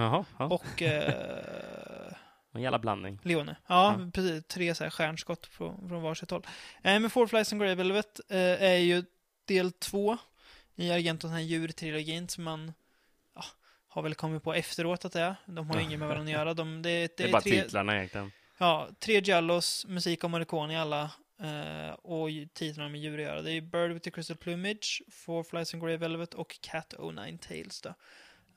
Jaha, 0.05 0.25
ja. 0.39 0.45
Och 0.45 0.81
eh, 0.81 2.13
En 2.55 2.61
jävla 2.61 2.79
blandning. 2.79 3.19
Leone. 3.23 3.55
Ja, 3.67 3.95
Ja. 3.99 4.11
precis. 4.13 4.43
Tre 4.47 4.75
så 4.75 4.83
här 4.83 4.91
stjärnskott 4.91 5.45
från, 5.45 5.89
från 5.89 6.01
varsitt 6.01 6.31
håll. 6.31 6.41
Eh, 6.83 6.99
men 6.99 7.09
Four 7.09 7.27
Flies 7.27 7.53
and 7.53 7.61
Grey 7.61 7.75
Velvet 7.75 8.19
eh, 8.29 8.37
är 8.63 8.77
ju 8.77 9.03
del 9.45 9.71
två 9.71 10.17
i 10.75 10.91
Argentos 10.91 11.31
här 11.31 11.39
djurtrilogin 11.39 12.29
som 12.29 12.43
man 12.43 12.73
ja, 13.35 13.43
har 13.87 14.01
väl 14.01 14.15
kommit 14.15 14.43
på 14.43 14.53
efteråt 14.53 15.05
att 15.05 15.11
det 15.13 15.21
är. 15.21 15.35
De 15.45 15.69
har 15.69 15.77
ju 15.77 15.83
inget 15.83 15.99
med 15.99 16.07
varandra 16.07 16.31
att 16.33 16.39
göra. 16.39 16.53
De, 16.53 16.81
det, 16.81 16.89
det, 17.07 17.17
Det 17.17 17.23
är 17.23 17.31
bara 17.31 17.41
tre, 17.41 17.61
titlarna 17.63 17.95
egentligen. 17.95 18.31
ja, 18.57 18.87
tre 18.99 19.19
Giallos, 19.19 19.85
musik 19.87 20.23
av 20.23 20.29
Morricone 20.29 20.73
i 20.73 20.77
alla 20.77 21.11
eh, 21.41 21.93
och 21.93 22.29
titlarna 22.53 22.89
med 22.89 23.01
djur 23.01 23.17
att 23.19 23.23
göra. 23.25 23.41
Det 23.41 23.51
är 23.51 23.61
Bird 23.61 23.91
with 23.91 24.03
the 24.03 24.11
Crystal 24.11 24.37
Plumage, 24.37 25.01
Four 25.11 25.43
Flies 25.43 25.73
and 25.73 25.83
Grey 25.83 25.97
Velvet 25.97 26.33
och 26.33 26.59
Cat 26.61 26.93
O' 26.93 27.11
Nine 27.11 27.37
Tails 27.37 27.81
då. 27.81 27.93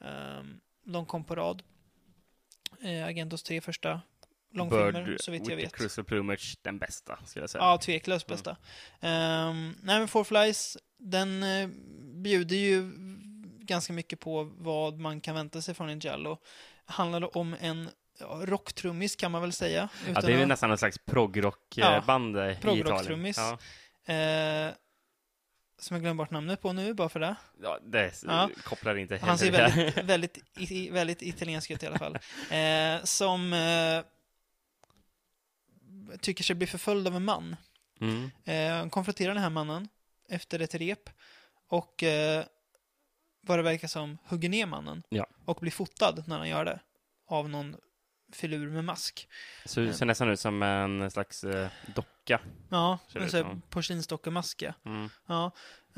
Ehm, 0.00 0.60
de 0.84 1.06
kom 1.06 1.24
på 1.24 1.34
rad. 1.34 1.62
Eh, 2.80 3.04
Argentos 3.04 3.42
tre 3.42 3.60
första 3.60 4.00
långfilmer, 4.52 5.04
Bird 5.04 5.20
så 5.20 5.30
vitt 5.30 5.40
with 5.42 5.50
jag 5.50 5.58
the 5.58 5.64
vet. 5.64 5.76
Crystal 5.76 6.04
Plumage, 6.04 6.58
den 6.62 6.78
bästa, 6.78 7.18
skulle 7.24 7.42
jag 7.42 7.50
säga. 7.50 7.64
Ja, 7.64 7.78
tveklöst 7.78 8.26
bästa. 8.26 8.56
Ehm, 9.00 9.74
nej, 9.82 9.98
men 9.98 10.08
Four 10.08 10.24
Flies, 10.24 10.78
den 10.98 11.42
eh, 11.42 11.68
bjuder 12.22 12.56
ju 12.56 12.92
ganska 13.60 13.92
mycket 13.92 14.20
på 14.20 14.44
vad 14.56 14.98
man 14.98 15.20
kan 15.20 15.34
vänta 15.34 15.62
sig 15.62 15.74
från 15.74 15.88
en 15.88 15.98
Giallo. 15.98 16.38
Handlar 16.84 17.36
om 17.36 17.56
en 17.60 17.90
ja, 18.20 18.40
rocktrummis 18.44 19.16
kan 19.16 19.30
man 19.32 19.42
väl 19.42 19.52
säga. 19.52 19.88
Ja, 20.14 20.20
det 20.20 20.32
är 20.32 20.42
att- 20.42 20.48
nästan 20.48 20.70
en 20.70 20.78
slags 20.78 20.96
Ja, 21.04 21.12
proggrockband 21.12 22.36
i 22.36 22.40
Italien. 22.40 22.60
proggrocktrummis. 22.60 23.36
Ja. 23.38 23.58
Eh, 24.14 24.72
som 25.78 25.94
jag 25.94 26.02
glömmer 26.02 26.14
bort 26.24 26.30
namnet 26.30 26.62
på 26.62 26.72
nu, 26.72 26.94
bara 26.94 27.08
för 27.08 27.20
det. 27.20 27.36
ja, 27.62 27.78
det 27.82 28.22
Ja. 28.26 28.50
kopplar 28.64 28.96
inte 28.96 29.16
Han 29.22 29.38
ser 29.38 29.52
heller. 29.52 29.68
väldigt, 30.04 30.04
väldigt, 30.04 30.70
i- 30.70 30.90
väldigt 30.90 31.22
italiensk 31.22 31.70
ut 31.70 31.82
i 31.82 31.86
alla 31.86 31.98
fall. 31.98 32.18
Eh, 32.50 33.04
som 33.04 33.52
eh, 33.52 34.02
tycker 36.20 36.44
sig 36.44 36.56
bli 36.56 36.66
förföljd 36.66 37.06
av 37.06 37.16
en 37.16 37.24
man. 37.24 37.56
Mm. 38.00 38.30
Eh, 38.44 38.88
konfronterar 38.90 39.34
den 39.34 39.42
här 39.42 39.50
mannen 39.50 39.88
efter 40.28 40.60
ett 40.60 40.74
rep 40.74 41.10
och 41.68 42.02
eh, 42.02 42.44
vad 43.40 43.58
det 43.58 43.62
verkar 43.62 43.88
som 43.88 44.18
hugger 44.24 44.48
ner 44.48 44.66
mannen 44.66 45.02
Ja. 45.08 45.26
och 45.44 45.56
blir 45.60 45.70
fotad 45.72 46.24
när 46.26 46.38
han 46.38 46.48
gör 46.48 46.64
det 46.64 46.80
av 47.26 47.48
någon 47.48 47.76
filur 48.36 48.68
med 48.70 48.84
mask. 48.84 49.28
Så, 49.64 49.92
ser 49.94 50.06
nästan 50.06 50.28
ut 50.30 50.40
som 50.40 50.62
en 50.62 51.10
slags 51.10 51.44
eh, 51.44 51.68
docka. 51.94 52.40
Ja, 52.68 52.98
det 53.12 53.20
en 53.30 53.38
ja. 53.40 53.60
Mm. 54.84 55.08
Ja, 55.26 55.50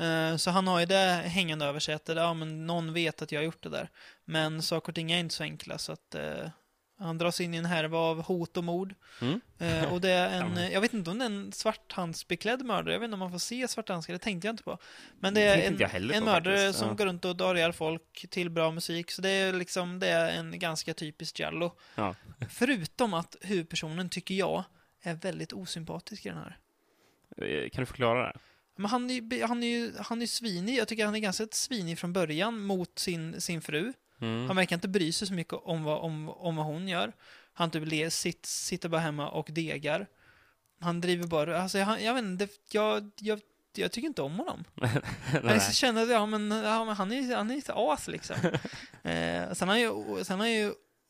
eh, 0.05 0.35
så 0.37 0.51
han 0.51 0.67
har 0.67 0.79
ju 0.79 0.85
det 0.85 1.21
hängande 1.25 1.65
över 1.65 1.79
sig 1.79 1.93
att 1.95 2.05
det- 2.05 2.13
ja, 2.13 2.33
men 2.33 2.67
någon 2.67 2.93
vet 2.93 3.21
att 3.21 3.31
jag 3.31 3.39
har 3.39 3.45
gjort 3.45 3.63
det 3.63 3.69
där. 3.69 3.89
Men 4.25 4.61
saker 4.61 4.91
och 4.91 4.95
ting 4.95 5.11
är 5.11 5.17
inte 5.19 5.35
så 5.35 5.43
enkla 5.43 5.77
så 5.77 5.91
att 5.91 6.15
eh, 6.15 6.49
han 6.99 7.17
dras 7.17 7.41
in 7.41 7.53
i 7.53 7.57
en 7.57 7.65
härva 7.65 7.97
av 7.97 8.21
hot 8.23 8.57
och 8.57 8.63
mord. 8.63 8.95
Mm. 9.21 9.41
Eh, 9.57 9.93
och 9.93 10.01
det 10.01 10.09
är 10.09 10.41
en, 10.41 10.71
jag 10.71 10.81
vet 10.81 10.93
inte 10.93 11.11
om 11.11 11.19
det 11.19 11.25
är 11.25 11.29
en 11.29 11.51
svarthandsbeklädd 11.51 12.65
mördare, 12.65 12.93
jag 12.93 12.99
vet 12.99 13.05
inte 13.07 13.13
om 13.13 13.19
man 13.19 13.31
får 13.31 13.39
se 13.39 13.67
svarthandskar, 13.67 14.13
det 14.13 14.19
tänkte 14.19 14.47
jag 14.47 14.53
inte 14.53 14.63
på. 14.63 14.77
Men 15.19 15.33
det 15.33 15.41
är 15.41 15.57
en, 15.57 15.81
en 15.81 16.19
på 16.19 16.25
mördare 16.25 16.57
faktiskt, 16.57 16.79
som 16.79 16.87
ja. 16.87 16.93
går 16.93 17.05
runt 17.05 17.25
och 17.25 17.35
drar 17.35 17.55
ihjäl 17.55 17.73
folk 17.73 18.25
till 18.29 18.49
bra 18.49 18.71
musik, 18.71 19.11
så 19.11 19.21
det 19.21 19.29
är 19.29 19.53
liksom, 19.53 19.99
det 19.99 20.07
är 20.07 20.39
en 20.39 20.59
ganska 20.59 20.93
typisk 20.93 21.39
Giallo. 21.39 21.71
Ja. 21.95 22.15
Förutom 22.49 23.13
att 23.13 23.35
huvudpersonen, 23.41 24.09
tycker 24.09 24.35
jag, 24.35 24.63
är 25.01 25.13
väldigt 25.13 25.53
osympatisk 25.53 26.25
i 26.25 26.29
den 26.29 26.37
här. 26.37 26.57
Eh, 27.37 27.69
Kan 27.69 27.81
du 27.81 27.85
förklara 27.85 28.27
det? 28.27 28.39
Men 28.75 28.89
han 28.89 29.09
är, 29.09 29.13
ju- 29.13 29.43
han 29.43 29.63
är 29.63 29.91
han 30.03 30.21
är 30.21 30.25
svinig. 30.25 30.77
Jag 30.77 30.87
tycker 30.87 31.05
han 31.05 31.15
är 31.15 31.19
ganska 31.19 31.47
svinig 31.51 31.99
från 31.99 32.13
början 32.13 32.61
mot 32.61 32.99
sin, 32.99 33.41
sin 33.41 33.61
fru. 33.61 33.93
Mm. 34.21 34.47
Han 34.47 34.55
verkar 34.55 34.75
inte 34.75 34.87
bry 34.87 35.11
sig 35.11 35.27
så 35.27 35.33
mycket 35.33 35.53
om 35.53 35.83
vad, 35.83 35.99
om, 36.01 36.29
om 36.29 36.55
vad 36.55 36.65
hon 36.65 36.87
gör. 36.87 37.11
Han 37.53 37.71
typ 37.71 37.83
le, 37.91 38.09
sitt, 38.11 38.45
sitter 38.45 38.89
bara 38.89 39.01
hemma 39.01 39.29
och 39.29 39.47
degar. 39.51 40.07
Han 40.81 41.01
driver 41.01 41.27
bara... 41.27 41.61
Alltså, 41.61 41.79
han, 41.79 42.03
jag 42.03 42.13
vet 42.13 42.23
inte, 42.23 42.45
det- 42.45 42.73
jag, 42.73 43.11
jag, 43.19 43.39
jag 43.75 43.91
tycker 43.91 44.07
inte 44.07 44.21
om 44.21 44.35
honom. 44.39 44.63
Jag 45.43 45.73
känner 45.73 46.03
att 46.03 46.09
ja, 46.09 46.25
men, 46.25 46.51
ja, 46.51 46.85
men 46.85 46.95
han 46.95 47.11
är 47.11 47.35
han 47.35 47.51
är 47.51 47.57
ett 47.57 47.69
as 47.69 48.07
liksom. 48.07 48.35
eh, 49.03 49.51
sen 49.53 49.61
är 49.61 49.65
han 49.67 49.79
ju, 49.81 49.91
sen 50.23 50.39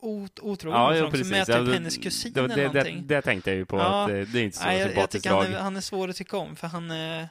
ot- 0.01 0.39
otrogen 0.39 0.79
Ja, 0.79 0.95
ja, 0.95 1.11
precis. 1.11 1.31
med 1.31 1.45
typ 1.45 1.55
Ja, 1.55 1.61
det- 1.61 1.73
hennes 1.73 1.97
kusin 1.97 2.33
det, 2.33 2.39
eller 2.39 2.55
det, 2.55 2.61
det, 2.61 2.67
någonting. 2.67 3.07
det 3.07 3.21
tänkte 3.21 3.49
jag 3.49 3.57
ju 3.57 3.65
på, 3.65 3.77
Ja. 3.77 4.03
att 4.03 4.09
eh, 4.09 4.15
det 4.17 4.39
är 4.39 4.43
inte 4.43 4.57
så 4.57 4.63
Nej, 4.65 4.73
jag, 4.77 4.81
jag 4.81 4.89
sympatiskt 4.91 5.23
tycker 5.23 5.35
han 5.35 5.53
är, 5.53 5.59
han 5.59 5.77
är 5.77 5.81
svår 5.81 6.07
att 6.09 6.15
tycka 6.15 6.37
om, 6.37 6.55
för 6.55 6.67
han 6.67 6.91
är... 6.91 7.29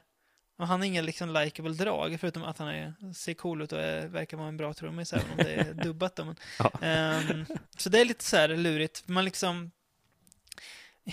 Han 0.67 0.81
har 0.81 0.87
inga 0.87 1.03
liksom 1.03 1.33
likable 1.33 1.73
drag, 1.75 2.17
förutom 2.21 2.43
att 2.45 2.59
han 2.59 2.69
är, 2.69 2.95
ser 3.15 3.35
cool 3.35 3.63
ut 3.63 3.73
och 3.73 3.81
är, 3.81 4.07
verkar 4.07 4.37
vara 4.37 4.49
en 4.49 4.57
bra 4.57 4.75
trummis, 4.75 5.13
även 5.13 5.31
om 5.31 5.37
det 5.37 5.55
är 5.55 5.75
dubbat. 5.85 6.17
Då, 6.17 6.25
men, 6.25 6.37
Ja. 6.59 6.73
Ehm, 6.83 7.45
så 7.77 7.89
det 7.89 8.01
är 8.01 8.05
lite 8.05 8.25
så 8.25 8.37
här 8.37 8.49
lurigt. 8.49 9.09
Man 9.09 9.25
liksom... 9.25 9.71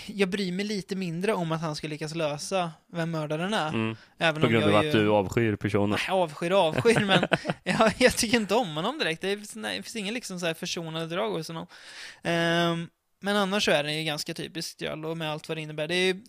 Jag 0.06 0.28
bryr 0.28 0.52
mig 0.52 0.64
lite 0.64 0.96
mindre 0.96 1.32
om 1.34 1.52
att 1.52 1.60
han 1.60 1.76
ska 1.76 1.88
lyckas 1.88 2.14
lösa 2.14 2.72
vem 2.92 3.10
mördaren 3.10 3.54
är. 3.54 3.68
Mm. 3.68 3.96
Även 4.18 4.40
På 4.40 4.46
om 4.46 4.52
grund 4.52 4.64
jag 4.64 4.74
av 4.74 4.82
ju- 4.84 4.88
att 4.90 4.94
du 4.94 5.08
avskyr 5.10 5.56
personen. 5.56 5.90
Nej, 6.08 6.16
avskyr 6.16 6.50
och 6.50 6.58
avskyr, 6.58 7.00
men 7.04 7.26
jag, 7.64 7.92
jag 7.98 8.16
tycker 8.16 8.36
inte 8.36 8.54
om 8.54 8.76
honom 8.76 8.98
direkt. 8.98 9.20
Det, 9.22 9.28
är, 9.32 9.58
nej, 9.58 9.76
det 9.76 9.82
finns 9.82 9.96
ingen 9.96 10.14
liksom 10.14 10.40
så 10.40 10.46
här 10.46 10.54
försonande 10.54 11.06
drag 11.06 11.30
hos 11.30 11.48
honom. 11.48 11.66
Ehm, 12.22 12.88
men 13.20 13.36
annars 13.36 13.64
så 13.64 13.70
är 13.70 13.82
det 13.84 13.92
ju 13.92 14.04
ganska 14.04 14.34
typiskt 14.34 14.80
Jallo 14.80 15.14
med 15.14 15.30
allt 15.30 15.48
vad 15.48 15.56
det 15.56 15.60
innebär. 15.62 15.88
Det 15.88 15.94
är, 15.94 16.20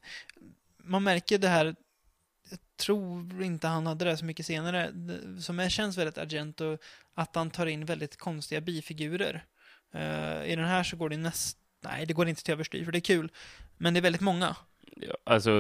man 0.84 1.04
märker 1.04 1.38
det 1.38 1.48
här, 1.50 1.76
tror 2.78 3.44
inte 3.44 3.68
han 3.68 3.88
hade 3.88 4.06
det 4.06 4.18
så 4.18 4.26
mycket 4.26 4.46
senare, 4.46 4.92
som 5.42 5.60
är, 5.60 5.70
känns 5.70 5.98
väldigt 5.98 6.18
Argento, 6.18 6.78
att 7.14 7.36
han 7.36 7.50
tar 7.50 7.66
in 7.66 7.86
väldigt 7.86 8.18
konstiga 8.18 8.62
bifigurer. 8.62 9.46
Uh, 9.96 10.46
I 10.46 10.56
den 10.56 10.66
här 10.66 10.84
så 10.84 10.98
går 10.98 11.10
det 11.10 11.18
näst, 11.18 11.58
nej 11.84 12.06
det 12.06 12.14
går 12.14 12.28
inte 12.28 12.44
till 12.44 12.54
överstyr 12.54 12.86
för 12.86 12.92
det 12.92 12.98
är 12.98 13.02
kul, 13.02 13.32
men 13.78 13.94
det 13.94 14.00
är 14.00 14.02
väldigt 14.02 14.22
många. 14.22 14.56
Alltså, 15.24 15.52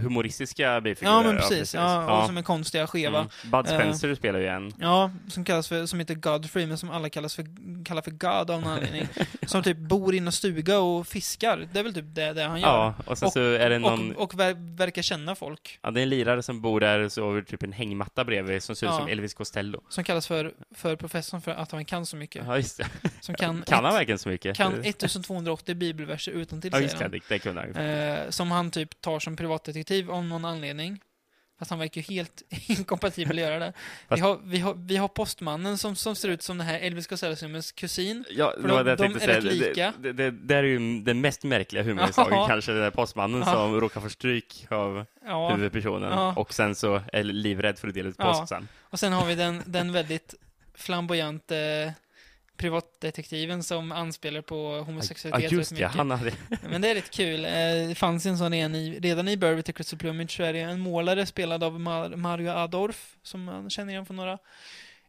humoristiska 0.00 0.80
bifigurer. 0.80 1.12
Ja 1.14 1.22
men 1.22 1.36
precis, 1.36 1.74
ja, 1.74 2.04
och 2.04 2.10
Ja. 2.10 2.26
som 2.26 2.36
är 2.36 2.42
konstiga, 2.42 2.86
skeva. 2.86 3.18
Mm. 3.18 3.30
Bud 3.44 3.54
Eh. 3.66 3.78
Spencer 3.78 4.14
spelar 4.14 4.38
ju 4.38 4.46
en. 4.46 4.72
Ja, 4.80 5.10
som 5.28 5.44
kallas 5.44 5.68
för, 5.68 5.86
som 5.86 5.98
heter 5.98 6.14
Godfrey, 6.14 6.66
men 6.66 6.78
som 6.78 6.90
alla 6.90 7.08
kallas 7.08 7.34
för, 7.36 7.46
kallar 7.84 8.02
för 8.02 8.10
God 8.10 8.50
av 8.50 8.60
någon 8.60 8.66
anledning. 8.72 9.08
Som 9.46 9.62
typ 9.62 9.76
bor 9.78 10.14
i 10.14 10.18
en 10.18 10.32
stuga 10.32 10.78
och 10.78 11.06
fiskar. 11.06 11.68
Det 11.72 11.78
är 11.78 11.82
väl 11.84 11.94
typ 11.94 12.04
det, 12.08 12.32
det 12.32 12.42
han 12.42 12.60
gör. 12.60 12.68
Ja, 12.68 12.94
och 13.06 13.18
sen 13.18 13.26
Och- 13.26 13.32
så 13.32 13.40
är 13.40 13.70
det 13.70 13.78
någon... 13.78 14.14
Och, 14.14 14.22
och 14.22 14.40
ver, 14.40 14.76
verkar 14.76 15.02
känna 15.02 15.34
folk. 15.34 15.78
Ja, 15.82 15.90
det 15.90 16.00
är 16.00 16.02
en 16.02 16.08
lirare 16.08 16.42
som 16.42 16.60
bor 16.60 16.80
där 16.80 17.20
har 17.22 17.32
vi 17.32 17.44
typ 17.44 17.62
en 17.62 17.72
hängmatta 17.72 18.24
bredvid 18.24 18.62
som 18.62 18.76
ser 18.76 18.86
ut 18.86 18.92
Ja. 18.92 18.98
som 18.98 19.08
Elvis 19.08 19.34
Costello. 19.34 19.80
Som 19.88 20.04
kallas 20.04 20.26
för, 20.26 20.52
för 20.74 20.96
professorn 20.96 21.40
för 21.42 21.50
att 21.50 21.72
han 21.72 21.84
kan 21.84 22.06
så 22.06 22.16
mycket. 22.16 22.42
Ja, 22.46 22.56
just 22.56 22.78
det. 22.78 22.86
Som 23.20 23.34
kan, 23.34 23.62
Kan 23.62 23.84
han 23.84 23.92
ett, 23.94 23.98
verkligen 24.00 24.18
så 24.18 24.28
mycket? 24.28 24.56
kan 24.56 24.72
1280 24.84 25.74
bibelverser 25.74 26.32
utan 26.32 26.60
till 26.60 26.70
Ja, 26.72 26.80
just 26.80 26.98
det. 26.98 27.04
han. 27.04 27.10
Det, 27.10 27.20
det 27.28 27.38
kunde 27.38 27.60
han 27.60 27.68
ju. 27.70 27.74
Eh, 28.04 28.30
som 28.30 28.50
han 28.50 28.70
typ 28.70 29.00
tar 29.00 29.18
som 29.20 29.36
privatdetektiv 29.36 30.10
av 30.10 30.24
någon 30.24 30.44
anledning. 30.44 31.00
Att 31.58 31.70
han 31.70 31.78
verkar 31.78 32.00
ju 32.00 32.14
helt 32.14 32.42
inkompatibel 32.68 33.38
att 33.38 33.42
göra 33.44 33.58
det. 33.58 33.72
Vi 33.76 34.08
Fast- 34.08 34.22
har, 34.22 34.38
vi, 34.44 34.58
har, 34.58 34.74
vi 34.74 34.96
har 34.96 35.08
postmannen 35.08 35.78
som, 35.78 35.96
som 35.96 36.16
ser 36.16 36.28
ut 36.28 36.42
som 36.42 36.58
den 36.58 36.66
här 36.66 36.80
Elvis 36.80 37.06
Costello-filmens 37.06 37.72
kusin. 37.72 38.24
Ja, 38.30 38.52
För 38.56 38.62
det 38.62 38.68
de- 38.68 38.74
var 38.74 38.84
det 38.84 38.90
jag 38.90 38.98
de 38.98 39.02
tänkte 39.02 39.24
är 39.24 39.26
säga. 39.26 39.36
rätt 39.36 39.44
lika. 39.68 39.92
det, 39.98 40.12
det, 40.12 40.30
det 40.30 40.54
är 40.56 40.62
ju 40.62 41.00
den 41.00 41.20
mest 41.20 41.44
märkliga 41.44 41.82
humorsaken, 41.82 42.34
Ja. 42.38 42.46
kanske 42.46 42.72
den 42.72 42.80
där 42.80 42.90
postmannen 42.90 43.40
Ja. 43.46 43.52
som 43.52 43.80
råkar 43.80 44.00
få 44.00 44.08
stryk 44.08 44.66
av 44.70 45.06
Ja. 45.26 45.50
huvudpersonen 45.54 46.10
Ja. 46.12 46.32
och 46.36 46.54
sen 46.54 46.74
så 46.74 47.02
är 47.12 47.22
livrädd 47.24 47.78
för 47.78 47.88
att 47.88 47.94
dela 47.94 48.08
ut 48.08 48.16
post 48.16 48.48
sen. 48.48 48.68
Och 48.80 48.98
sen 49.00 49.12
har 49.12 49.26
vi 49.26 49.34
den, 49.34 49.62
den 49.66 49.92
väldigt 49.92 50.34
flamboyante 50.74 51.94
privatdetektiven 52.56 53.62
som 53.62 53.92
anspelar 53.92 54.42
på 54.42 54.76
Ja, 54.76 54.82
homosexualitet 54.82 55.52
just 55.52 55.72
väldigt 55.72 55.82
ja, 55.82 55.88
han 55.88 56.10
hade... 56.10 56.32
Men 56.68 56.80
det 56.82 56.88
är 56.90 56.94
lite 56.94 57.10
kul. 57.10 57.44
Eh, 57.44 57.50
Det 57.88 57.94
fanns 57.98 58.26
en 58.26 58.38
sån 58.38 58.52
redan 58.52 58.74
i, 58.74 59.00
redan 59.00 59.28
i 59.28 59.36
Burvey 59.36 59.62
till 59.62 59.74
Crystal 59.74 59.98
Plumage 59.98 60.30
så 60.36 60.42
är 60.42 60.52
det 60.52 60.60
en 60.60 60.80
målare 60.80 61.26
spelad 61.26 61.64
av 61.64 61.80
Mar- 61.80 62.16
Mario 62.16 62.50
Adorf, 62.50 63.16
som 63.22 63.44
man 63.44 63.70
känner 63.70 63.92
igen 63.92 64.06
från 64.06 64.16
några 64.16 64.38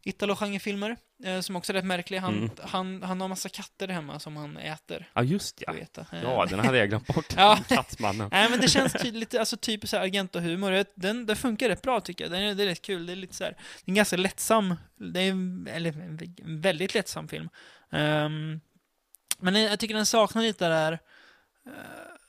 Italo-genrefilmer, 0.02 0.96
som 1.42 1.56
också 1.56 1.72
är 1.72 1.74
rätt 1.74 1.84
märklig. 1.84 2.18
Han, 2.18 2.34
Mm. 2.38 2.50
han, 2.62 3.02
han 3.02 3.20
har 3.20 3.28
massa 3.28 3.48
katter 3.48 3.88
hemma 3.88 4.18
som 4.20 4.36
han 4.36 4.56
äter, 4.56 5.10
Ja, 5.14 5.22
just 5.22 5.62
ja. 5.66 5.74
Eh, 5.74 6.18
Ja, 6.22 6.46
den 6.50 6.58
hade 6.60 6.78
jag 6.78 6.88
glömt 6.88 7.06
bort. 7.06 7.26
Ja. 7.36 7.58
Kattmannen. 7.68 8.28
Nej 8.32 8.50
men 8.50 8.60
det 8.60 8.68
känns 8.68 8.92
ty- 8.92 9.10
lite, 9.12 9.40
alltså 9.40 9.56
typ 9.56 9.88
så 9.88 9.96
här 9.96 10.04
Argento-humor. 10.04 10.84
Den, 10.94 11.26
den 11.26 11.36
funkar 11.36 11.68
rätt 11.68 11.82
bra 11.82 12.00
tycker 12.00 12.24
jag. 12.24 12.30
Den 12.32 12.42
är, 12.42 12.54
det 12.54 12.62
är 12.62 12.66
rätt 12.66 12.82
kul. 12.82 13.06
Det 13.06 13.12
är 13.12 13.16
lite 13.16 13.34
så 13.34 13.44
här, 13.44 13.50
det 13.52 13.88
är 13.88 13.90
en 13.90 13.94
ganska 13.94 14.16
lättsam, 14.16 14.74
det 14.96 15.20
är 15.20 15.30
en, 15.30 15.68
eller 15.72 15.90
en 15.98 16.60
väldigt 16.60 16.94
lättsam 16.94 17.28
film. 17.28 17.48
Ehm, 17.92 18.60
men 19.38 19.62
jag 19.62 19.78
tycker 19.80 19.94
den 19.94 20.06
saknar 20.06 20.42
lite 20.42 20.68
det 20.68 20.74
där 20.74 20.92
eh, 21.66 21.72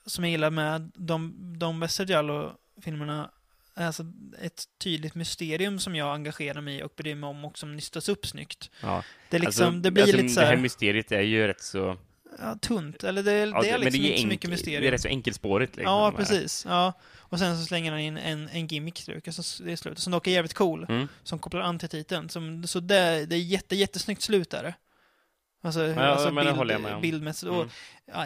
som 0.06 0.24
jag 0.24 0.30
gillar 0.30 0.50
med 0.50 0.90
de, 0.94 1.34
de 1.58 1.80
bästa 1.80 2.04
Giallo-filmerna. 2.04 3.30
Alltså 3.86 4.02
ett 4.42 4.64
tydligt 4.82 5.14
mysterium 5.14 5.78
som 5.78 5.94
jag 5.96 6.14
engagerar 6.14 6.60
mig 6.60 6.78
i 6.78 6.82
och 6.82 6.92
bryr 6.96 7.14
mig 7.14 7.28
om 7.28 7.44
och 7.44 7.58
som 7.58 7.76
nystas 7.76 8.08
upp 8.08 8.26
snyggt. 8.26 8.70
Ja. 8.82 9.04
Det, 9.30 9.38
liksom, 9.38 9.66
Alltså, 9.66 9.80
det 9.80 9.90
blir 9.90 10.02
alltså, 10.02 10.16
lite 10.16 10.28
så 10.28 10.40
Det 10.40 10.46
här 10.46 10.54
här, 10.54 10.62
mysteriet 10.62 11.12
är 11.12 11.20
ju 11.20 11.46
rätt 11.46 11.62
så... 11.62 11.96
ja, 12.38 12.54
tunt. 12.60 13.04
Eller 13.04 13.22
det, 13.22 13.32
Ja, 13.32 13.62
det 13.62 13.70
är 13.70 13.72
men 13.78 13.80
liksom 13.80 14.04
är 14.04 14.08
inte 14.08 14.18
så 14.20 14.24
enk- 14.26 14.28
mycket 14.28 14.50
mysterium. 14.50 14.82
Det 14.82 14.88
är 14.88 14.92
rätt 14.92 15.00
så 15.00 15.08
enkelspårigt. 15.08 15.76
Liksom, 15.76 15.92
Ja, 15.92 16.12
precis. 16.16 16.64
Ja. 16.68 16.92
Och 17.16 17.38
sen 17.38 17.58
så 17.58 17.64
slänger 17.64 17.90
han 17.90 18.00
in 18.00 18.16
en, 18.16 18.48
en 18.48 18.66
gimmick 18.66 19.04
tror 19.04 19.20
jag, 19.24 19.34
så 19.34 19.62
det 19.64 19.72
är 19.72 19.76
slutet, 19.76 19.98
som 19.98 20.10
dock 20.12 20.26
är 20.26 20.30
jävligt 20.30 20.54
cool, 20.54 20.86
Mm. 20.88 21.08
som 21.22 21.38
kopplar 21.38 21.60
an 21.60 21.78
till 21.78 21.88
titeln. 21.88 22.28
Som, 22.28 22.66
så 22.66 22.80
det, 22.80 23.26
det 23.26 23.36
är 23.36 23.40
jätte, 23.40 23.76
jättesnyggt 23.76 24.22
slut 24.22 24.50
där. 24.50 24.74
Alltså, 25.62 25.82
Ja, 25.86 26.02
alltså 26.02 26.26
men 26.30 26.34
det 26.44 26.50
bild, 26.50 26.56
håller 26.58 26.74
jag 26.74 26.80
med 26.80 26.94
om. 26.94 27.00
bildmässigt. 27.00 27.52
Mm. 27.52 27.58
Och, 27.60 27.66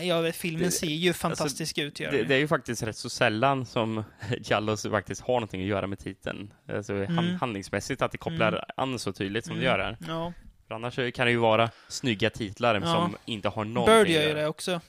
ja, 0.03 0.33
filmen 0.33 0.62
Det- 0.62 0.70
ser 0.70 0.87
ju 0.87 1.12
fantastisk 1.12 1.78
ut, 1.78 2.01
gör 2.01 2.12
Det, 2.12 2.22
det 2.24 2.35
är 2.35 2.39
ju 2.39 2.49
faktiskt 2.49 2.83
rätt 2.83 2.97
så 2.97 3.11
sällan 3.11 3.66
som 3.66 4.05
Jallos 4.45 4.83
faktiskt 4.83 5.20
har 5.20 5.35
någonting 5.35 5.61
att 5.62 5.66
göra 5.68 5.87
med 5.87 5.99
titeln. 5.99 6.53
Alltså 6.68 6.93
Mm. 6.95 7.16
hand, 7.16 7.28
handlingsmässigt, 7.30 8.03
att 8.03 8.12
det 8.12 8.18
kopplar 8.18 8.49
Mm. 8.49 8.64
an 8.76 8.99
så 8.99 9.12
tydligt 9.12 9.45
som 9.45 9.53
Mm. 9.53 9.61
det 9.64 9.70
gör 9.70 9.78
här. 9.78 9.97
Ja. 10.09 10.33
För 10.68 10.74
annars 10.74 10.95
kan 11.14 11.26
det 11.26 11.30
ju 11.30 11.37
vara 11.37 11.70
snygga 11.89 12.30
titlar 12.30 12.74
Ja. 12.74 12.80
som 12.83 13.16
inte 13.24 13.49
har 13.49 13.64
någonting 13.64 13.97
Bird 14.05 14.09
gör 14.09 14.28
ju 14.28 14.35
det 14.35 14.47
också. 14.49 14.80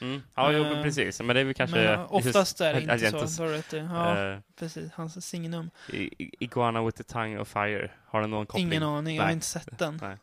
Mm. 0.00 0.22
Ja, 0.34 0.52
jo, 0.52 0.64
Eh, 0.64 0.82
precis. 0.82 1.20
Men 1.20 1.34
det 1.36 1.40
är 1.40 1.44
väl 1.44 1.54
kanske... 1.54 1.76
men 1.76 2.00
uh, 2.00 2.14
oftast 2.14 2.60
är 2.60 2.74
det 2.74 2.80
inte 3.12 3.28
så. 3.28 3.76
Ja, 3.76 4.32
eh, 4.32 4.38
precis. 4.58 4.92
Hans 4.92 5.26
signum. 5.28 5.70
I- 5.92 6.44
Iguana 6.44 6.84
with 6.84 6.96
the 6.96 7.02
tongue 7.04 7.38
of 7.40 7.48
fire. 7.48 7.90
Har 8.06 8.20
den 8.20 8.30
någon 8.30 8.46
koppling? 8.46 8.66
Ingen 8.66 8.82
aning, 8.82 9.16
jag 9.16 9.22
har 9.22 9.26
Nej. 9.28 9.34
inte 9.34 9.46
sett 9.46 9.78
den. 9.78 9.98
Nej. 10.02 10.16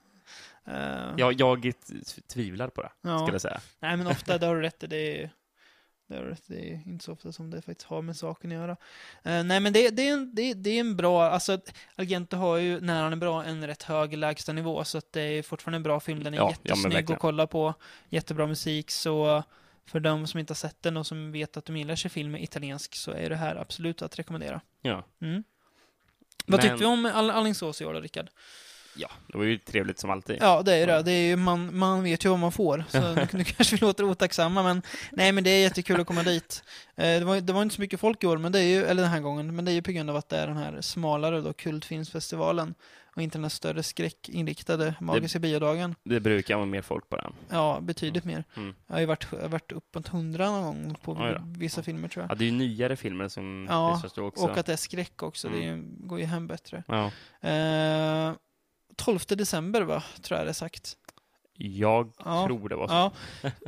Eh, 0.70 1.14
Jag, 1.18 1.34
jag 1.42 1.72
tvivlar 2.28 2.68
på 2.70 2.82
det, 2.82 2.92
ja. 3.02 3.18
skulle 3.20 3.34
jag 3.36 3.42
säga. 3.42 3.62
Nej 3.80 3.98
men 3.98 4.08
ofta, 4.08 4.38
det 4.38 4.46
har 4.46 4.56
du 4.56 4.62
rätt 4.62 4.84
i, 4.84 4.88
det 4.88 5.22
är, 5.22 5.30
det 6.08 6.16
har 6.16 6.24
du 6.24 6.30
rätt 6.30 6.52
i, 6.52 6.54
det 6.54 6.70
är 6.70 6.88
inte 6.92 7.06
så 7.06 7.12
ofta 7.14 7.32
som 7.32 7.50
det 7.52 7.62
faktiskt 7.62 7.88
har 7.90 8.02
med 8.02 8.16
saken 8.18 8.52
att 8.52 8.56
göra. 8.58 8.72
Eh, 9.24 9.44
nej 9.44 9.60
men 9.60 9.74
det, 9.74 9.90
det, 9.90 10.08
är 10.10 10.14
en, 10.14 10.36
det, 10.36 10.54
det 10.54 10.70
är 10.70 10.80
en 10.80 10.96
bra, 10.96 11.24
alltså 11.30 11.60
Argento 11.96 12.38
har 12.38 12.58
ju, 12.58 12.80
när 12.82 13.04
han 13.04 13.12
är 13.14 13.18
bra, 13.18 13.44
en 13.44 13.68
rätt 13.68 13.84
hög 13.84 14.18
lägstanivå, 14.18 14.84
så 14.84 14.98
att 14.98 15.12
det 15.12 15.22
är 15.22 15.44
fortfarande 15.44 15.76
en 15.76 15.84
bra 15.84 16.00
film, 16.00 16.24
den 16.24 16.34
är 16.34 16.38
Ja, 16.38 16.44
ja, 16.44 16.50
jättesnygg 16.52 16.94
verkligen. 16.94 17.14
att 17.16 17.22
kolla 17.22 17.48
på, 17.48 17.74
jättebra 18.10 18.48
musik, 18.48 18.92
så 18.92 19.44
för 19.86 20.00
de 20.00 20.28
som 20.28 20.40
inte 20.40 20.52
har 20.52 20.56
sett 20.56 20.82
den 20.84 20.98
och 20.98 21.08
som 21.08 21.32
vet 21.32 21.58
att 21.58 21.66
de 21.66 21.78
gillar 21.78 21.96
sig 21.96 22.12
film 22.12 22.32
med 22.32 22.44
italiensk 22.44 22.96
så 22.96 23.12
är 23.12 23.30
det 23.30 23.36
här 23.36 23.56
absolut 23.56 24.02
att 24.02 24.20
rekommendera. 24.20 24.62
Ja. 24.82 25.04
Mm. 25.22 25.44
Vad 26.46 26.60
Men- 26.60 26.60
tyckte 26.60 26.76
vi 26.78 26.86
om 26.86 27.06
All- 27.06 27.32
Alingsås 27.32 27.82
i 27.82 27.86
år 27.86 27.94
då, 27.94 28.00
Rickard? 28.00 28.30
Ja, 29.02 29.10
det 29.28 29.38
var 29.38 29.46
ju 29.46 29.58
trevligt 29.58 30.00
som 30.00 30.10
alltid. 30.10 30.38
Ja, 30.42 30.62
det 30.62 30.74
är 30.76 30.88
det. 30.88 31.02
det 31.04 31.12
är 31.12 31.28
ju, 31.28 31.36
man, 31.36 31.78
man 31.78 32.04
vet 32.04 32.26
ju 32.26 32.30
vad 32.30 32.40
man 32.40 32.52
får, 32.52 32.84
så 32.90 33.00
nu, 33.14 33.28
nu 33.34 33.44
kanske 33.44 33.76
vi 33.76 33.80
låter 33.82 34.04
otacksamma, 34.04 34.64
men 34.64 34.82
nej, 35.12 35.32
men 35.32 35.44
det 35.44 35.50
är 35.50 35.62
jättekul 35.62 36.02
att 36.02 36.08
komma 36.08 36.24
dit. 36.24 36.64
Eh, 36.96 37.04
det, 37.20 37.26
var, 37.26 37.42
det 37.42 37.54
var 37.54 37.62
inte 37.62 37.76
så 37.76 37.82
mycket 37.82 38.00
folk 38.00 38.24
i 38.24 38.28
år, 38.28 38.38
men 38.38 38.52
det 38.52 38.60
är 38.60 38.64
ju, 38.64 38.84
eller 38.86 39.02
den 39.02 39.12
här 39.12 39.20
gången, 39.20 39.56
men 39.56 39.66
det 39.66 39.72
är 39.72 39.74
ju 39.74 39.82
på 39.82 39.92
grund 39.92 40.10
av 40.10 40.16
att 40.16 40.30
det 40.30 40.38
är 40.38 40.48
den 40.48 40.58
här 40.58 40.82
smalare 40.82 41.42
då, 41.42 41.54
kultfilmsfestivalen 41.54 42.74
och 43.16 43.22
inte 43.24 43.38
den 43.38 43.44
här 43.44 43.50
större 43.50 43.84
skräckinriktade 43.84 44.96
Magiska 45.00 45.40
biodagen. 45.40 45.96
Det 46.04 46.20
brukar 46.20 46.56
vara 46.56 46.66
mer 46.66 46.82
folk 46.82 47.10
på 47.10 47.16
den. 47.16 47.34
Ja, 47.50 47.80
betydligt 47.82 48.26
mer. 48.26 48.44
Mm. 48.56 48.76
Jag 48.88 48.96
har 48.96 49.00
ju 49.00 49.06
varit, 49.06 49.32
varit 49.32 49.72
uppåt 49.72 50.08
hundra 50.08 50.52
någon 50.52 50.64
gång 50.64 50.96
på 51.04 51.38
vissa 51.58 51.84
filmer 51.84 52.08
tror 52.08 52.24
jag. 52.24 52.32
Ja, 52.32 52.36
det 52.36 52.44
är 52.44 52.46
ju 52.46 52.52
nyare 52.58 52.96
filmer 52.96 53.28
som 53.28 53.68
Ja, 53.70 53.96
visas 53.96 54.14
då 54.14 54.26
också. 54.26 54.44
Och 54.46 54.58
att 54.58 54.66
det 54.66 54.74
är 54.74 54.78
skräck 54.78 55.24
också, 55.24 55.50
det 55.50 55.64
Mm. 55.64 55.78
ju- 55.78 56.08
går 56.08 56.20
ju 56.20 56.26
hem 56.26 56.48
bättre. 56.48 56.84
Ja. 56.88 57.12
Eh, 57.50 58.34
12 59.00 59.20
december 59.28 59.82
va, 59.82 60.04
tror 60.22 60.38
jag 60.38 60.48
det 60.48 60.52
är 60.52 60.54
sagt. 60.54 60.96
Jag 61.62 62.12
Ja. 62.26 62.46
tror 62.48 62.70
det 62.70 62.76
var 62.76 62.88
så. 62.88 63.12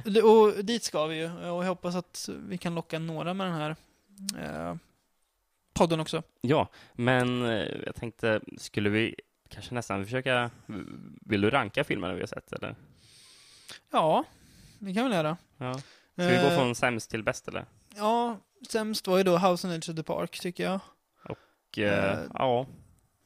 Ja, 0.05 0.23
och 0.23 0.65
dit 0.65 0.83
ska 0.83 1.05
vi 1.05 1.15
ju. 1.17 1.25
Och 1.31 1.63
jag 1.63 1.69
hoppas 1.69 1.95
att 1.95 2.29
vi 2.47 2.57
kan 2.57 2.75
locka 2.75 2.99
några 2.99 3.33
med 3.33 3.47
den 3.47 3.53
här 3.55 3.75
eh, 4.39 4.75
podden 5.73 5.99
också. 5.99 6.23
Ja, 6.41 6.67
men 6.93 7.45
eh, 7.45 7.67
jag 7.85 7.95
tänkte, 7.95 8.41
skulle 8.57 8.89
vi 8.89 9.15
kanske 9.49 9.73
nästan 9.73 10.05
försöka... 10.05 10.51
Vill 11.21 11.41
du 11.41 11.49
ranka 11.49 11.83
filmerna 11.83 12.13
vi 12.13 12.19
har 12.19 12.27
sett, 12.27 12.53
eller? 12.53 12.75
Ja, 13.91 14.23
det 14.79 14.93
kan 14.93 15.09
vi 15.09 15.15
göra. 15.15 15.37
Ja. 15.57 15.73
Ska 16.13 16.27
vi 16.27 16.35
gå 16.35 16.47
Eh, 16.47 16.55
från 16.57 16.75
sämst 16.75 17.09
till 17.11 17.23
bäst, 17.23 17.47
eller? 17.47 17.65
Ja, 17.95 18.37
sämst 18.69 19.07
var 19.07 19.17
ju 19.17 19.23
då 19.23 19.37
House 19.37 19.67
on 19.67 19.73
Edge 19.73 19.89
of 19.89 19.95
the 19.95 20.03
Park, 20.03 20.39
tycker 20.39 20.63
jag. 20.63 20.79
Och, 21.23 21.79
eh, 21.79 22.13
eh, 22.13 22.19
ja. 22.33 22.65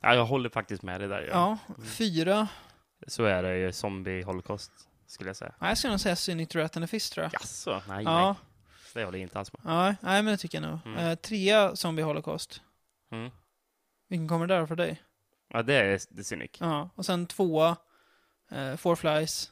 Ja, 0.06 0.16
jag 0.16 0.26
håller 0.26 0.49
faktiskt 0.49 0.84
med 0.84 1.01
dig 1.01 1.10
där. 1.10 1.22
Ja. 1.22 1.58
Ja, 1.68 1.76
fyra. 1.86 2.47
Så 3.08 3.24
är 3.26 3.43
det 3.43 3.58
ju 3.58 3.72
Zombie 3.72 4.24
Holocaust, 4.24 4.72
skulle 5.08 5.30
jag 5.30 5.36
säga. 5.38 5.53
Nej, 5.60 5.70
jag 5.70 5.78
skulle 5.78 5.91
nog 5.93 5.99
säga 5.99 6.16
Cynic 6.16 6.56
Rat 6.56 6.78
and 6.78 6.84
the 6.84 6.88
Fist, 6.88 7.14
tror 7.14 7.24
jag. 7.24 7.34
Jaså? 7.34 7.72
Nej, 7.88 8.03
nej. 8.03 8.14
Ja, 8.14 8.36
Det 8.93 9.06
håller 9.06 9.18
jag 9.18 9.24
inte 9.24 9.39
alls 9.39 9.51
med. 9.53 9.62
ja, 9.74 9.86
nej, 10.01 10.24
men 10.24 10.26
det 10.26 10.38
tycker 10.38 10.62
jag 10.62 10.70
nog. 10.70 10.80
Mm. 10.86 10.97
Eh, 11.08 11.16
trea, 11.16 11.76
Zombie 11.76 12.03
Holocaust. 12.03 12.62
Mm. 13.12 13.32
Vilken 14.10 14.28
kommer 14.28 14.47
där 14.47 14.66
för 14.66 14.76
dig? 14.76 15.01
Ja, 15.49 15.64
det 15.64 15.74
är 15.74 15.97
The 15.97 16.24
Cynic. 16.24 16.51
Ja, 16.60 16.89
och 16.95 17.06
sen 17.06 17.28
tvåa, 17.28 17.76
eh, 18.51 18.76
Four 18.76 18.95
Flies. 18.95 19.51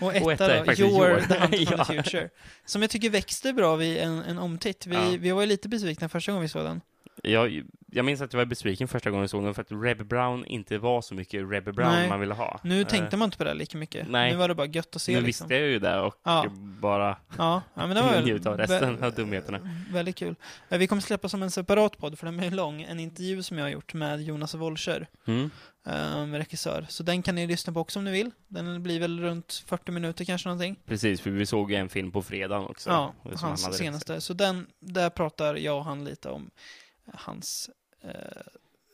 Och 0.00 0.14
etta, 0.14 0.24
Och 0.24 0.32
etta 0.32 0.54
är 0.54 0.64
då, 0.66 0.72
Your, 0.72 1.10
Your. 1.10 1.20
The 1.28 1.38
Hunt 1.38 1.68
from 1.68 1.78
the 1.78 1.84
Future. 2.02 2.30
Som 2.64 2.82
jag 2.82 2.90
tycker 2.90 3.10
växte 3.10 3.52
bra 3.52 3.76
vid 3.76 3.98
en, 3.98 4.22
en 4.22 4.38
omtitt. 4.38 4.86
Vi, 4.86 4.94
Ja. 4.94 5.16
vi 5.20 5.30
var 5.30 5.40
ju 5.40 5.46
lite 5.46 5.68
besvikna 5.68 6.08
första 6.08 6.32
gången 6.32 6.42
vi 6.42 6.48
såg 6.48 6.64
den. 6.64 6.80
Jag, 7.22 7.62
jag 7.90 8.04
minns 8.04 8.20
att 8.20 8.32
jag 8.32 8.38
var 8.38 8.44
besviken 8.46 8.88
första 8.88 9.10
gången 9.10 9.22
jag 9.22 9.30
såg 9.30 9.44
den 9.44 9.54
för 9.54 9.62
att 9.62 9.72
Reb 9.72 10.06
Brown 10.06 10.44
inte 10.46 10.78
var 10.78 11.02
så 11.02 11.14
mycket 11.14 11.50
Reb 11.50 11.64
Brown 11.64 11.92
Nej. 11.92 12.08
man 12.08 12.20
ville 12.20 12.34
ha. 12.34 12.60
Nu 12.64 12.80
Eh, 12.80 12.86
tänkte 12.86 13.16
man 13.16 13.26
inte 13.26 13.38
på 13.38 13.44
det 13.44 13.54
lika 13.54 13.78
mycket. 13.78 14.08
nej. 14.10 14.30
Nu 14.32 14.36
var 14.38 14.48
det 14.48 14.54
bara 14.54 14.66
gött 14.66 14.96
att 14.96 15.02
se 15.02 15.12
Nu 15.14 15.20
liksom. 15.20 15.48
visste 15.48 15.54
jag 15.54 15.68
ju 15.70 15.78
det 15.78 16.00
och 16.00 16.14
Ja. 16.24 16.46
bara 16.58 17.16
Ja, 17.38 17.62
ja, 17.74 17.86
men 17.86 17.96
det 17.96 18.02
var 18.02 18.20
njuta 18.24 18.50
av 18.50 18.56
resten 18.56 19.04
av 19.04 19.14
dumheterna. 19.14 19.70
Väldigt 19.92 20.16
kul. 20.16 20.34
Eh, 20.68 20.78
Vi 20.78 20.86
kommer 20.86 21.02
släppa 21.02 21.28
som 21.28 21.42
en 21.42 21.50
separat 21.50 21.98
podd, 21.98 22.18
för 22.18 22.26
den 22.26 22.40
är 22.40 22.50
lång, 22.50 22.82
en 22.82 23.00
intervju 23.00 23.42
som 23.42 23.58
jag 23.58 23.64
har 23.64 23.70
gjort 23.70 23.94
med 23.94 24.20
Jonas 24.22 24.54
Wolscher, 24.54 25.06
Mm. 25.26 25.50
eh, 25.86 26.38
regissör. 26.38 26.86
Så 26.88 27.02
den 27.02 27.22
kan 27.22 27.34
ni 27.34 27.46
lyssna 27.46 27.72
på 27.72 27.80
också 27.80 27.98
om 27.98 28.04
ni 28.04 28.10
vill. 28.12 28.30
Den 28.48 28.82
blir 28.82 29.00
väl 29.00 29.20
runt 29.20 29.64
40 29.66 29.92
minuter 29.92 30.24
kanske 30.24 30.48
någonting. 30.48 30.76
Precis, 30.86 31.20
för 31.20 31.30
vi 31.30 31.46
såg 31.46 31.72
en 31.72 31.88
film 31.88 32.12
på 32.12 32.22
fredagen 32.22 32.64
också. 32.66 32.90
Ja, 32.90 33.14
han 33.22 33.32
hans 33.36 33.42
regisserat. 33.42 33.74
senaste. 33.74 34.20
Så 34.20 34.32
den, 34.34 34.66
där 34.80 35.10
pratar 35.10 35.54
jag 35.56 35.78
och 35.78 35.84
han 35.84 36.04
lite 36.04 36.28
om 36.28 36.50
hans 37.12 37.70
eh, 38.02 38.10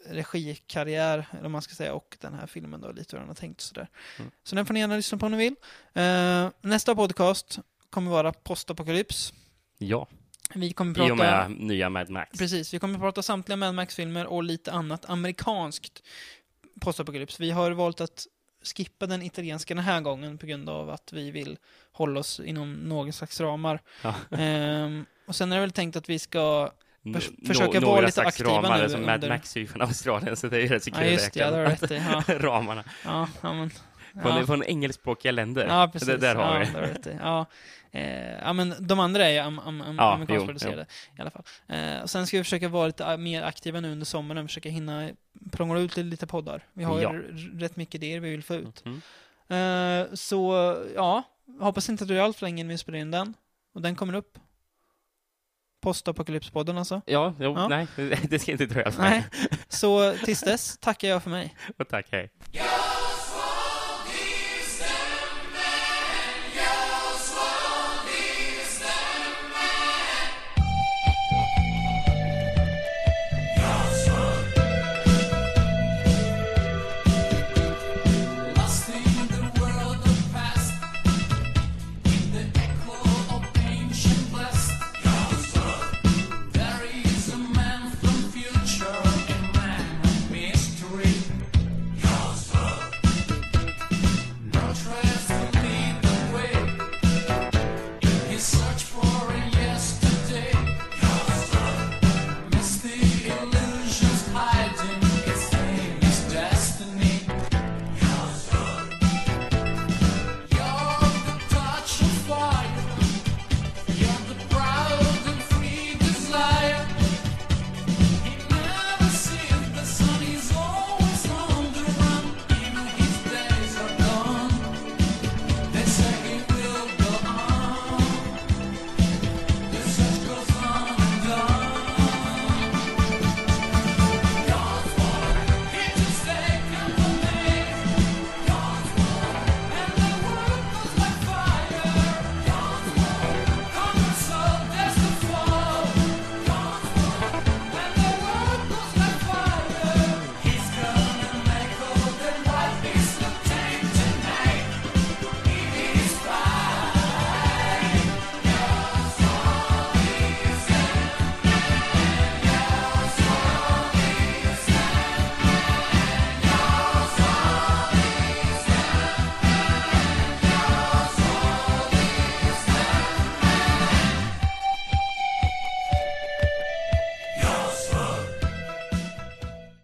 regikarriär, 0.07 1.27
eller 1.31 1.43
vad 1.43 1.51
man 1.51 1.63
ska 1.63 1.75
säga, 1.75 1.95
och 1.95 2.17
den 2.21 2.35
här 2.35 2.47
filmen 2.47 2.81
då, 2.81 2.93
lite 2.93 3.17
hur 3.17 3.19
han 3.19 3.29
har 3.29 3.35
tänkt 3.35 3.61
sådär. 3.61 3.89
Mm. 4.19 4.31
Så 4.43 4.57
den 4.57 4.67
får 4.67 4.75
ni 4.75 4.81
gärna 4.81 4.97
lyssna 4.97 5.19
på 5.19 5.27
om 5.27 5.33
ni 5.33 5.39
vill. 5.39 5.57
Eh, 5.95 6.49
nästa 6.61 6.95
podcast 6.95 7.59
kommer 7.91 8.11
vara 8.11 8.33
Postapokalyps. 8.33 9.33
Ja, 9.79 10.07
Vi 10.55 10.73
kommer 10.73 10.93
i 10.93 10.95
prata... 10.95 11.13
och 11.13 11.19
med 11.19 11.51
nya 11.51 11.91
Mad 11.91 12.11
Max. 12.11 12.39
Precis, 12.39 12.75
vi 12.75 12.79
kommer 12.79 12.99
prata 12.99 13.23
samtliga 13.23 13.57
Mad 13.57 13.75
Max-filmer 13.75 14.27
och 14.27 14.43
lite 14.43 14.73
annat 14.73 15.11
amerikanskt 15.11 16.03
postapokalyps. 16.81 17.41
Vi 17.41 17.51
har 17.51 17.71
valt 17.71 18.01
att 18.01 18.27
skippa 18.63 19.07
den 19.07 19.23
italienska 19.23 19.75
den 19.75 19.85
här 19.85 20.01
gången 20.01 20.39
på 20.39 20.47
grund 20.47 20.69
av 20.69 20.91
att 20.91 21.13
vi 21.13 21.31
vill 21.31 21.59
hålla 21.93 22.21
oss 22.21 22.41
inom 22.41 22.73
någon 22.73 23.13
slags 23.13 23.41
ramar. 23.41 23.81
Ja. 24.03 24.15
Ehm, 24.31 25.07
och 25.27 25.37
sen 25.37 25.53
är 25.53 25.57
det 25.57 25.61
väl 25.61 25.73
tänkt 25.73 25.97
att 25.97 26.09
vi 26.09 26.19
ska... 26.19 26.73
Förs- 27.05 27.47
försöka 27.47 27.81
vara 27.81 28.01
lite 28.07 28.23
aktiva 28.23 28.51
ramar, 28.51 28.79
nu 28.79 28.89
som 28.89 29.07
Mad 29.07 29.15
under- 29.15 29.29
Max 29.29 29.57
är 29.57 29.61
ju 29.61 29.67
från 29.67 29.83
Australien, 29.83 30.37
så 30.37 30.47
det 30.49 30.57
är 30.57 30.61
ju 30.61 30.69
rätt 30.69 30.85
så 30.85 30.91
kul 30.91 31.05
Ja, 31.05 31.11
just 31.11 31.33
det, 31.33 31.45
du 31.45 31.57
räkna 31.57 31.87
rätt 31.87 31.91
i. 31.91 32.03
Ja, 32.29 32.39
ramarna. 32.39 32.85
ja, 33.05 33.29
ja, 33.43 33.53
men 33.53 33.71
Från, 34.23 34.37
Ja. 34.37 34.47
från 34.47 34.63
engelskspråkiga 34.65 35.33
länder. 35.33 35.67
Ja, 35.69 35.89
precis. 35.93 36.09
Det, 36.09 36.17
där 36.17 36.35
har 36.35 36.55
ja, 36.55 36.59
vi. 36.59 36.81
du 36.81 36.87
rätt 36.87 37.07
i. 37.07 37.17
ja. 37.21 37.47
Eh, 37.93 38.31
ja, 38.39 38.53
men 38.53 38.75
de 38.81 39.01
andra 39.01 39.27
är 39.27 39.31
ju 39.33 39.39
am, 39.39 39.59
am, 39.59 39.81
am, 39.81 39.97
Ja, 39.99 40.15
amerikanskproducerade 40.15 40.87
i 41.19 41.21
alla 41.21 41.31
fall. 41.31 41.43
Eh, 41.69 42.03
och 42.03 42.11
sen 42.11 42.27
ska 42.27 42.37
vi 42.37 42.45
försöka 42.45 42.69
vara 42.69 42.87
lite 42.87 43.17
mer 43.17 43.43
aktiva 43.43 43.81
nu 43.81 43.93
under 43.93 44.07
sommaren, 44.07 44.49
försöka 44.49 44.69
hinna 44.69 45.11
prångla 45.53 45.81
ut 45.81 45.97
lite, 45.97 46.27
poddar. 46.27 46.63
Vi 46.73 46.85
har 46.85 47.01
Ja. 47.01 47.15
rätt 47.55 47.77
mycket 47.77 47.95
idéer 47.95 48.21
vi 48.21 48.31
vill 48.31 48.43
få 48.43 48.55
ut. 48.55 48.85
Mm. 48.87 49.01
Eh, 50.03 50.07
så, 50.15 50.77
ja, 50.95 51.23
hoppas 51.61 51.89
inte 51.89 52.05
att 52.05 52.09
det 52.09 52.17
är 52.17 52.21
allt 52.21 52.37
för 52.37 52.47
länge 52.47 52.61
innan 52.61 52.69
vi 52.69 52.79
spelar 52.79 52.99
in 52.99 53.11
den. 53.11 53.35
Och 53.75 53.83
den 53.83 53.97
kommer 53.97 54.15
upp. 54.15 54.39
Postapokalypspodden 55.81 56.79
alltså. 56.79 57.01
Ja, 57.07 57.35
jo, 57.41 57.55
Ja. 57.57 57.69
nej, 57.69 57.87
det 58.31 58.39
ska 58.39 58.53
inte 58.53 58.67
dröja 58.67 58.93
Nej. 58.99 59.25
Så 59.69 60.15
tills 60.25 60.41
dess 60.41 60.79
tackar 60.79 61.09
jag 61.09 61.23
för 61.23 61.31
mig. 61.31 61.55
Och 61.79 61.89
tack, 61.89 62.07
hej. 62.13 62.31